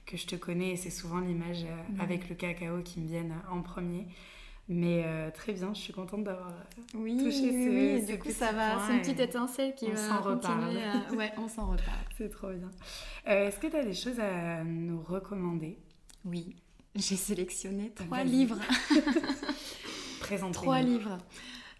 que 0.05 0.17
je 0.17 0.25
te 0.25 0.35
connais 0.35 0.71
et 0.71 0.77
c'est 0.77 0.89
souvent 0.89 1.19
l'image 1.19 1.65
avec 1.99 2.29
le 2.29 2.35
cacao 2.35 2.81
qui 2.81 3.01
me 3.01 3.07
viennent 3.07 3.35
en 3.51 3.61
premier. 3.61 4.07
Mais 4.71 5.01
euh, 5.03 5.31
très 5.31 5.53
bien, 5.53 5.73
je 5.73 5.79
suis 5.79 5.93
contente 5.93 6.23
d'avoir 6.23 6.49
euh, 6.49 6.83
oui, 6.93 7.17
touché 7.17 7.49
oui, 7.49 7.97
ce, 7.97 8.05
oui. 8.05 8.05
du 8.05 8.19
coup 8.19 8.29
ça 8.29 8.51
va, 8.51 8.85
c'est 8.85 8.93
une 8.93 8.99
petite 9.01 9.19
étincelle 9.19 9.73
qui 9.73 9.87
on 9.87 9.93
va 9.95 10.35
continuer. 10.35 10.83
À... 10.83 11.11
Ouais, 11.17 11.33
on 11.37 11.47
s'en 11.47 11.71
reparle. 11.71 11.97
c'est 12.15 12.29
trop 12.29 12.51
bien. 12.51 12.69
Euh, 13.27 13.47
est-ce 13.47 13.57
que 13.57 13.65
tu 13.65 13.75
as 13.75 13.83
des 13.83 13.95
choses 13.95 14.19
à 14.19 14.63
nous 14.63 15.01
recommander? 15.01 15.79
Oui, 16.23 16.55
j'ai 16.93 17.15
sélectionné 17.15 17.91
trois 17.95 18.23
livres. 18.23 18.59
Présente 20.19 20.53
Trois 20.53 20.81
livres. 20.81 21.17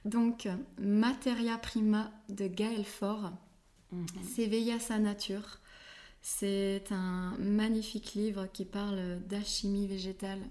Donc, 0.04 0.48
Materia 0.80 1.60
Prima 1.60 2.12
de 2.30 2.48
Gaël 2.48 2.86
Faure, 2.86 3.34
mm 3.92 4.06
S'éveiller 4.24 4.74
à 4.74 4.80
sa 4.80 4.98
nature. 4.98 5.60
C'est 6.24 6.86
un 6.90 7.36
magnifique 7.38 8.14
livre 8.16 8.48
qui 8.52 8.66
parle 8.66 9.20
d'alchimie 9.28 9.86
végétale 9.86 10.42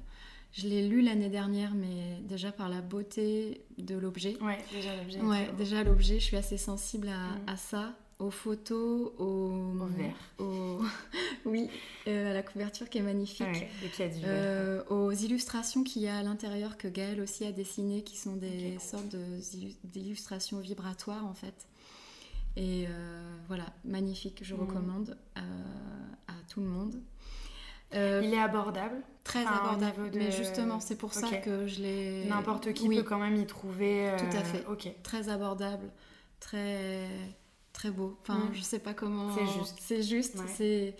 je 0.52 0.66
l'ai 0.66 0.86
lu 0.86 1.02
l'année 1.02 1.28
dernière, 1.28 1.74
mais 1.74 2.20
déjà 2.22 2.52
par 2.52 2.68
la 2.68 2.80
beauté 2.80 3.64
de 3.76 3.96
l'objet. 3.96 4.36
Ouais, 4.40 4.58
déjà 4.72 4.96
l'objet. 4.96 5.20
Ouais, 5.20 5.50
déjà 5.56 5.84
l'objet, 5.84 6.18
je 6.18 6.24
suis 6.24 6.36
assez 6.36 6.56
sensible 6.56 7.08
à, 7.08 7.52
mm. 7.52 7.56
ça, 7.56 7.94
aux 8.18 8.30
photos, 8.30 9.12
au, 9.18 9.24
au 9.80 9.86
verre. 9.86 10.16
Au... 10.38 10.80
oui, 11.44 11.68
euh, 12.08 12.30
à 12.30 12.34
la 12.34 12.42
couverture 12.42 12.88
qui 12.88 12.98
est 12.98 13.02
magnifique. 13.02 13.46
Ouais, 13.46 13.70
euh, 14.24 14.82
aux 14.88 15.12
illustrations 15.12 15.84
qu'il 15.84 16.02
y 16.02 16.08
a 16.08 16.16
à 16.16 16.22
l'intérieur 16.22 16.76
que 16.76 16.88
Gaëlle 16.88 17.20
aussi 17.20 17.44
a 17.44 17.52
dessinées, 17.52 18.02
qui 18.02 18.16
sont 18.16 18.36
des 18.36 18.78
sortes 18.78 19.16
d'illustrations 19.84 20.58
vibratoires 20.60 21.26
en 21.26 21.34
fait. 21.34 21.66
Et 22.56 22.86
euh, 22.88 23.36
voilà, 23.46 23.66
magnifique, 23.84 24.40
je 24.42 24.54
mm. 24.54 24.60
recommande 24.60 25.18
à 25.36 26.32
tout 26.48 26.60
le 26.60 26.66
monde. 26.66 27.00
Euh, 27.94 28.20
il 28.22 28.34
est 28.34 28.40
abordable 28.40 29.02
Très 29.24 29.44
abordable. 29.44 30.10
Mais 30.14 30.30
justement, 30.30 30.80
c'est 30.80 30.96
pour 30.96 31.12
ça 31.12 31.36
que 31.36 31.66
je 31.66 31.82
l'ai. 31.82 32.24
N'importe 32.26 32.72
qui 32.72 32.88
peut 32.88 33.02
quand 33.02 33.18
même 33.18 33.36
y 33.36 33.46
trouver. 33.46 34.14
Tout 34.16 34.36
à 34.36 34.42
fait. 34.42 34.64
Euh, 34.66 34.72
ok. 34.72 34.88
Très 35.02 35.28
abordable, 35.28 35.90
très 36.40 37.06
très 37.74 37.90
beau. 37.90 38.16
Enfin, 38.22 38.38
mm. 38.38 38.54
je 38.54 38.62
sais 38.62 38.78
pas 38.78 38.94
comment. 38.94 39.34
C'est 39.34 39.46
juste. 39.46 39.78
C'est 39.80 40.02
juste. 40.02 40.38
C'est 40.46 40.96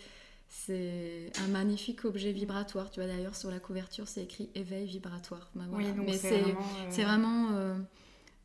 c'est 0.51 1.31
un 1.43 1.49
magnifique 1.49 2.05
objet 2.05 2.33
vibratoire. 2.33 2.91
Tu 2.91 3.01
vois 3.01 3.09
d'ailleurs 3.09 3.35
sur 3.35 3.51
la 3.51 3.61
couverture, 3.61 4.09
c'est 4.09 4.23
écrit 4.23 4.51
éveil 4.55 4.87
vibratoire. 4.87 5.51
Bah, 5.55 5.65
oui, 5.73 5.91
donc 5.93 6.07
Mais 6.07 6.19
c'est 6.19 7.03
vraiment, 7.03 7.51
euh, 7.53 7.79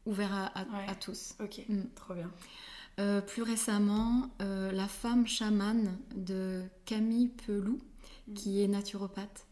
ouvert 0.05 0.33
à, 0.33 0.65
à, 0.89 0.95
tous. 0.95 1.35
Ok, 1.41 1.61
mm. 1.67 1.81
trop 1.95 2.13
bien. 2.13 2.31
plus 3.21 3.41
récemment, 3.41 4.29
La 4.39 4.87
femme 4.87 5.27
chamane 5.27 5.97
de 6.15 6.63
Camille 6.85 7.27
Peloux 7.27 7.81
qui 8.35 8.63
est 8.63 8.67
naturopathe. 8.67 9.45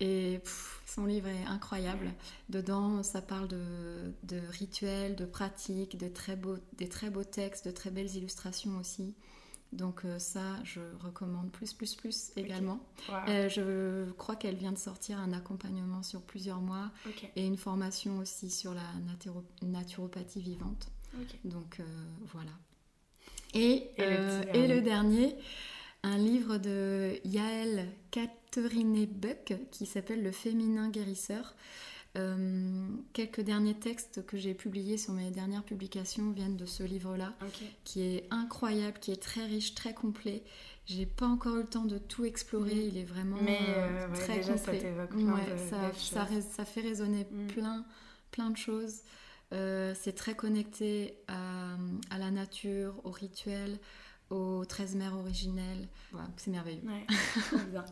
Et 0.00 0.40
son 0.86 1.06
livre 1.06 1.28
est 1.28 1.44
incroyable. 1.44 2.12
Dedans, 2.48 3.02
ça 3.02 3.22
parle 3.22 3.46
de, 3.46 4.12
de 4.24 4.40
rituels, 4.50 5.14
de 5.14 5.24
pratiques, 5.24 5.96
de 5.96 6.08
très 6.08 6.34
beaux, 6.34 6.56
des 6.76 6.88
très 6.88 7.10
beaux 7.10 7.24
textes, 7.24 7.66
de 7.66 7.70
très 7.70 7.90
belles 7.90 8.14
illustrations 8.16 8.76
aussi. 8.78 9.14
Donc 9.74 10.04
euh, 10.04 10.18
ça, 10.18 10.60
je 10.62 10.80
recommande 11.00 11.50
plus, 11.50 11.72
plus, 11.72 11.94
plus 11.94 12.30
également. 12.36 12.78
Euh, 13.28 13.48
je 13.48 14.10
crois 14.12 14.36
qu'elle 14.36 14.54
vient 14.54 14.72
de 14.72 14.78
sortir 14.78 15.18
un 15.18 15.32
accompagnement 15.32 16.02
sur 16.02 16.22
plusieurs 16.22 16.60
mois 16.60 16.90
et 17.34 17.44
une 17.44 17.56
formation 17.56 18.18
aussi 18.18 18.50
sur 18.50 18.72
la 18.72 18.86
naturopathie 19.62 20.40
vivante. 20.40 20.88
Donc 21.44 21.80
euh, 21.80 21.84
voilà. 22.32 22.52
Et, 23.52 23.90
et, 23.98 24.66
le, 24.66 24.80
dernier 24.80 25.36
un 26.04 26.18
livre 26.18 26.58
de 26.58 27.18
Yael 27.24 27.88
Catherine 28.10 29.06
Buck 29.06 29.54
qui 29.70 29.86
s'appelle 29.86 30.22
Le 30.22 30.32
féminin 30.32 30.90
guérisseur. 30.90 31.54
Euh, 32.16 32.86
quelques 33.12 33.40
derniers 33.40 33.74
textes 33.74 34.24
que 34.24 34.36
j'ai 34.36 34.54
publiés 34.54 34.98
sur 34.98 35.14
mes 35.14 35.30
dernières 35.30 35.64
publications 35.64 36.30
viennent 36.30 36.56
de 36.56 36.66
ce 36.66 36.84
livre-là, 36.84 37.32
qui 37.82 38.02
est 38.02 38.28
incroyable, 38.30 38.98
qui 39.00 39.10
est 39.10 39.20
très 39.20 39.46
riche, 39.46 39.74
très 39.74 39.94
complet. 39.94 40.44
J'ai 40.86 41.06
pas 41.06 41.26
encore 41.26 41.56
eu 41.56 41.62
le 41.62 41.66
temps 41.66 41.86
de 41.86 41.98
tout 41.98 42.24
explorer, 42.24 42.74
mm. 42.74 42.88
il 42.88 42.98
est 42.98 43.04
vraiment 43.04 43.38
Mais, 43.42 43.58
euh, 43.76 44.06
très 44.14 44.40
complet. 44.42 44.94
Ça, 45.00 45.10
ouais, 45.10 45.92
ça, 45.96 46.28
ça, 46.40 46.64
fait 46.64 46.82
résonner 46.82 47.26
mm. 47.28 47.46
plein, 47.48 47.84
plein 48.30 48.50
de 48.50 48.56
choses. 48.56 49.00
Euh, 49.52 49.94
c'est 50.00 50.14
très 50.14 50.36
connecté 50.36 51.16
à, 51.26 51.76
à, 52.10 52.18
la 52.18 52.30
nature, 52.30 52.94
au 53.04 53.10
rituel, 53.10 53.78
aux 54.34 54.64
13 54.64 54.96
mères 54.96 55.14
originelles. 55.14 55.86
c'est 56.36 56.50
merveilleux. 56.50 56.82
bien. 57.70 57.84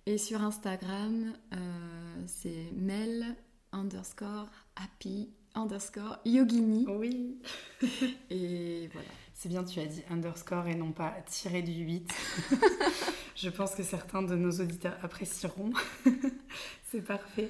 Et 0.08 0.18
sur 0.18 0.42
Instagram, 0.42 1.34
c'est 2.26 2.72
mel 2.76 3.36
underscore 3.72 4.50
happy 4.76 5.30
underscore 5.56 6.20
yogini. 6.26 6.86
Oui. 6.88 7.38
et 8.30 8.90
voilà. 8.92 9.08
C'est 9.34 9.50
bien, 9.50 9.64
tu 9.64 9.80
as 9.80 9.88
dit 9.88 10.04
underscore 10.12 10.68
et 10.68 10.76
non 10.76 10.92
pas 10.92 11.16
tiré 11.26 11.64
du 11.64 11.72
8. 11.72 12.14
Je 13.36 13.50
pense 13.50 13.74
que 13.74 13.82
certains 13.82 14.22
de 14.22 14.36
nos 14.36 14.52
auditeurs 14.52 14.96
apprécieront. 15.02 15.72
C'est 16.92 17.02
parfait. 17.02 17.50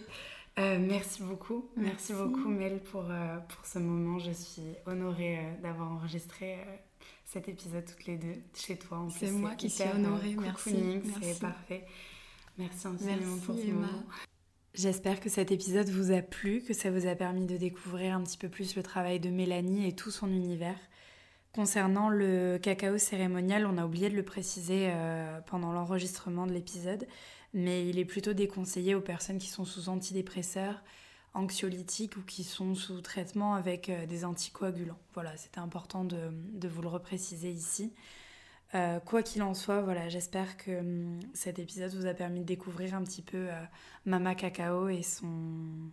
Euh, 0.57 0.79
merci 0.79 1.21
beaucoup. 1.21 1.69
Merci. 1.75 2.13
beaucoup, 2.13 2.47
Mel, 2.47 2.81
pour, 2.81 3.05
euh, 3.09 3.37
pour 3.49 3.65
ce 3.65 3.79
moment. 3.79 4.19
Je 4.19 4.31
suis 4.31 4.75
honorée 4.85 5.39
euh, 5.39 5.61
d'avoir 5.61 5.91
enregistré 5.91 6.59
cet 7.25 7.49
épisode 7.49 7.83
toutes 7.85 8.05
les 8.05 8.17
deux 8.17 8.41
chez 8.53 8.77
toi. 8.77 9.05
C'est 9.09 9.31
moi 9.31 9.55
qui 9.55 9.69
suis 9.69 9.83
honorée. 9.93 10.37
Merci. 10.39 11.01
C'est 11.21 11.39
parfait. 11.41 11.85
Merci 12.57 12.87
infiniment 12.87 13.37
pour 13.45 13.55
ce 13.55 13.65
moment. 13.65 14.03
J'espère 14.73 15.19
que 15.19 15.29
cet 15.29 15.51
épisode 15.51 15.89
vous 15.89 16.11
a 16.13 16.21
plu, 16.21 16.61
que 16.61 16.73
ça 16.73 16.91
vous 16.91 17.05
a 17.05 17.13
permis 17.15 17.45
de 17.45 17.57
découvrir 17.57 18.15
un 18.15 18.23
petit 18.23 18.37
peu 18.37 18.47
plus 18.47 18.75
le 18.77 18.83
travail 18.83 19.19
de 19.19 19.29
Mélanie 19.29 19.85
et 19.85 19.93
tout 19.93 20.11
son 20.11 20.29
univers. 20.29 20.79
Concernant 21.53 22.07
le 22.07 22.57
cacao 22.57 22.97
cérémonial, 22.97 23.65
on 23.65 23.77
a 23.77 23.85
oublié 23.85 24.09
de 24.09 24.15
le 24.15 24.23
préciser 24.23 24.87
euh, 24.89 25.41
pendant 25.41 25.73
l'enregistrement 25.73 26.47
de 26.47 26.53
l'épisode, 26.53 27.05
mais 27.53 27.85
il 27.85 27.99
est 27.99 28.05
plutôt 28.05 28.31
déconseillé 28.31 28.95
aux 28.95 29.01
personnes 29.01 29.39
qui 29.39 29.49
sont 29.49 29.65
sous 29.65 29.89
antidépresseurs, 29.89 30.81
anxiolytiques 31.33 32.15
ou 32.15 32.21
qui 32.21 32.45
sont 32.45 32.73
sous 32.73 33.01
traitement 33.01 33.55
avec 33.55 33.89
euh, 33.89 34.05
des 34.05 34.23
anticoagulants. 34.23 34.99
Voilà, 35.13 35.35
c'était 35.35 35.59
important 35.59 36.05
de, 36.05 36.67
vous 36.69 36.81
le 36.81 36.87
repréciser 36.87 37.51
ici. 37.51 37.91
Euh, 38.73 38.99
quoi 39.01 39.21
qu'il 39.21 39.43
en 39.43 39.53
soit, 39.53 39.81
voilà, 39.81 40.07
j'espère 40.07 40.55
que 40.57 40.79
hum, 40.79 41.19
cet 41.33 41.59
épisode 41.59 41.93
vous 41.93 42.05
a 42.05 42.13
permis 42.13 42.39
de 42.39 42.45
découvrir 42.45 42.95
un 42.95 43.03
petit 43.03 43.21
peu 43.21 43.47
Mama 44.05 44.33
Cacao 44.35 44.87
et, 44.87 45.03
son, 45.03 45.27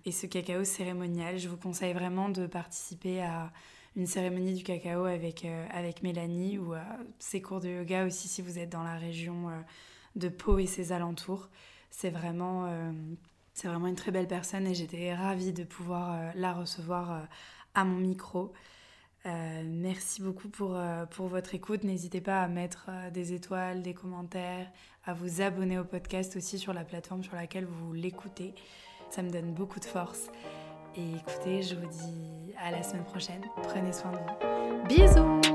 et 0.04 0.12
ce 0.12 0.26
cacao 0.26 0.64
cérémonial. 0.64 1.38
Je 1.38 1.48
vous 1.48 1.56
conseille 1.56 1.92
vraiment 1.92 2.28
de 2.28 2.46
participer 2.46 3.20
à 3.22 3.52
une 3.98 4.06
cérémonie 4.06 4.54
du 4.54 4.62
cacao 4.62 5.04
avec, 5.04 5.44
euh, 5.44 5.66
avec 5.70 6.02
Mélanie 6.04 6.56
ou 6.56 6.74
ses 7.18 7.42
cours 7.42 7.60
de 7.60 7.68
yoga 7.68 8.06
aussi 8.06 8.28
si 8.28 8.42
vous 8.42 8.58
êtes 8.58 8.70
dans 8.70 8.84
la 8.84 8.96
région 8.96 9.48
euh, 9.48 9.60
de 10.14 10.28
Pau 10.28 10.58
et 10.58 10.66
ses 10.66 10.92
alentours. 10.92 11.48
C'est 11.90 12.10
vraiment, 12.10 12.66
euh, 12.66 12.92
c'est 13.54 13.66
vraiment 13.66 13.88
une 13.88 13.96
très 13.96 14.12
belle 14.12 14.28
personne 14.28 14.66
et 14.68 14.74
j'étais 14.74 15.12
ravie 15.14 15.52
de 15.52 15.64
pouvoir 15.64 16.32
la 16.36 16.52
recevoir 16.52 17.26
à 17.74 17.84
mon 17.84 17.96
micro. 17.96 18.52
Merci 19.24 20.22
beaucoup 20.22 20.48
pour, 20.48 20.78
pour 21.10 21.28
votre 21.28 21.54
écoute. 21.54 21.84
N'hésitez 21.84 22.20
pas 22.20 22.42
à 22.42 22.48
mettre 22.48 22.88
des 23.12 23.32
étoiles, 23.32 23.82
des 23.82 23.94
commentaires, 23.94 24.70
à 25.04 25.14
vous 25.14 25.40
abonner 25.40 25.78
au 25.78 25.84
podcast 25.84 26.36
aussi 26.36 26.58
sur 26.58 26.72
la 26.72 26.84
plateforme 26.84 27.22
sur 27.22 27.34
laquelle 27.34 27.66
vous 27.66 27.92
l'écoutez. 27.92 28.54
Ça 29.10 29.22
me 29.22 29.30
donne 29.30 29.52
beaucoup 29.52 29.80
de 29.80 29.84
force. 29.84 30.30
Et 30.96 31.16
écoutez, 31.16 31.62
je 31.62 31.74
vous 31.74 31.86
dis 31.86 32.54
à 32.62 32.70
la 32.70 32.82
semaine 32.82 33.04
prochaine. 33.04 33.42
Prenez 33.62 33.92
soin 33.92 34.12
de 34.12 34.18
vous. 34.18 34.86
Bisous 34.88 35.47